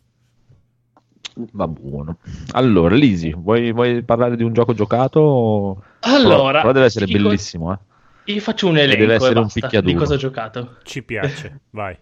[1.52, 2.18] Va buono.
[2.52, 5.82] Allora, Lisi, vuoi, vuoi parlare di un gioco giocato?
[6.00, 7.78] Allora, però, però deve essere dico- bellissimo, eh.
[8.24, 9.94] Io faccio un deve elenco essere e un basta di picchiaduro.
[9.94, 10.78] cosa ho giocato.
[10.82, 11.98] Ci piace, vai.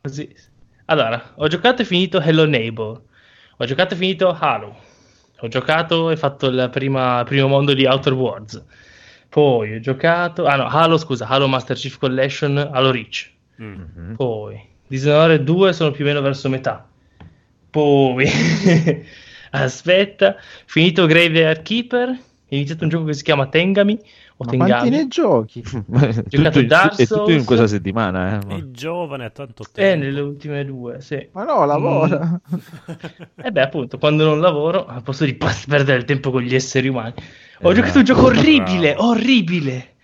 [0.00, 0.34] Così.
[0.86, 3.02] Allora, ho giocato e finito Hello Neighbor.
[3.58, 4.76] Ho giocato e finito Halo.
[5.42, 8.64] Ho giocato e fatto il prima- primo mondo di Outer Worlds.
[9.28, 10.46] Poi ho giocato...
[10.46, 13.28] Ah no, Halo, scusa, Halo Master Chief Collection, Halo Reach.
[13.60, 13.74] Mm.
[13.74, 14.14] Mhm.
[14.14, 16.88] Poi Dishonored 2 sono più o meno verso metà.
[17.70, 18.24] Poi
[19.50, 20.36] aspetta,
[20.66, 22.16] finito Graveyard Keeper, ho
[22.48, 23.98] iniziato un gioco che si chiama Tengami
[24.36, 25.62] o Ma quanti ne giochi?
[25.62, 27.44] Giocato tutto, Dark è tutto in Souls.
[27.44, 28.56] questa settimana, eh.
[28.56, 30.04] È giovane, ha tanto Eh, tempo.
[30.04, 31.28] nelle ultime due, sì.
[31.32, 32.40] Ma no, lavora.
[33.42, 36.88] E beh, appunto, quando non lavoro, al posto di perdere il tempo con gli esseri
[36.88, 37.72] umani, ho Esatto.
[37.74, 39.08] giocato un gioco orribile, Bravo.
[39.10, 39.94] orribile,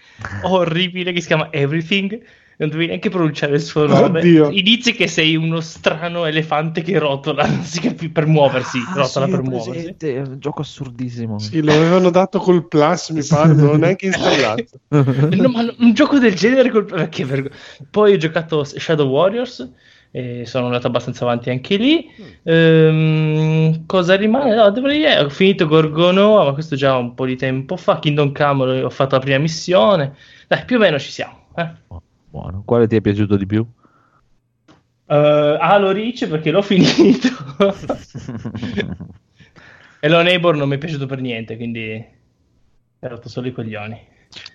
[0.43, 2.21] orribile, che si chiama Everything.
[2.61, 4.19] Non devi neanche pronunciare il suo nome.
[4.19, 4.51] Oddio.
[4.51, 7.47] Inizi che sei uno strano elefante che rotola,
[7.81, 9.71] capi- per muoversi, Ah, rotola sì, per muoversi.
[9.71, 11.39] presente, è un gioco assurdissimo.
[11.39, 14.65] Sì, lo avevano dato col plus, mi pare, non l'ho neanche installato.
[15.39, 16.85] No, ma un gioco del genere col...
[16.85, 17.51] perché vergo-
[17.91, 19.71] Poi ho giocato Shadow Warriors
[20.11, 22.11] e sono andato abbastanza avanti anche lì.
[22.43, 24.55] Ehm, cosa rimane?
[24.55, 25.05] No, dovrei...
[25.17, 27.99] ho finito Gorgonoa, ma questo già un po' di tempo fa.
[27.99, 30.15] Kingdom Come ho fatto la prima missione.
[30.49, 31.47] Dai, più o meno ci siamo.
[31.57, 31.71] Eh?
[32.31, 32.63] Buono.
[32.65, 33.67] Quale ti è piaciuto di più?
[35.07, 37.29] Eh, Halo Reach perché l'ho finito.
[40.01, 42.05] e lo Neighbor non mi è piaciuto per niente, quindi
[43.01, 43.99] ho rotto solo i coglioni.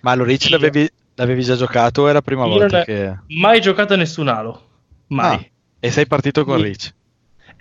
[0.02, 3.18] Ma lo Reach l'avevi, l'avevi già giocato o era la prima Io volta non- che...
[3.28, 4.68] Mai giocato a nessun Halo.
[5.08, 5.34] Mai.
[5.36, 5.44] Ah,
[5.80, 6.60] e sei partito con.
[6.60, 6.94] Reach?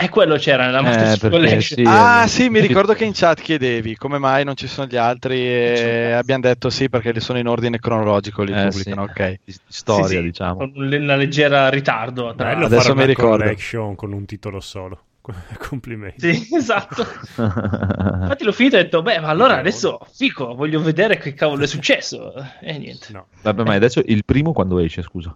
[0.03, 1.61] E quello c'era nella Master Eh, Collection.
[1.61, 4.85] sì, Ah eh, sì, mi ricordo che in chat chiedevi come mai non ci sono
[4.87, 9.05] gli altri e abbiamo detto sì perché li sono in ordine cronologico li Eh, pubblicano,
[9.05, 9.21] sì.
[9.21, 9.35] ok.
[9.45, 10.55] Di storia, Sì, sì, diciamo.
[10.57, 12.33] Con un- una leggera ritardo.
[12.35, 12.49] Tra...
[12.53, 13.37] Bello Adesso fare mi una ricordo.
[13.43, 14.99] collection con un titolo solo.
[15.69, 16.33] Complimenti.
[16.33, 17.05] Sì, esatto.
[17.37, 21.63] Infatti l'ho finito e ho detto, beh, ma allora adesso, fico, voglio vedere che cavolo
[21.63, 22.33] è successo.
[22.59, 23.07] E niente.
[23.13, 23.27] No.
[23.41, 25.33] Vabbè, ma adesso il primo quando esce, scusa.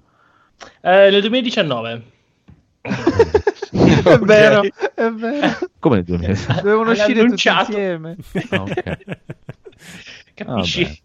[0.81, 2.02] Eh, nel 2019.
[4.07, 4.61] È vero,
[4.95, 5.57] è vero.
[5.80, 6.61] Come nel 2000?
[6.61, 8.15] Dovevano uscire tutti insieme.
[8.49, 8.97] Ah, ok.
[10.34, 10.84] Capisci?
[10.84, 10.97] Vabbè.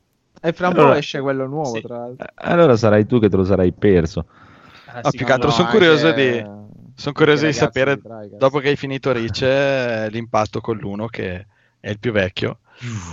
[0.44, 1.80] E fra un Allora- po' esce quello nuovo, Sì.
[1.82, 2.26] tra l'altro.
[2.34, 4.26] Allora sarai tu che te lo sarai perso.
[4.86, 5.54] Ah, No, sì, più che altro no.
[5.54, 6.44] sono anche- curioso di-
[6.94, 8.38] Sono curioso di ragazzi sapere, di Trigas.
[8.38, 11.46] dopo che hai finito eh, l'impatto con l'uno che
[11.80, 12.59] è il più vecchio.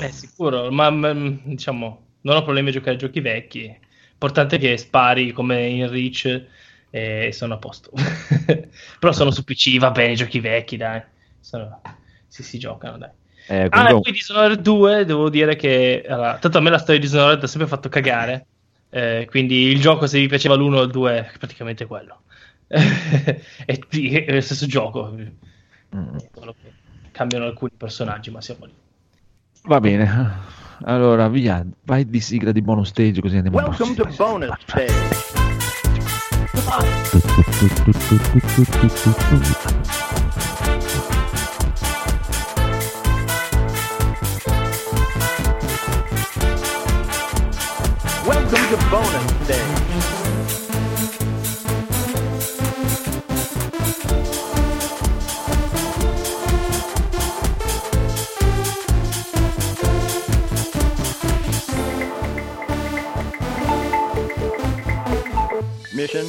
[0.01, 3.61] Eh, sicuro, ma ma, diciamo, non ho problemi a giocare a giochi vecchi.
[4.09, 6.43] L'importante è che spari come in Reach
[6.89, 7.91] e sono a posto.
[8.99, 11.01] Però sono su PC, va bene, i giochi vecchi, dai.
[11.39, 11.81] Sono...
[12.27, 13.09] Sì, si giocano, dai.
[13.47, 16.03] Eh, Ah, e poi Dishonored 2, devo dire che...
[16.07, 18.45] allora, tanto a me la storia di Dishonored ha sempre fatto cagare.
[18.89, 22.21] eh, quindi il gioco, se vi piaceva l'1 o il 2, è praticamente quello.
[22.67, 25.15] è, è lo stesso gioco.
[25.95, 26.17] Mm.
[27.11, 28.73] Cambiano alcuni personaggi, ma siamo lì.
[29.63, 30.57] Va bene.
[30.83, 35.48] Allora, via, vai di sigla di bonus stage così andiamo Welcome to bonus stage.
[36.69, 37.01] Welcome
[48.69, 49.89] to bonus stage.
[65.95, 66.27] Mission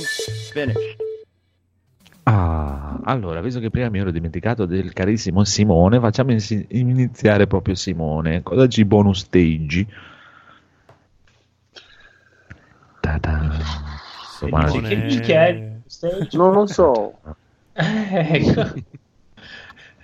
[0.51, 0.97] finished.
[2.25, 6.33] Ah, allora, visto che prima mi ero dimenticato del carissimo Simone, facciamo
[6.69, 8.43] iniziare proprio Simone.
[8.43, 9.87] Cosa ci bonus stage?
[13.01, 13.41] Ta-da.
[14.39, 15.79] Simone- Che minchia è?
[15.87, 16.37] Stage?
[16.37, 17.19] Non lo so.
[17.73, 18.73] ecco.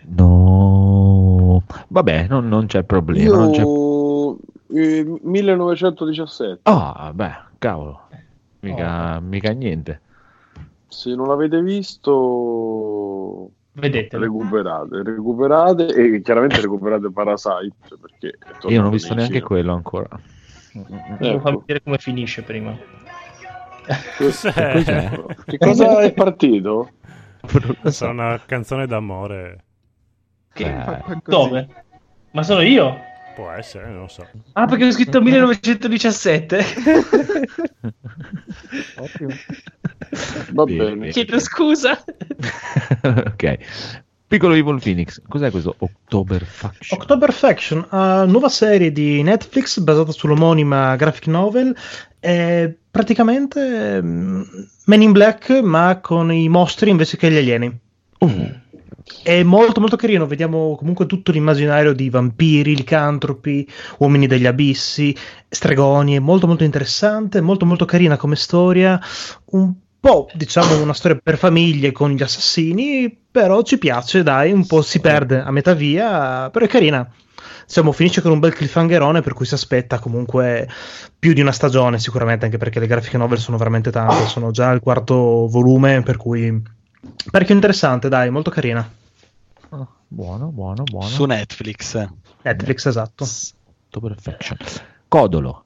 [0.09, 3.37] No, vabbè, non, non c'è problema.
[3.39, 4.39] non c'è- Io
[4.73, 6.61] eh, 1917.
[6.63, 8.03] Ah, beh, cavolo,
[8.61, 10.01] mica, mica niente.
[10.89, 14.19] Se non l'avete visto, Vedete.
[14.19, 19.47] recuperate, recuperate e chiaramente recuperate Parasite perché è Io non ho visto neanche cinema.
[19.49, 20.09] quello ancora.
[20.73, 20.87] Devo
[21.19, 21.59] farmi Ecco.
[21.61, 22.77] vedere come finisce prima.
[24.19, 24.73] Cos'è?
[24.73, 25.25] Cos'è?
[25.45, 26.91] Che cosa è partito?
[27.85, 29.65] Sarà una canzone d'amore.
[30.55, 31.69] Eh, Dove?
[32.33, 32.97] Ma sono io?
[33.35, 34.27] Può essere, non lo so.
[34.55, 36.65] Ah, perché ho scritto 1917.
[38.99, 39.31] Ottimo.
[40.53, 41.11] Va Bene, bene.
[41.11, 42.03] Chiedo scusa.
[43.03, 43.59] ok.
[44.29, 47.01] Piccolo Evil Phoenix, cos'è questo October Faction?
[47.01, 51.77] October Faction, uh, nuova serie di Netflix basata sull'omonima graphic novel,
[52.19, 54.43] è praticamente mm,
[54.87, 57.79] Men in Black ma con i mostri invece che gli alieni.
[58.19, 58.33] Oh,
[59.23, 63.69] È molto molto carino, vediamo comunque tutto l'immaginario di vampiri, licantropi,
[63.99, 65.15] uomini degli abissi,
[65.49, 69.01] stregoni, è molto molto interessante, molto molto carina come storia,
[69.53, 74.67] un po' diciamo una storia per famiglie con gli assassini, però ci piace, dai, un
[74.67, 77.09] po' si perde a metà via, però è carina.
[77.67, 80.69] Diciamo, finisce con un bel cliffhangerone per cui si aspetta comunque
[81.19, 84.69] più di una stagione sicuramente, anche perché le graphic novel sono veramente tante, sono già
[84.69, 86.63] al quarto volume, per cui
[87.31, 88.89] parecchio interessante, dai, molto carina.
[89.71, 91.09] Ah, buono, buono, buono.
[91.09, 92.09] Su Netflix.
[92.43, 93.27] Netflix, esatto.
[93.89, 94.59] October Faction.
[95.09, 95.66] Codolo.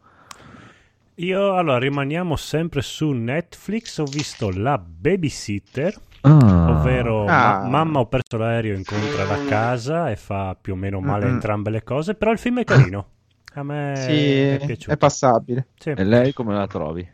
[1.20, 3.98] Io allora rimaniamo sempre su Netflix.
[3.98, 6.70] Ho visto La Babysitter, Ah.
[6.78, 7.60] ovvero Ah.
[7.62, 11.34] ma- mamma ho perso l'aereo incontra la casa e fa più o meno male Mm-mm.
[11.34, 12.14] entrambe le cose.
[12.14, 13.06] Però il film è carino.
[13.54, 14.96] A me Sì, è è, piaciuto.
[14.96, 15.66] passabile.
[15.78, 15.90] Sì.
[15.90, 17.06] E lei come la trovi?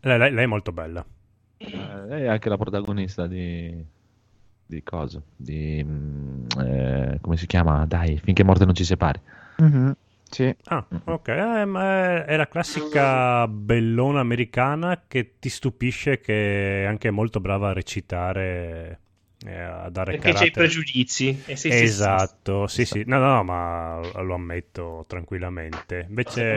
[0.00, 1.04] Lei, lei- lei è molto bella.
[1.58, 3.84] Eh, lei è anche la protagonista di...
[4.66, 5.20] di cosa?
[5.36, 5.84] Di...
[5.86, 7.84] mm, eh, come si chiama?
[7.86, 9.20] Dai, finché morte non ci separi.
[9.58, 9.94] Mhm,
[10.32, 10.54] Sì.
[10.64, 11.28] Ah, ok.
[11.28, 17.38] Eh, ma è, è la classica bellona americana che ti stupisce che è anche molto
[17.38, 19.00] brava a recitare,
[19.44, 21.28] eh, a dare Perché c'hai i pregiudizi.
[21.44, 22.14] E sei sessista.
[22.14, 23.02] Esatto, sì, sì.
[23.06, 26.06] No, no, ma lo ammetto tranquillamente.
[26.08, 26.56] Invece,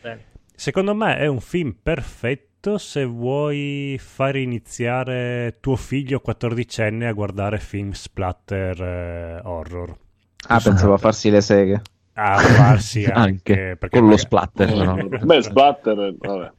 [0.00, 0.24] bene.
[0.56, 7.58] secondo me è un film perfetto se vuoi fare iniziare tuo figlio quattordicenne a guardare
[7.58, 9.96] film splatter eh, horror.
[10.48, 11.82] Ah, pensavo a farsi le seghe.
[12.14, 15.08] A farsi anche, Anche, perché con lo magari- splatter, no?
[15.24, 16.52] Beh, splatter, vabbè.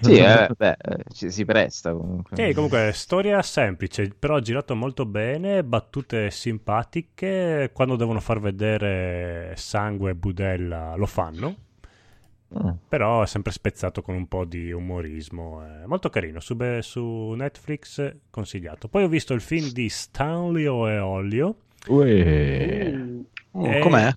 [0.00, 2.36] Sì, eh, beh, eh, ci si presta comunque.
[2.36, 10.10] Sì, comunque storia semplice, però girato molto bene, battute simpatiche, quando devono far vedere sangue
[10.10, 11.56] e budella lo fanno,
[12.54, 12.72] Ah.
[12.88, 17.34] però è sempre spezzato con un po' di umorismo, è molto carino, su, be- su
[17.36, 18.86] Netflix consigliato.
[18.86, 21.56] Poi ho visto il film di Stanley e Olio,
[21.88, 22.94] Uè.
[23.50, 24.12] Oh, Eh, com'è?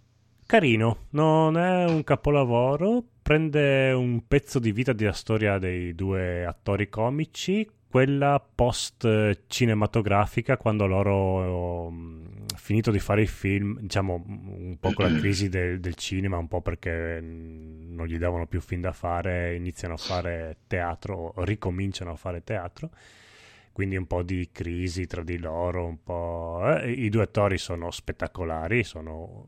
[0.50, 6.90] Carino, non è un capolavoro, prende un pezzo di vita della storia dei due attori
[6.90, 14.92] comici, quella post cinematografica quando loro mm, finito di fare i film, diciamo un po'
[14.94, 18.82] con la crisi del, del cinema, un po' perché mm, non gli davano più film
[18.82, 22.90] da fare, iniziano a fare teatro, ricominciano a fare teatro.
[23.72, 26.60] Quindi un po' di crisi tra di loro, un po'...
[26.82, 29.48] eh, I due attori sono spettacolari, sono...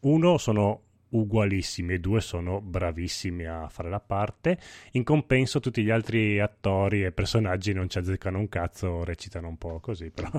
[0.00, 4.58] Uno sono ugualissimi e due sono bravissimi a fare la parte.
[4.92, 9.56] In compenso tutti gli altri attori e personaggi non ci azzeccano un cazzo, recitano un
[9.56, 10.30] po' così, però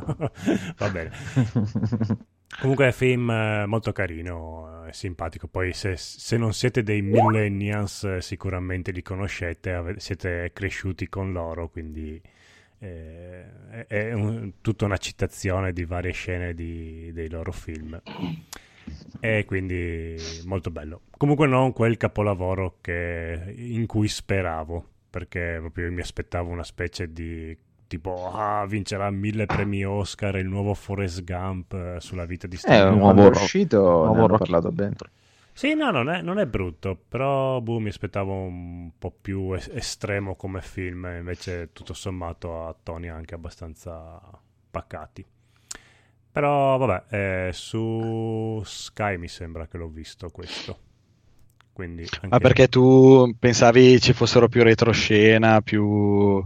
[0.77, 1.11] va bene.
[2.61, 5.47] Comunque è un film eh, molto carino, è simpatico.
[5.47, 11.69] Poi se, se non siete dei millennials eh, sicuramente li conoscete, siete cresciuti con loro,
[11.69, 12.19] quindi
[12.79, 18.01] eh, è, è un- tutta una citazione di varie scene di- dei loro film.
[19.19, 21.01] E quindi molto bello.
[21.17, 27.11] Comunque non quel capolavoro che- in cui speravo, perché proprio io mi aspettavo una specie
[27.11, 27.57] di
[27.87, 32.57] tipo ah, vincerà mille premi Oscar il nuovo Forrest Gump eh, sulla vita di Eh,
[32.57, 34.95] Steve nuovo è uscito nuovo ne hanno Rocky parlato bene.
[35.51, 39.69] Sì, no, non è, non è brutto, però boh, mi aspettavo un po' più es-
[39.73, 44.21] estremo come film, e invece tutto sommato ha toni anche abbastanza
[44.71, 45.25] pacati.
[46.31, 50.77] Però vabbè, eh, su Sky mi sembra che l'ho visto questo.
[51.73, 56.43] Quindi anche Ma perché tu pensavi ci fossero più retroscena, più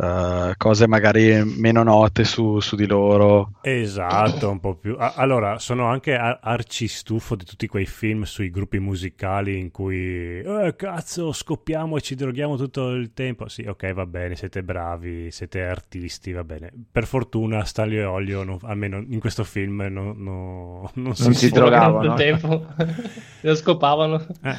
[0.00, 3.50] eh, cose magari meno note su, su di loro?
[3.62, 4.94] Esatto, un po' più.
[4.98, 10.74] a- Allora, sono anche arcistufo di tutti quei film sui gruppi musicali in cui, eh,
[10.76, 13.48] cazzo, scoppiamo e ci droghiamo tutto il tempo.
[13.48, 16.72] Sì, ok, va bene, siete bravi, siete artisti, va bene.
[16.92, 21.50] Per fortuna, Stanlio e Olio, non- almeno in questo film, no- no- non, Non si
[21.50, 22.10] drogavano.
[22.10, 22.66] tutto il tempo.
[23.42, 24.24] Lo scopavano.
[24.42, 24.50] Eh,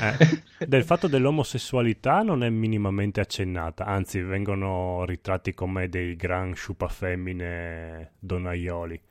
[0.60, 0.66] eh.
[0.68, 9.02] Del fatto dell'omosessualità non è minimamente accennata, anzi vengono ritratti come dei gran sciupafemmine donnaioli.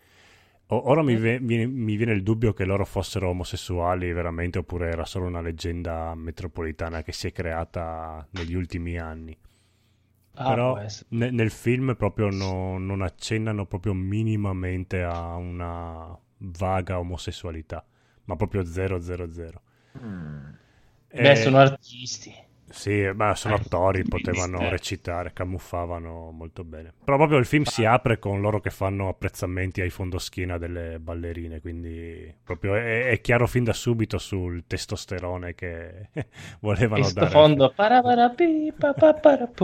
[0.69, 4.91] O- ora mi, ve- viene, mi viene il dubbio che loro fossero omosessuali veramente oppure
[4.91, 9.37] era solo una leggenda metropolitana che si è creata negli ultimi anni.
[10.37, 10.81] Ah, Però
[11.11, 17.85] ne- nel film proprio no- non accennano proprio minimamente a una vaga omosessualità,
[18.25, 19.61] ma proprio 000.
[21.15, 22.33] Beh, Eh, sono artisti.
[22.71, 24.69] Sì, ma sono attori, potevano eh.
[24.71, 26.93] recitare, camuffavano molto bene.
[27.05, 31.61] Però proprio il film si apre con loro che fanno apprezzamenti ai fondoschina delle ballerine,
[31.61, 36.11] quindi proprio è, è chiaro fin da subito sul testosterone che
[36.61, 37.31] volevano Questo dare.
[37.31, 37.73] fondo.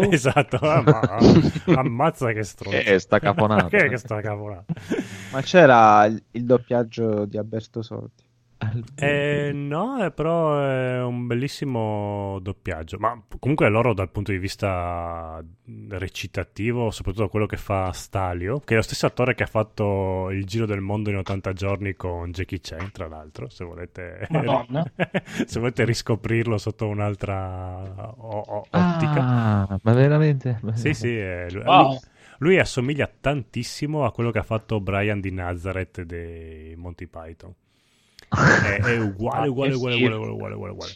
[0.15, 1.01] Esatto, ah, ma-
[1.79, 2.79] ammazza che stronzo.
[2.79, 3.69] Eh, sta caponata.
[3.69, 4.73] che, che sta caponata.
[5.33, 8.24] Ma c'era il, il doppiaggio di Alberto Sordi.
[8.97, 12.99] Eh, no, eh, però è un bellissimo doppiaggio.
[12.99, 15.43] Ma comunque loro dal punto di vista
[15.89, 20.45] recitativo, soprattutto quello che fa Stalio, che è lo stesso attore che ha fatto il
[20.45, 24.29] giro del mondo in 80 giorni con Jackie Chan, tra l'altro, se volete,
[25.47, 29.21] se volete riscoprirlo sotto un'altra o- o- ottica.
[29.71, 30.61] Ah, ma veramente?
[30.75, 31.15] Sì, sì,
[31.51, 31.99] lui, Wow.
[32.39, 37.53] lui assomiglia tantissimo a quello che ha fatto Brian di Nazareth dei Monty Python.
[38.35, 40.93] È, è uguale, uguale, uguale, uguale, uguale, uguale, uguale.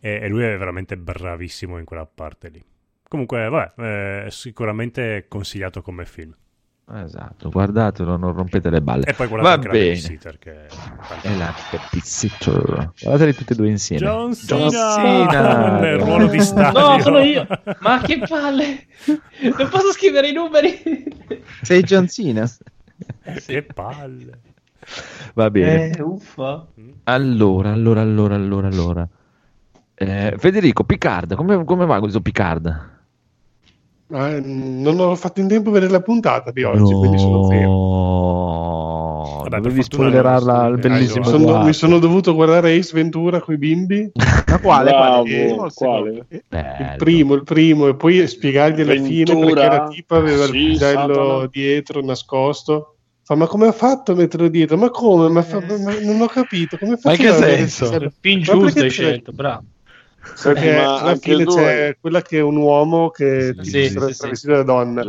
[0.00, 2.64] E, e lui è veramente bravissimo in quella parte lì.
[3.08, 6.34] Comunque, vabbè, è sicuramente consigliato come film.
[6.90, 9.04] Esatto, guardatelo, non rompete le balle.
[9.04, 9.86] E poi Va guardate anche la bene.
[9.88, 10.66] babysitter che è
[11.22, 12.92] E la babysitter.
[13.02, 14.06] Guardateli tutti e due insieme.
[14.06, 15.78] John John Cena Cena.
[15.80, 16.80] nel ruolo di Stadio.
[16.80, 17.46] No, sono io.
[17.80, 18.86] Ma che palle.
[19.58, 20.82] Non posso scrivere i numeri.
[21.60, 22.48] Sei John Cena?
[23.46, 24.40] Che palle.
[25.34, 25.90] Va bene.
[25.90, 26.66] Eh, uffa.
[27.04, 29.08] Allora, allora, allora, allora, allora.
[29.94, 32.96] Eh, Federico, Picard, come, come va questo Picard?
[34.10, 39.26] Eh, non ho fatto in tempo a vedere la puntata di oggi, quindi sono fermo.
[39.34, 43.40] No, Vabbè, dovevi spoilerarla al Eh, bellissimo mi sono, mi sono dovuto guardare Ace Ventura
[43.40, 44.10] con i bimbi.
[44.48, 44.90] Ma quale?
[44.90, 45.30] Bravo, quale?
[45.30, 46.10] Il primo o il quale?
[46.12, 46.26] secondo?
[46.30, 50.66] Il primo, il primo, e poi spiegargli alla fine perché la tipa aveva il sì,
[50.68, 51.46] pisello Satana.
[51.50, 52.97] dietro nascosto.
[53.28, 54.78] Fa, ma come ha fatto a metterlo dietro?
[54.78, 55.28] Ma come?
[55.28, 55.78] Ma fa- Eh.
[55.80, 56.78] ma non ho capito.
[56.78, 57.90] Come Ma in che senso?
[57.92, 58.10] Ma
[58.40, 59.64] giusto hai c'è- scelto, bravo.
[60.42, 64.16] Perché ma alla fine c'è quella che è un uomo che Sì, sì, sarà sì.
[64.18, 65.02] travestito da donna.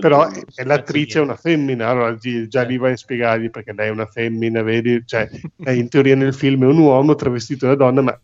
[0.00, 3.72] Però Sì, è l'attrice è una femmina, allora gi- già lì vai a spiegargli perché
[3.72, 5.02] lei è una femmina, vedi?
[5.06, 5.28] Cioè,
[5.68, 8.20] in teoria nel film è un uomo travestito da donna, ma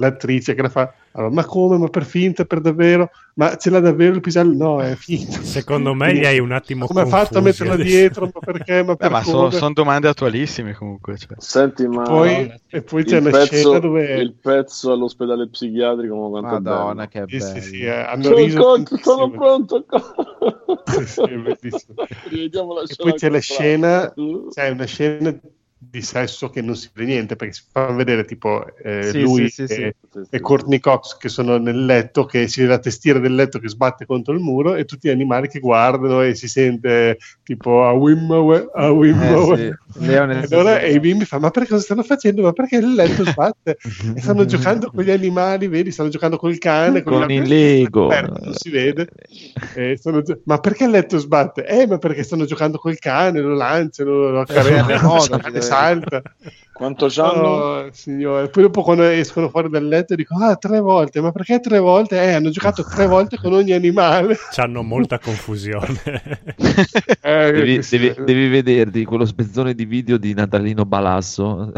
[0.00, 1.78] l'attrice che la fa, allora, ma come?
[1.78, 3.10] Ma per finta, per davvero?
[3.34, 4.54] Ma ce l'ha davvero il pisello?
[4.56, 5.40] No, è finto.
[5.42, 7.88] Secondo me gli hai un attimo Come ha fatto a metterla adesso.
[7.88, 8.30] dietro?
[8.32, 8.82] Ma perché?
[8.82, 9.50] Ma Beh, per ma come?
[9.50, 11.16] sono domande attualissime comunque.
[11.16, 11.36] cioè.
[11.36, 14.20] Senti, ma Poi, e poi c'è una pezzo, scena dove...
[14.20, 17.60] il pezzo all'ospedale psichiatrico, ma quanto Madonna, è che Sì, sì, bello.
[17.60, 18.34] sì, eh, hanno bello.
[18.34, 19.86] riso Sono, conto, sono pronto.
[20.84, 21.94] Sì, sì, è bellissimo.
[22.74, 24.12] La E poi c'è la al scena,
[24.48, 25.38] c'è una scena
[25.82, 29.48] di sesso che non si vede niente perché si fa vedere tipo eh, Sì, lui
[29.48, 29.94] sì, sì, e,
[30.28, 33.68] e Courtney Cox che sono nel letto, che si vede la testiera del letto che
[33.70, 37.92] sbatte contro il muro e tutti gli animali che guardano e si sente tipo a
[37.92, 39.68] Wimmawe, a Wimmawe.
[39.68, 39.74] Eh.
[39.94, 42.42] Leone E, allora, e i bimbi fanno: Ma perché cosa stanno facendo?
[42.42, 43.76] Ma perché il letto sbatte?
[44.14, 45.90] e stanno giocando con gli animali, vedi?
[45.90, 48.06] Stanno giocando col cane, Con la- il Lego.
[48.06, 49.08] aperto, non si vede.
[49.96, 51.66] Stanno ma perché il letto sbatte?
[51.66, 55.18] Eh, ma perché stanno giocando col cane, lo lanciano, lo accarezzano,
[55.70, 56.22] Salta.
[56.80, 57.48] Quanto c'hanno?
[57.48, 58.48] Oh, signore.
[58.48, 62.22] Poi dopo quando escono fuori dal letto dico, ah, tre volte, ma perché tre volte?
[62.22, 64.34] Eh, hanno giocato tre volte con ogni animale.
[64.50, 66.00] C'hanno molta confusione.
[67.22, 71.70] Eh, Devi, devi- devi vederti quello spezzone di video di Natalino Balasso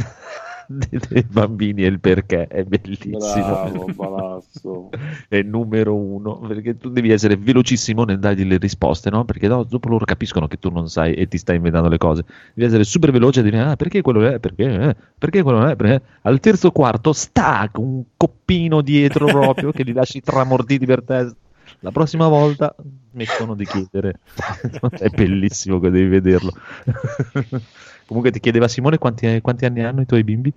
[0.78, 3.19] dei, bambini e il perché è bellissimo.
[3.19, 4.90] Bravo, Palazzo.
[5.28, 9.24] è numero uno perché tu devi essere velocissimo nel dargli le risposte, no?
[9.24, 12.24] Perché no, dopo loro capiscono che tu non sai e ti stai inventando le cose.
[12.55, 15.77] Devi essere super veloce e dire ah, perché quello è, perché, eh, perché quello è,
[15.77, 16.03] perché.
[16.23, 21.36] Al terzo quarto, stack, un coppino dietro proprio che li lasci tramorditi per testa.
[21.81, 22.74] La prossima volta
[23.12, 24.20] smettono di chiedere.
[24.99, 26.53] è bellissimo che devi vederlo.
[28.13, 30.53] Comunque ti chiedeva Simone quanti, quanti anni hanno i tuoi bimbi?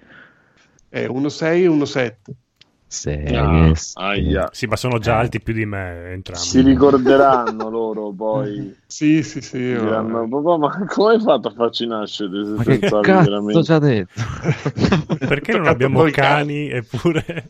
[0.90, 2.16] È 1,6 e 1,7.
[2.88, 3.92] Sei, Ah, sì.
[3.96, 4.50] aia.
[4.54, 6.40] Sì, ma sono già alti più di me entrambi.
[6.48, 8.74] Si ricorderanno loro poi.
[8.96, 9.58] Sì, sì, sì.
[9.58, 13.64] ma- Diranno, papà, ma come hai fatto a farci nascere Ma che senza cazzo veramente?
[13.64, 14.22] ci ha detto?
[15.28, 17.48] Perché non abbiamo col cani eppure...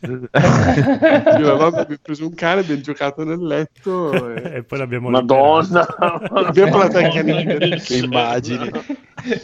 [1.38, 5.86] Io abbiamo preso un cane, abbiamo giocato nel letto e e poi l'abbiamo Madonna!
[6.32, 7.76] abbiamo la tecnica.
[7.76, 8.70] Che immagini.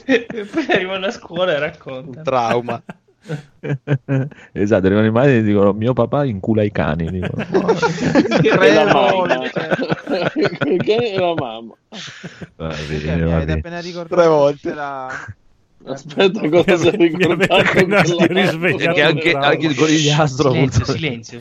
[0.06, 2.22] e poi arrivano a scuola e raccontano.
[2.24, 2.82] Trauma.
[4.52, 7.10] esatto, arrivano in mano e dicono mio papà incula i cani.
[7.10, 7.44] Dicono,
[8.42, 9.10] E la mamma.
[9.10, 9.70] volte.
[10.78, 11.74] Che è la mamma?
[12.56, 14.68] Va Perché bene, mi avete appena ricordato Tre volte.
[14.68, 15.08] c'era-
[15.84, 17.62] Aspetta, cosa è avete ricordato?
[17.74, 21.40] Perché anche, anche il conigliastro ha Silenzio, silenzio.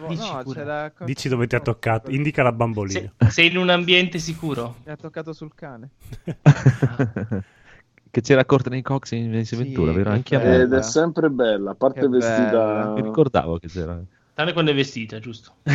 [0.00, 3.12] vo- Dici no, c'era Dici dove ti ha toccato, indica la bambolina.
[3.16, 4.74] Se- sei in un ambiente sicuro.
[4.84, 5.90] Mi ha toccato sul cane.
[8.16, 10.04] che c'era Courtney Cox in Sì, Ventura, vero?
[10.04, 10.40] che Anche a.
[10.40, 12.50] Ed è sempre bella, a parte Che vestita...
[12.50, 12.92] bella.
[12.94, 14.02] Mi ricordavo che c'era.
[14.32, 15.56] Tranne quando è vestita, giusto?
[15.64, 15.70] È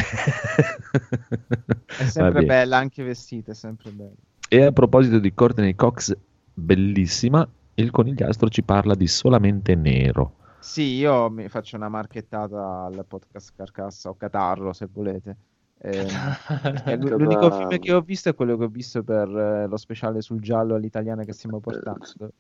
[2.06, 4.16] sempre bella, anche vestita, è sempre bella.
[4.50, 6.18] E a proposito di Courtney Cox,
[6.52, 10.38] bellissima, il conigliastro ci parla di solamente nero.
[10.60, 15.38] Sì, io mi faccio una marchettata al podcast Carcassa o Catarro se volete.
[15.84, 16.06] Eh,
[16.86, 19.78] è l- l'unico film che ho visto è quello che ho visto per eh, lo
[19.78, 22.34] speciale sul giallo all'italiana che stiamo portando.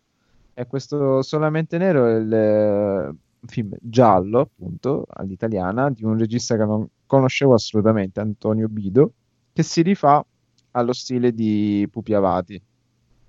[0.53, 3.15] E questo Solamente Nero è il eh,
[3.47, 9.13] film giallo, appunto, all'italiana, di un regista che non conoscevo assolutamente, Antonio Bido,
[9.53, 10.23] che si rifà
[10.71, 12.61] allo stile di Pupi Avati.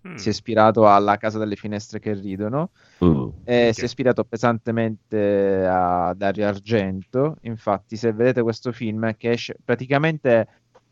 [0.07, 0.15] Mm.
[0.17, 3.75] Si è ispirato alla Casa delle Finestre che ridono Uh, e Ok.
[3.75, 7.37] si è ispirato pesantemente a Dario Argento.
[7.43, 10.47] Infatti, se vedete questo film, che esce praticamente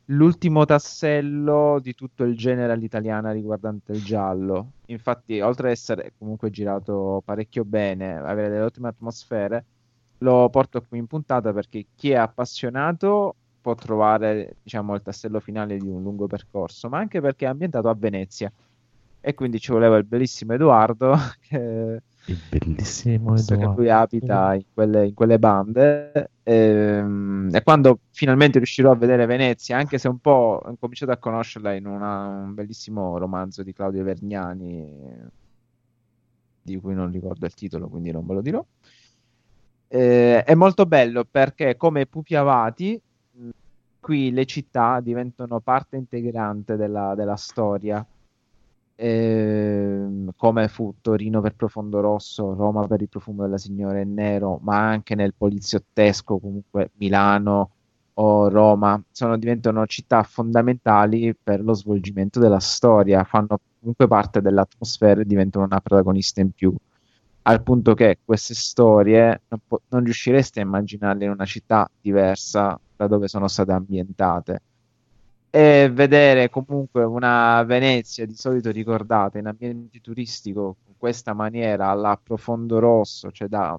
[0.06, 4.72] l'ultimo tassello di tutto il genere all'italiana riguardante il giallo.
[4.86, 9.64] Infatti, oltre ad essere comunque girato parecchio bene, avere delle ottime atmosfere,
[10.18, 15.78] lo porto qui in puntata perché chi è appassionato può trovare, diciamo, il tassello finale
[15.78, 18.52] di un lungo percorso, ma anche perché è ambientato a Venezia.
[19.22, 23.80] E quindi ci voleva il bellissimo Edoardo che il bellissimo visto che Edoardo.
[23.80, 26.30] lui abita in quelle, in quelle bande.
[26.42, 31.16] Ehm, e quando finalmente riuscirò a vedere Venezia anche se un po' ho cominciato a
[31.18, 35.28] conoscerla in una- un bellissimo romanzo di Claudio Vergnani
[36.62, 38.64] di cui non ricordo il titolo quindi non ve lo dirò.
[39.88, 43.00] Eh, è molto bello perché come Pupi Avati
[43.98, 48.04] qui le città diventano parte integrante della, della storia
[49.00, 54.88] ehm, come fu Torino per Profondo Rosso, Roma per il profumo della signora nero, ma
[54.88, 57.70] anche nel poliziottesco, comunque Milano
[58.14, 65.22] o Roma, sono, diventano città fondamentali per lo svolgimento della storia, fanno comunque parte dell'atmosfera
[65.22, 66.74] e diventano una protagonista in più.
[67.42, 72.78] Al punto che queste storie non, po- non riuscireste a immaginarle in una città diversa
[72.94, 74.60] da dove sono state ambientate
[75.50, 82.18] e vedere comunque una Venezia di solito ricordata in ambiente turistico con questa maniera alla
[82.22, 83.78] profondo rosso, cioè da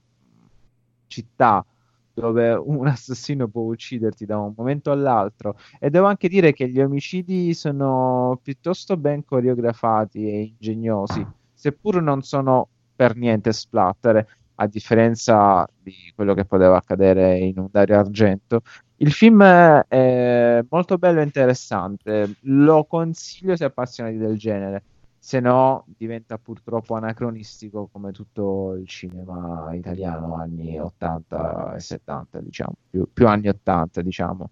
[1.07, 1.65] città
[2.13, 5.57] dove un assassino può ucciderti da un momento all'altro.
[5.79, 12.21] E devo anche dire che gli omicidi sono piuttosto ben coreografati e ingegnosi, seppur non
[12.21, 14.25] sono per niente splatter,
[14.55, 18.61] a differenza di quello che poteva accadere in un Dario Argento.
[19.01, 24.83] Il film è molto bello e interessante, lo consiglio se appassionati del genere,
[25.17, 32.73] se no diventa purtroppo anacronistico come tutto il cinema italiano anni 80 e 70, diciamo,
[32.91, 34.51] più, più anni 80, diciamo,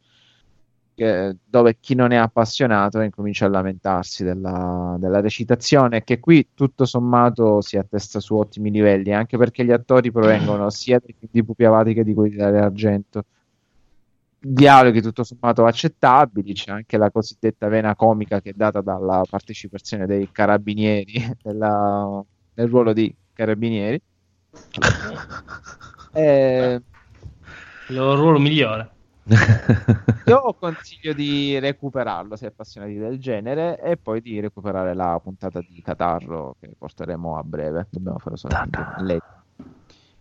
[1.45, 7.61] dove chi non è appassionato incomincia a lamentarsi della, della recitazione, che qui tutto sommato
[7.61, 11.65] si attesta su ottimi livelli, anche perché gli attori provengono sia dai film di Pupi
[11.65, 13.25] Avati che di quelli di Argento
[14.39, 20.05] dialoghi tutto sommato accettabili, c'è anche la cosiddetta vena comica che è data dalla partecipazione
[20.05, 21.13] dei carabinieri
[21.43, 23.99] nella- nel ruolo di carabinieri.
[26.11, 26.81] Eh,
[27.87, 28.97] Il loro ruolo migliore.
[30.25, 35.81] io consiglio di recuperarlo se appassionati del genere e poi di recuperare la puntata di
[35.81, 37.87] Catarro che porteremo a breve.
[37.91, 39.19] Dobbiamo fare solamente lei.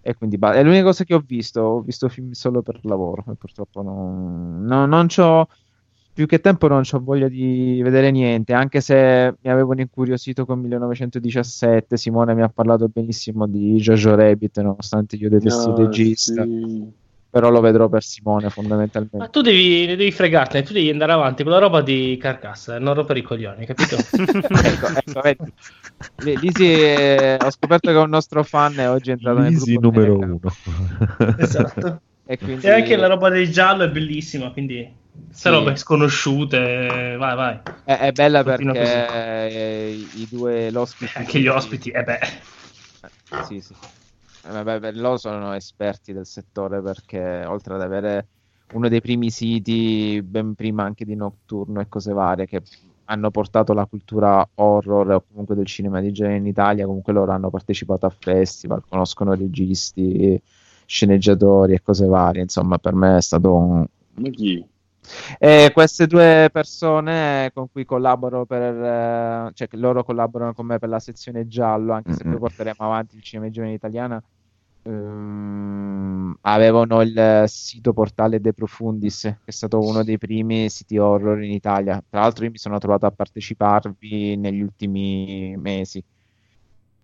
[0.09, 1.60] E quindi ba- è l'unica cosa che ho visto.
[1.60, 5.47] Ho visto film solo per lavoro e purtroppo non, no- non c'ho
[6.12, 10.60] più che tempo non ho voglia di vedere niente, anche se mi avevano incuriosito con
[10.60, 11.97] 1917.
[11.97, 16.93] Simone mi ha parlato benissimo di Jojo Rabbit, nonostante io detesti il Ah, regista, sì.
[17.31, 19.17] Però lo vedrò per Simone fondamentalmente.
[19.17, 22.95] Ma tu devi, devi fregartene, tu devi andare avanti con la roba di Carcassa, non
[22.95, 23.97] rompere i coglioni, capito?
[24.65, 25.53] ecco, ecco,
[26.23, 26.53] vedi.
[26.53, 29.75] Sì, eh, ho scoperto che è un nostro fan e oggi è entrato nel Lisi
[29.75, 30.41] gruppo numero uno.
[31.39, 32.01] esatto.
[32.27, 34.91] E quindi E anche la roba del giallo è bellissima, quindi
[35.31, 35.43] Sì.
[35.43, 37.61] se robe sconosciute, vai, vai.
[37.85, 42.19] è, è bella Continua perché eh, i due l'ospiti Anche gli ospiti, eh beh.
[43.47, 43.75] Sì, sì.
[44.49, 48.27] Eh, vabbè, beh, loro sono esperti del settore perché oltre ad avere
[48.73, 52.62] uno dei primi siti, ben prima anche di Nocturno e cose varie, che
[53.05, 57.33] hanno portato la cultura horror o comunque del cinema di genere in Italia, comunque loro
[57.33, 60.41] hanno partecipato a festival, conoscono registi,
[60.87, 62.41] sceneggiatori e cose varie.
[62.41, 64.66] Insomma, per me è stato un, Ma chi?
[65.39, 70.89] e queste due persone con cui collaboro per, eh, cioè loro collaborano con me per
[70.89, 74.23] la sezione giallo, anche se poi porteremo avanti il cinema di giovane italiana,
[74.89, 81.43] ehm, avevano il sito portale De Profundis, che è stato uno dei primi siti horror
[81.43, 82.02] in Italia.
[82.09, 86.02] Tra l'altro io mi sono trovato a parteciparvi negli ultimi mesi.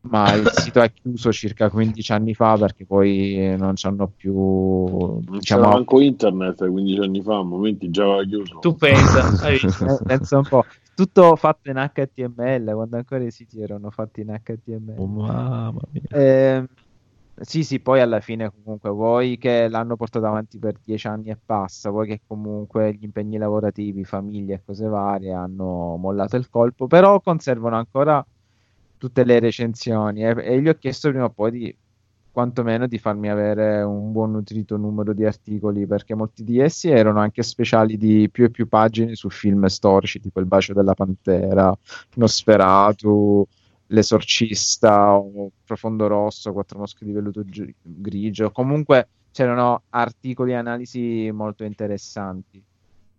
[0.09, 5.39] Ma il sito è chiuso circa 15 anni fa perché poi non c'hanno più, Non
[5.39, 8.59] diciamo, c'era manco internet 15 anni fa, a momenti già aveva chiuso.
[8.59, 9.85] Tu pensa, hai visto?
[9.85, 14.39] Eh, pensa un po', tutto fatto in HTML quando ancora i siti erano fatti in
[14.43, 14.99] HTML.
[14.99, 16.03] Oh, mamma mia.
[16.11, 16.67] Ehm,
[17.41, 21.39] sì, sì, poi alla fine comunque voi che l'hanno portato avanti per dieci anni e
[21.45, 26.87] passa, voi che comunque gli impegni lavorativi, famiglie e cose varie hanno mollato il colpo,
[26.87, 28.25] però conservano ancora
[28.99, 31.77] tutte le recensioni e, e gli ho chiesto prima o poi di
[32.35, 37.21] quantomeno di farmi avere un buon nutrito numero di articoli perché molti di essi erano
[37.21, 41.73] anche speciali di più e più pagine su film storici tipo Il bacio della pantera,
[42.15, 43.47] Nosferatu,
[43.89, 48.51] L'esorcista o Profondo rosso, Quattro mosche di velluto gi- grigio.
[48.51, 52.63] Comunque c'erano articoli e analisi molto interessanti.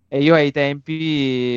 [0.08, 0.94] E io ai tempi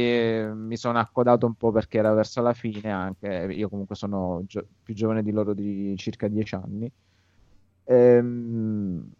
[0.06, 4.42] eh, mi sono accodato un po' perché era verso la fine anche, io comunque sono
[4.46, 6.90] gio- più giovane di loro di circa dieci anni.
[7.84, 9.10] Ehm,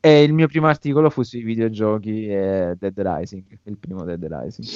[0.00, 4.66] e il mio primo articolo fu sui videogiochi e Dead Rising, il primo Dead Rising.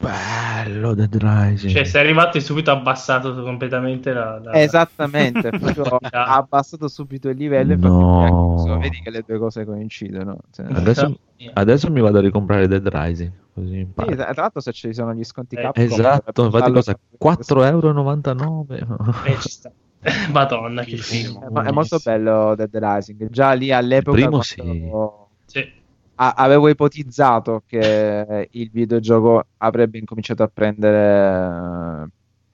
[0.00, 1.72] Bello Dead Rising.
[1.72, 4.38] Cioè, sei arrivato e subito abbassato completamente la...
[4.38, 8.54] la- Esattamente, proprio ha abbassato subito il livello e infatti No.
[8.54, 8.78] chiuso.
[8.78, 10.38] Vedi che le due cose coincidono.
[10.52, 11.18] Cioè, Adesso,
[11.54, 13.32] adesso mi vado a ricomprare Dead Rising.
[13.52, 14.14] Così Sì, imparo.
[14.14, 16.92] tra l'altro se ci sono gli sconti Eh, Capcom Esatto, infatti fallo cosa?
[16.94, 19.24] per- 4,99€.
[19.24, 19.72] Eh, ci sta.
[20.30, 21.42] Madonna, che film.
[21.42, 23.28] È, mo- è molto bello Dead Rising.
[23.30, 25.72] Già lì all'epoca primo quando Sì.
[26.20, 32.10] A- avevo ipotizzato che il videogioco avrebbe incominciato a prendere,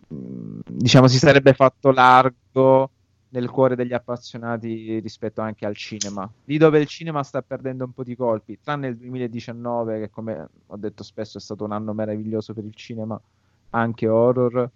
[0.09, 0.13] eh,
[0.71, 2.91] diciamo, si sarebbe fatto largo
[3.29, 6.31] nel cuore degli appassionati rispetto anche al cinema.
[6.45, 10.49] Lì dove il cinema sta perdendo un po' di colpi, tranne il 2019, che come
[10.67, 13.21] ho detto spesso è stato un anno meraviglioso per il cinema,
[13.71, 14.71] anche horror.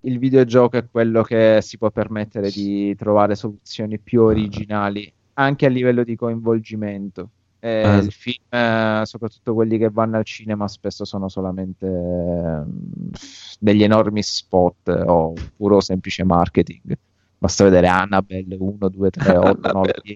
[0.00, 5.68] Il videogioco è quello che si può permettere di trovare soluzioni più originali, anche a
[5.68, 7.30] livello di coinvolgimento.
[7.64, 13.10] Eh, Ah, il film, eh, soprattutto quelli che vanno al cinema, spesso sono solamente ehm,
[13.60, 16.98] degli enormi spot eh, o puro semplice marketing.
[17.38, 20.14] Basta vedere Annabelle 1, 2, 3, 8, 9, 10,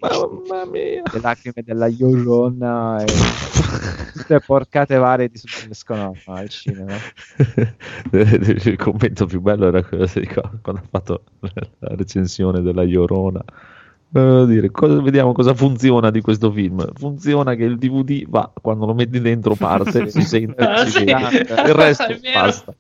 [0.48, 1.02] Mamma mia.
[1.12, 3.06] le lacrime della Llorona e
[4.12, 5.40] tutte porcate varie di
[5.70, 6.94] escono al cinema.
[8.12, 13.42] il commento più bello era quello di qua- quando ha fatto la recensione della Llorona.
[14.12, 16.90] Eh, dire, cosa- vediamo cosa funziona di questo film.
[16.94, 21.04] Funziona che il DVD va quando lo metti dentro parte, si sente, Ah, si sì.
[21.04, 21.38] vede.
[21.40, 22.74] il resto È basta.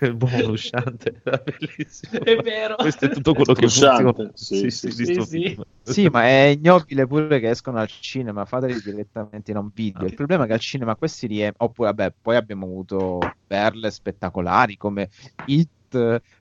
[0.00, 2.22] Il buon usciante era bellissimo.
[2.24, 2.74] È vero.
[2.76, 4.12] Questo è tutto quello che funziona.
[4.34, 5.58] sì, Sì, sì.
[5.84, 10.06] Sì, ma è ignobile pure che escono al cinema, fateli direttamente in un video.
[10.06, 14.76] Il problema è che al cinema questi riempiono, oppure vabbè, poi abbiamo avuto perle spettacolari
[14.76, 15.10] come
[15.46, 15.68] It,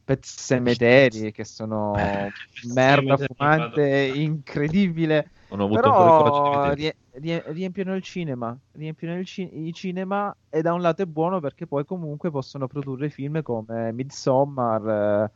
[0.03, 2.33] Pet Cemetery, che sono
[2.63, 3.81] Beh, merda fumante
[4.15, 5.29] incredibile.
[5.57, 10.81] Di Però rie- rie- riempiono il cinema, riempiono il, ci- il cinema e da un
[10.81, 15.29] lato è buono perché poi comunque possono produrre film come Midsommar.
[15.29, 15.31] eh,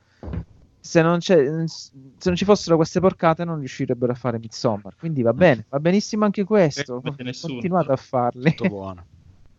[0.80, 1.92] Se non, c'è- se
[2.26, 4.96] non ci fossero queste porcate non riuscirebbero a fare Midsommar.
[4.96, 7.02] Quindi va bene, va benissimo anche questo.
[7.40, 8.50] Continuate a farli.
[8.50, 9.08] Tutto buono.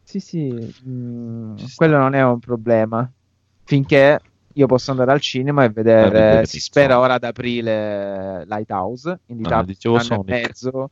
[0.08, 3.10] Sì, sì, mm, quello non è un problema.
[3.64, 4.20] Finché
[4.56, 9.38] io posso andare al cinema e Ah, vedere si spera ora ad aprile Lighthouse, in
[9.38, 10.24] Ah, Italia dicevo anno e Sonic.
[10.24, 10.90] mezzo.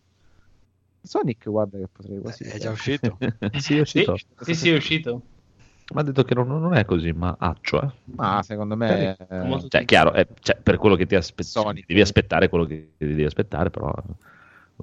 [1.02, 2.44] Sonic, guarda che potrei quasi...
[2.44, 3.18] È già uscito.
[3.58, 4.16] sì, è uscito.
[4.40, 5.22] Sì, sì, è uscito.
[5.94, 7.90] Ma ha detto che non, non è così, ma accio, eh.
[8.16, 9.16] Ma secondo me...
[9.28, 12.64] Con molto eh, Cioè, chiaro, eh, cioè, per quello che ti aspetti, devi aspettare quello
[12.64, 13.92] che devi aspettare, però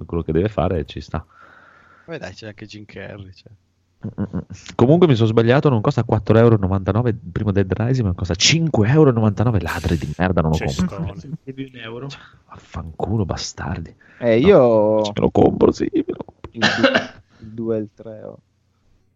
[0.06, 1.24] quello che deve fare ci sta.
[2.04, 3.32] Poi dai, c'è anche Jim Carrey.
[3.32, 3.52] cioè.
[4.74, 9.62] Comunque mi sono sbagliato, non costa 4,99€ il primo Dead Rising, ma costa 5,99€.
[9.62, 11.14] Ladri di merda, non lo compro.
[11.14, 11.36] Cestone.
[11.44, 12.08] Devi un euro.
[12.48, 13.94] Vaffanculo, bastardi.
[14.18, 14.96] eh, io...
[15.00, 16.50] Me lo compro, sì, me lo compro.
[16.52, 17.10] il 2
[17.40, 18.38] il 2 e il 3 ho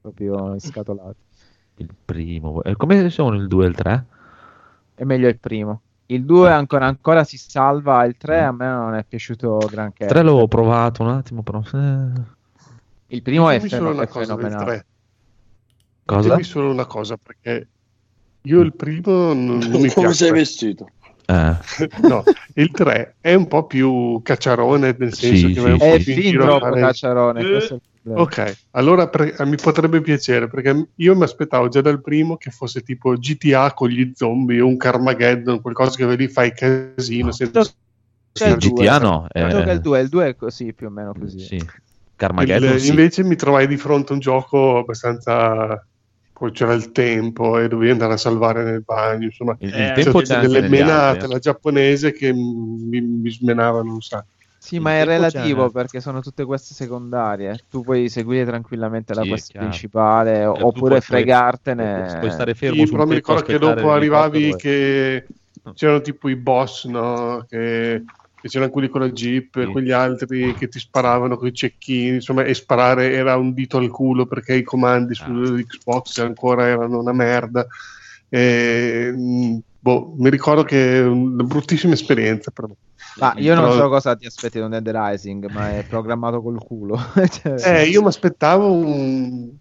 [0.00, 1.16] proprio scatolato.
[1.76, 2.62] Il primo.
[2.62, 4.04] eh, Come sono il 2 e il 3?
[4.94, 5.80] È meglio il primo.
[6.06, 10.04] Il 2 ancora, ancora si salva, il 3 a me non è piaciuto granché.
[10.04, 11.60] Il 3 l'avevo provato un attimo, però...
[11.74, 12.34] eh,
[13.08, 14.64] Il primo è, solo una è cosa del fenomenale.
[14.64, 14.86] 3.
[16.04, 16.28] Cosa?
[16.30, 17.68] Dimmi solo una cosa, perché
[18.42, 20.88] io il primo non, non mi Come sei vestito?
[21.28, 21.56] Eh,
[22.02, 22.22] No,
[22.54, 25.98] il 3 è un po' più cacciarone, nel senso Sì, che sì, vai un È
[25.98, 27.40] fin giro a troppo fare- cacciarone.
[27.40, 27.80] Eh.
[28.12, 32.82] Ok, allora pre- mi potrebbe piacere perché io mi aspettavo già dal primo che fosse
[32.82, 37.32] tipo GTA con gli zombie o un Carmageddon, qualcosa che vedi fai casino.
[37.32, 37.64] senza-
[38.32, 38.84] C'è il sì, due.
[38.84, 39.26] GTA no.
[39.32, 41.40] eh, Gioca il 2, il 2 è così, più o meno così.
[41.40, 41.66] sì.
[42.36, 42.88] Il- Carmageddon sì.
[42.88, 45.80] Invece mi trovai di fronte a un gioco abbastanza...
[46.36, 49.56] Poi c'era il tempo e dovevi andare a salvare nel bagno, insomma.
[49.58, 51.26] Il, il Eh, tempo anche delle menate eh.
[51.26, 54.28] alla giapponese che mi, mi smenavano un sacco.
[54.58, 57.66] Sì, Il ma è relativo c'è- perché sono tutte queste secondarie.
[57.68, 62.16] Tu puoi seguire tranquillamente la Sì, quest principale Eh, oppure puoi- puoi- fregartene.
[62.18, 65.30] Puoi stare fermo Sì, però mi ricordo che dopo arrivavi che
[65.72, 67.44] c'erano tipo i boss, no?
[67.48, 68.04] Che,
[68.46, 69.70] che c'erano quelli con la jeep, Sì.
[69.70, 73.88] quegli altri che ti sparavano con i cecchini, insomma, e sparare era un dito al
[73.90, 75.62] culo perché i comandi su Ah.
[75.62, 77.66] Xbox ancora erano una merda.
[78.28, 82.74] E, mh, boh, mi ricordo che è una bruttissima esperienza per me.
[83.18, 86.42] Ma io non Però- so cosa ti aspetti da un Dead Rising, ma è programmato
[86.42, 86.96] col culo.
[87.30, 89.56] Cioè, Eh, io mi aspettavo un,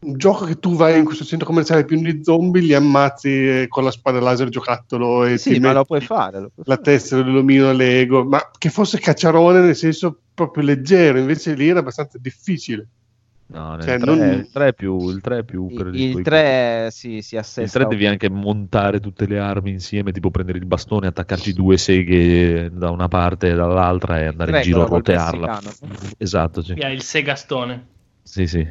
[0.00, 3.84] un gioco che tu vai in questo centro commerciale pieno di zombie, li ammazzi con
[3.84, 6.40] la spada laser giocattolo e sì, ti ma lo puoi fare.
[6.40, 6.82] lo puoi la fare.
[6.96, 12.18] testa dell'omino Lego, ma che fosse cacciarone nel senso proprio leggero, invece lì era abbastanza
[12.18, 12.86] difficile.
[13.50, 16.10] No, nel Cioè, 3, non- il 3 è più, il 3 è più per Il,
[16.10, 17.78] tuoi- 3 sì, si Il assesta.
[17.78, 22.68] 3 devi anche montare tutte le armi insieme, tipo prendere il bastone, attaccarci due seghe
[22.70, 25.60] da una parte e dall'altra e andare in giro a rotearla.
[26.18, 26.72] Esatto, sì.
[26.76, 27.86] Il Segastone.
[28.22, 28.68] Sì, sì.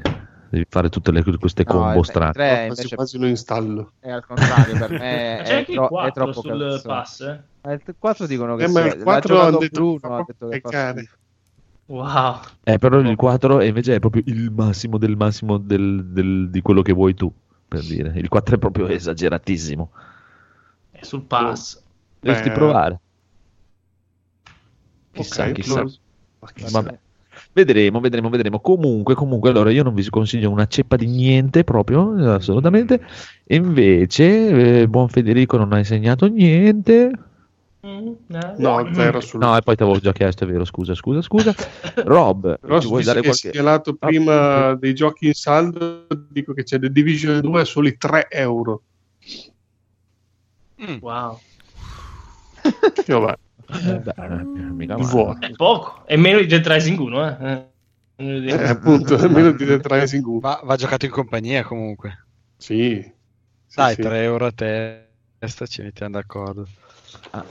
[0.49, 2.31] Devi fare tutte le- queste No, combo il- il strane.
[2.31, 3.91] 3 quasi, invece quasi lo installo.
[3.99, 4.97] è al contrario, per me
[5.39, 6.81] è, c'è anche il tro- è 4 troppo sul cazzone.
[6.83, 7.19] pass.
[7.21, 7.41] eh?
[7.61, 10.15] Ma Il 4 dicono che Eh, ma sia- il l'ha 4 giocato hanno detto Bruno,
[10.15, 11.15] ha detto che schifo.
[11.89, 12.39] Wow.
[12.63, 16.61] Eh, però il 4 è invece è proprio il massimo del massimo del- del- di
[16.61, 17.33] quello che vuoi tu,
[17.67, 18.11] per dire.
[18.15, 19.91] Il 4 è proprio esageratissimo.
[20.91, 21.81] È sul pass.
[22.19, 22.99] Dovresti provare.
[25.11, 25.81] Chissà, ok, chissà.
[25.81, 25.91] lo-
[26.39, 26.81] ma chissà.
[26.81, 26.99] Vabbè.
[27.57, 28.59] Vedremo, vedremo, vedremo.
[28.59, 33.01] Comunque, comunque, allora io non vi consiglio una ceppa di niente proprio, assolutamente.
[33.43, 37.11] E invece, eh, buon Federico non ha insegnato niente.
[37.83, 38.53] Mm, eh.
[38.59, 39.39] No, zero sul...
[39.39, 41.55] No, e poi ti avevo già chiesto, è vero, scusa, scusa, scusa.
[42.05, 43.49] Rob, Però ti vuoi dare qualche...
[43.49, 48.27] segnalato prima dei giochi in saldo, dico che c'è The Division 2 a soli 3
[48.29, 48.83] euro.
[51.01, 51.39] Wow.
[53.03, 53.33] Che vabbè,
[53.69, 55.37] Eh, beh.
[55.39, 56.05] È poco.
[56.05, 57.51] È meno di Dead Rising 1, eh.
[57.51, 57.65] eh.
[58.19, 60.39] Eh, appunto, almeno di Dead Rising 1.
[60.39, 62.25] Va, va giocato in compagnia comunque.
[62.57, 63.01] Sì.
[63.65, 64.01] Sì, Dai, sì.
[64.01, 66.67] 3 euro a testa, ci mettiamo d'accordo.
[67.31, 67.45] Ah,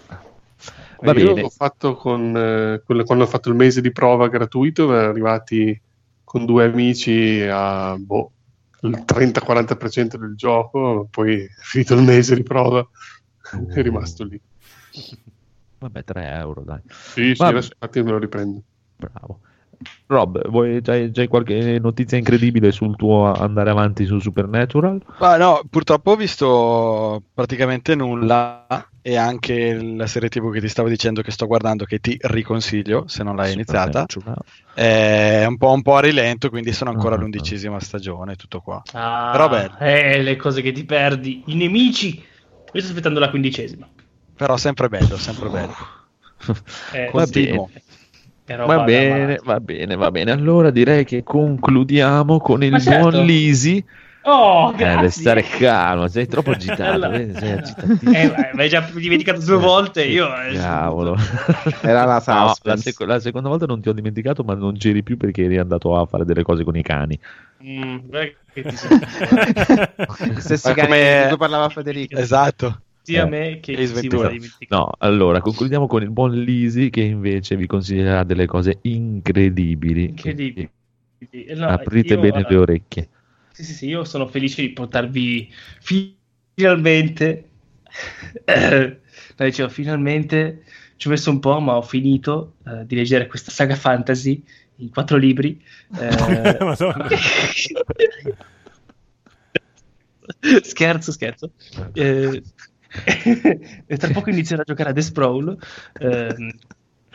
[1.00, 1.42] Va io bene.
[1.42, 5.78] l'ho fatto con eh, quello- quando ho fatto il mese di prova gratuito, erano arrivati
[6.24, 8.32] con due amici a boh,
[8.80, 12.84] il 30-40% del gioco, poi finito il mese di prova
[13.74, 14.40] è rimasto lì.
[15.78, 16.80] Vabbè, 3 euro, dai.
[16.88, 17.56] Sì, sì, Vabbè.
[17.58, 18.62] adesso infatti me lo riprendo.
[18.96, 19.40] Bravo.
[20.08, 25.02] Rob, vuoi, c'hai, c'hai qualche notizia incredibile sul tuo andare avanti su Supernatural?
[25.18, 28.66] Ma no, purtroppo ho visto praticamente nulla
[29.02, 33.06] e anche la serie TV che ti stavo dicendo che sto guardando, che ti riconsiglio
[33.08, 34.06] se non l'hai iniziata,
[34.72, 37.18] è un po', un po' a rilento, quindi sono ancora Ah.
[37.18, 38.80] all'undicesima stagione, tutto qua.
[38.92, 39.76] Ah, Però bello.
[39.80, 41.42] Eh, le cose che ti perdi.
[41.46, 42.16] I nemici.
[42.72, 43.88] Io sto aspettando la quindicesima.
[44.36, 45.74] Però sempre bello, sempre bello.
[46.92, 47.24] Eh, Va
[48.56, 50.30] roba Va bene, va bene, va bene.
[50.30, 53.10] Allora direi che concludiamo con il certo.
[53.10, 53.84] buon Lisi.
[54.28, 54.96] Oh, Eh, grazie.
[54.96, 57.00] devi stare calmo, sei troppo agitato.
[57.38, 57.60] Sei.
[58.12, 60.04] Eh, mi hai già dimenticato due volte.
[60.04, 60.26] Io.
[60.42, 61.16] eh, Cavolo.
[61.82, 62.82] Era la No, la, suspense.
[62.90, 65.96] sec- la seconda volta non ti ho dimenticato, ma non c'eri più perché eri andato
[65.96, 67.18] a fare delle cose con i cani.
[67.62, 68.98] mm, guarda che ti sei-
[70.40, 72.16] Stessi cani come- di cui parlava Federico.
[72.18, 72.80] Esatto.
[73.06, 74.18] Sia Eh, me che chi si Ventura.
[74.18, 74.80] vuole dimenticare.
[74.80, 80.06] No, allora concludiamo con il buon Lisi che invece vi consiglierà delle cose incredibili.
[80.08, 80.68] Incredibili.
[81.18, 83.08] Quindi no, Aprite io- bene le orecchie.
[83.52, 85.50] Sì, sì, sì, io sono felice di portarvi
[85.80, 87.50] finalmente.
[88.44, 89.00] Eh,
[89.36, 90.64] no, dicevo, finalmente
[90.96, 94.44] ci ho messo un po', ma ho finito eh, di leggere questa saga fantasy
[94.76, 95.62] in quattro libri.
[95.94, 96.58] Eh,
[100.62, 101.52] scherzo, scherzo.
[101.94, 102.42] Eh,
[103.86, 105.58] e tra poco inizierò a giocare a The Sprawl
[106.00, 106.50] ehm,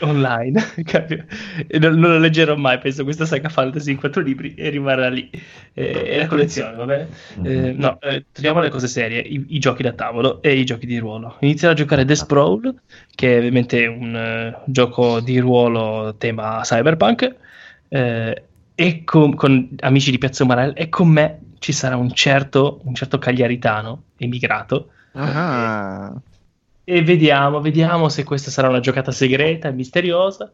[0.01, 0.59] online.
[1.67, 5.09] E non, non lo leggerò mai, penso, questa saga fantasy in quattro libri e rimarrà
[5.09, 5.29] lì.
[5.73, 7.07] Eh, e la collezione, va bene?
[7.43, 10.85] Eh, no, eh, torniamo alle cose serie, i, i giochi da tavolo e i giochi
[10.85, 11.37] di ruolo.
[11.39, 12.73] Inizierò a giocare The Sprawl,
[13.13, 17.35] che è ovviamente un eh, gioco di ruolo tema cyberpunk,
[17.89, 18.43] eh,
[18.73, 22.95] e con, con amici di Piazza Umarell, e con me ci sarà un certo, un
[22.95, 24.91] certo cagliaritano emigrato.
[25.13, 26.21] Ah,
[26.83, 30.51] E vediamo, vediamo se questa sarà una giocata segreta e misteriosa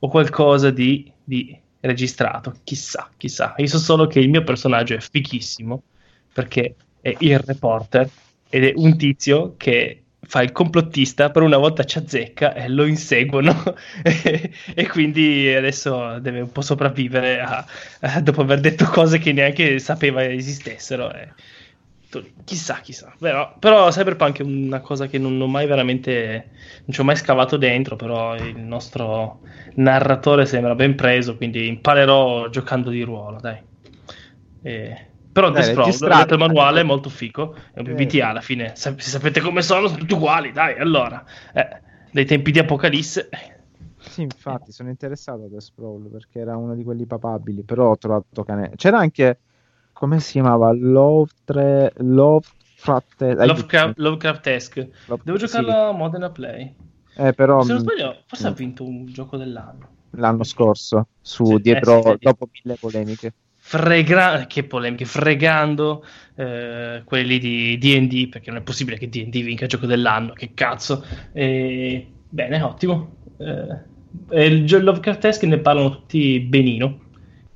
[0.00, 2.54] o qualcosa di, di registrato.
[2.64, 3.54] Chissà, chissà.
[3.58, 5.84] Io so solo che il mio personaggio è fichissimo
[6.32, 8.08] perché è il reporter
[8.48, 12.84] ed è un tizio che fa il complottista, per una volta ci azzecca e lo
[12.84, 13.52] inseguono
[14.02, 17.64] e, e quindi adesso deve un po' sopravvivere a-
[18.00, 21.12] a- dopo aver detto cose che neanche sapeva esistessero.
[21.12, 21.59] e tu-
[22.44, 23.14] Chissà, chissà.
[23.18, 26.50] Però, però Cyberpunk è una cosa che non ho mai veramente,
[26.84, 29.40] non ci ho mai scavato dentro, però il nostro
[29.74, 33.62] narratore sembra ben preso, quindi imparerò giocando di ruolo, dai.
[34.62, 37.94] E- Però Dai, ho letto il manuale, è molto fico, è un Eh.
[37.94, 41.24] PBTA alla fine, se sapete come sono, sono tutti uguali, dai, allora.
[41.54, 41.80] Eh,
[42.10, 43.28] dai tempi di Apocalisse,
[44.00, 47.96] sì, infatti sono interessato a The Sprawl perché era uno di quelli papabili, però ho
[47.96, 48.72] trovato cane.
[48.74, 49.38] C'era anche,
[50.00, 50.72] come si chiamava?
[50.72, 51.92] Lovtre...
[51.98, 53.22] Lovecraft...
[53.22, 54.90] eh, Lovecraft, Lovecraft-esque.
[55.06, 55.46] Love- Devo sì.
[55.46, 56.74] giocarlo a Modena Play.
[57.14, 58.54] Eh, però Se non mh, sbaglio, forse ha mm.
[58.54, 59.96] vinto un gioco dell'anno.
[60.10, 62.20] l'anno scorso, su Sì, dietro, eh, sì, sì.
[62.20, 63.34] dopo mille polemiche.
[63.62, 66.04] Fregra- che polemiche, fregando
[66.34, 70.54] eh, quelli di DD, perché non è possibile che DD vinca il gioco dell'anno, che
[70.54, 71.04] cazzo.
[71.32, 73.18] E, bene, ottimo.
[73.38, 76.98] Eh, il Lovecraftesque ne parlano tutti benino.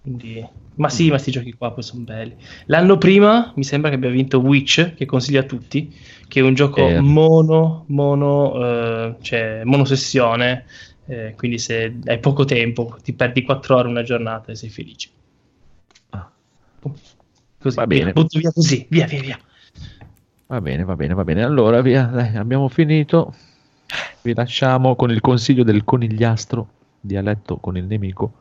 [0.01, 2.37] Quindi, ma sì, ma sti giochi qua poi sono belli.
[2.67, 5.95] L'anno prima mi sembra che abbia vinto Witch, che consiglio a tutti,
[6.27, 7.01] che è un gioco Eh.
[7.01, 10.65] mono, mono, eh, cioè monosessione.
[11.07, 15.11] eh, quindi se hai poco tempo, ti perdi 4 ore una giornata e sei felice.
[16.11, 16.31] Ah.
[16.81, 18.13] Così, Va via, bene.
[18.13, 19.39] butto via così, via, via, via.
[20.47, 21.43] Va bene, va bene, va bene.
[21.43, 23.35] Allora, via, dai, abbiamo finito.
[24.23, 26.69] Vi lasciamo con il consiglio del conigliastro,
[27.01, 28.33] dialetto con il nemico.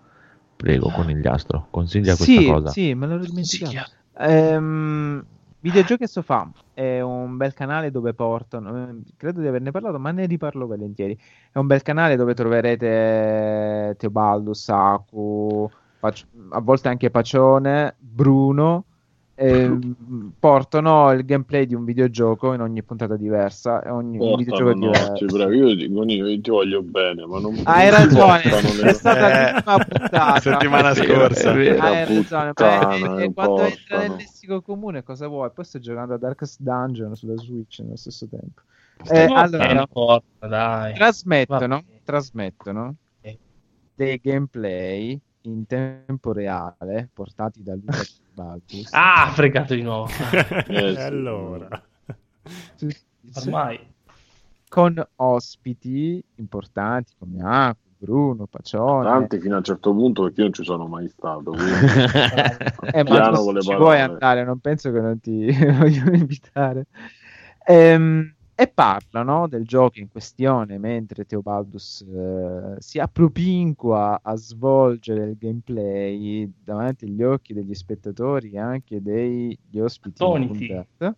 [0.55, 2.69] Prego, conigliastro, consiglia questa Sì, cosa.
[2.71, 3.91] sì, me l'ero dimenticato.
[4.17, 5.25] Ehm,
[5.59, 10.11] Videogiochi e Sofà è un bel canale dove portano, eh, credo di averne parlato, ma
[10.11, 11.17] ne riparlo volentieri.
[11.51, 15.69] È un bel canale dove troverete Teobaldo, Saku,
[15.99, 18.85] Pac- a volte anche Pacione, Bruno.
[19.47, 23.81] Ehm, portano il gameplay di un videogioco in ogni puntata diversa.
[23.81, 25.25] E ogni un videogioco è Portano, no, diverso.
[25.25, 28.89] prego, io, dico, io ti voglio bene, ma non Hai non ti ragione, portano le-
[28.89, 30.39] è stata Eh, l'ultima puntata.
[30.39, 31.51] settimana scorsa.
[31.51, 34.01] Hai ragione, ma puttana, non quando entra portano.
[34.01, 35.51] nel lessico comune cosa vuoi?
[35.51, 38.61] Poi sto giocando a Darkest Dungeon sulla Switch nello stesso tempo.
[39.09, 40.93] Eh, Eh, allora, porta, dai.
[40.93, 43.37] trasmettono, trasmettono Eh.
[43.95, 48.01] dei gameplay in tempo reale portati da Luca
[48.33, 48.89] Baltus.
[48.93, 50.09] Ah, fregato di nuovo.
[50.67, 51.01] Eh, E sì.
[51.01, 51.67] allora.
[53.35, 53.79] Ormai.
[54.67, 59.03] con ospiti importanti come Aku, Bruno, Pacione.
[59.05, 61.51] Tanti fino a un certo punto perché io non ci sono mai stato.
[61.51, 61.71] Quindi...
[62.91, 63.75] Eh, ma tu ci parole.
[63.77, 66.85] vuoi andare, non penso che non ti vogliono invitare.
[67.65, 75.37] Ehm, e parlano del gioco in questione mentre Teobaldus eh, si appropinqua a svolgere il
[75.37, 81.15] gameplay davanti agli occhi degli spettatori e anche degli ospiti puntata.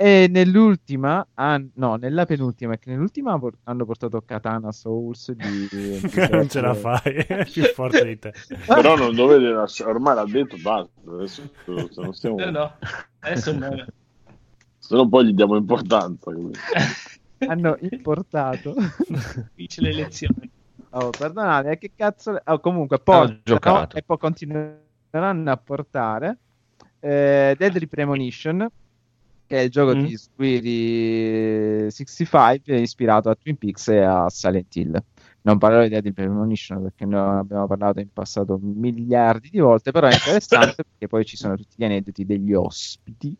[0.00, 6.28] E nell'ultima, ah, no, nella penultima, che nell'ultima por- hanno portato Katana Souls di, di
[6.30, 8.32] non ce la fai, è più forte di te.
[8.64, 10.92] Però non dovete lasciare, ormai l'ha detto, basta.
[11.04, 12.38] Adesso se non stiamo...
[12.38, 12.72] Eh, no,
[13.18, 13.86] adesso no.
[14.78, 16.30] Se no poi gli diamo importanza.
[17.46, 18.74] hanno importato.
[19.54, 20.50] Dice le elezioni.
[20.90, 22.40] Oh, perdonate, che cazzo.
[22.44, 23.00] Oh, comunque,
[23.42, 23.96] giocato.
[23.96, 26.38] e poi continueranno a portare
[27.00, 28.66] eh, Deadly Premonition,
[29.46, 30.04] che è il gioco Mm.
[30.04, 35.02] di Squiri 65, ispirato a Twin Peaks e a Silent Hill.
[35.42, 40.08] Non parlerò di Deadly Premonition perché ne abbiamo parlato in passato miliardi di volte, però
[40.08, 43.36] è interessante perché poi ci sono tutti gli aneddoti degli ospiti.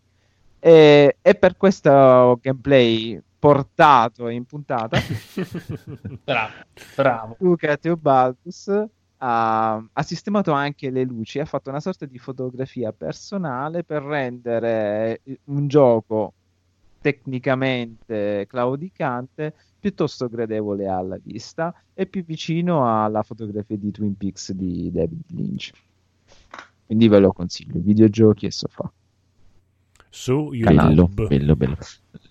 [0.61, 4.99] E, e per questo gameplay portato in puntata.
[6.25, 6.53] Bravo,
[6.97, 7.37] bravo.
[7.39, 8.69] Luca Teobaldus
[9.19, 15.21] ha, ha sistemato anche le luci, ha fatto una sorta di fotografia personale per rendere
[15.45, 16.33] un gioco
[17.01, 24.91] tecnicamente claudicante piuttosto gradevole alla vista e più vicino alla fotografia di Twin Peaks di
[24.93, 25.71] David Lynch.
[26.87, 28.91] Quindi ve lo consiglio, videogiochi e sofà.
[30.11, 31.27] Su YouTube.
[31.29, 31.77] bello, bello.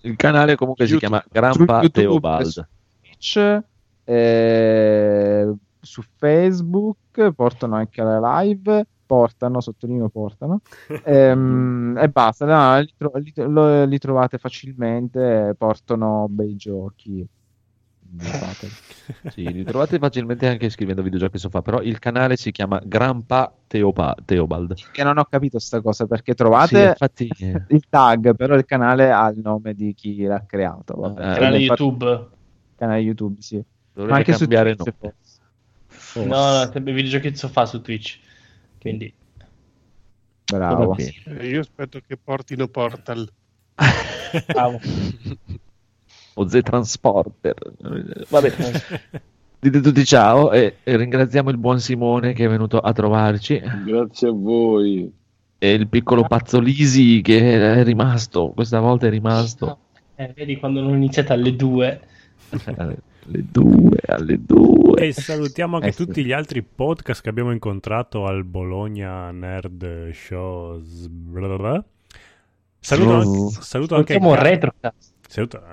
[0.02, 1.08] Il canale comunque si YouTube.
[1.08, 2.46] chiama Su Grandpa YouTube, Teobald.
[2.46, 2.64] su
[3.00, 3.62] Twitch,
[4.04, 10.60] eh, su Facebook, portano anche la live, portano, sottolineo portano,
[11.04, 17.26] ehm, e basta, no, li, tro- li- lo- li trovate facilmente, portano bei giochi.
[19.30, 24.16] Sì, li trovate facilmente anche scrivendo videogiochi sofà, però il canale si chiama Grandpa Teopa-
[24.24, 24.74] Teobald.
[24.90, 28.64] Che non ho capito sta cosa, perché Sì, trovate infatti, eh, il tag, però il
[28.64, 30.94] canale ha il nome di chi l'ha creato.
[30.94, 31.20] Vabbè.
[31.20, 32.28] Eh, Canale YouTube.
[32.76, 33.62] canale YouTube, sì.
[33.92, 35.14] dovrete Ma anche su cambiare Twitch, nome.
[36.00, 36.26] forse.
[36.26, 38.18] No, no, sempre videogiochi sofà su Twitch.
[38.78, 39.12] Quindi,
[40.50, 40.96] Bravo.
[41.42, 43.30] Io aspetto che portino Portal.
[44.46, 44.80] bravo.
[46.38, 47.54] O Z Transporter.
[48.28, 48.52] Vabbè.
[49.60, 54.28] Dite tutti ciao e, e ringraziamo il buon Simone che è venuto a trovarci Grazie
[54.28, 55.12] a voi.
[55.58, 57.40] e il piccolo Pazzolisi che
[57.80, 59.78] è rimasto, questa volta è rimasto
[60.14, 62.00] Eh, vedi quando non iniziate alle 2.
[62.76, 62.98] alle
[63.50, 65.08] due, alle due.
[65.08, 70.80] E salutiamo anche Eh tutti gli altri podcast che abbiamo incontrato al Bologna Nerd Show.
[71.10, 71.84] Blablabla.
[72.78, 74.40] Saluto anche, saluto anche Siamo Ga-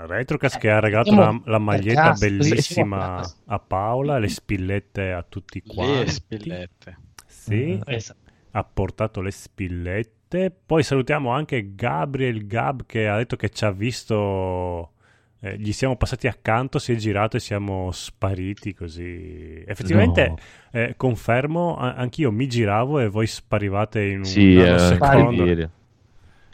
[0.08, 0.58] retrocast.
[0.60, 6.04] che ha regalato la, la maglietta cazzo, bellissima a Paola, le spillette a tutti quanti.
[6.06, 6.98] Le spillette.
[7.26, 8.20] Sì, Esatto.
[8.52, 10.52] ha portato le spillette.
[10.66, 14.92] Poi salutiamo anche Gabriel Gab che ha detto che ci ha visto.
[15.40, 19.64] eh, gli siamo passati accanto, si è girato e siamo spariti così.
[19.66, 20.36] Effettivamente, No.
[20.72, 25.70] eh, confermo, anch'io mi giravo e voi sparivate in un Sì, era nanosecondo.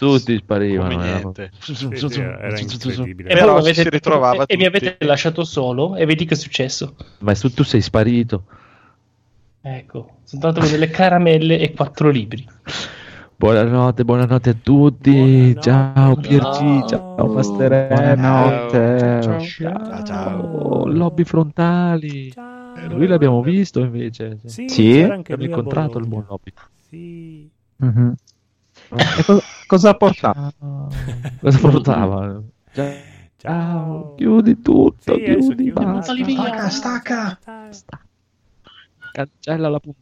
[0.02, 0.90] Tutti sparivano.
[0.90, 1.52] Come niente.
[2.40, 3.30] Era incredibile.
[3.30, 6.96] E, Però si avete- ritrovava e mi avete lasciato solo e vedi che è successo.
[7.20, 8.46] Ma tu, tu sei sparito.
[9.62, 12.44] Ecco, sono andato con delle caramelle e quattro libri.
[13.36, 15.12] Buonanotte, buonanotte a tutti.
[15.12, 15.62] Buonanotte.
[15.62, 17.16] Ciao Piergi, Ciao.
[17.16, 19.20] ciao Master Buonanotte.
[19.22, 20.04] Ciao, Ciao.
[20.04, 20.86] ciao.
[20.88, 22.30] Lobby frontali.
[22.30, 24.40] Eh, Lui l'abbiamo visto invece.
[24.46, 24.84] Sì, Sì?
[24.94, 26.54] c'era anche Abbiamo lui a incontrato il buon Lobby.
[26.90, 27.50] Sì.
[27.78, 28.16] Mhm.
[28.92, 30.90] E co- cosa ha portato?
[31.40, 32.42] Cosa portava?
[32.74, 32.94] Ciao.
[33.38, 34.14] Ciao.
[34.16, 36.70] Chiudi tutto, Sì, chiudi, chiudi, basta.
[36.70, 36.70] Stacca,
[37.72, 38.06] stacca.
[39.14, 40.00] Cancella la puntata.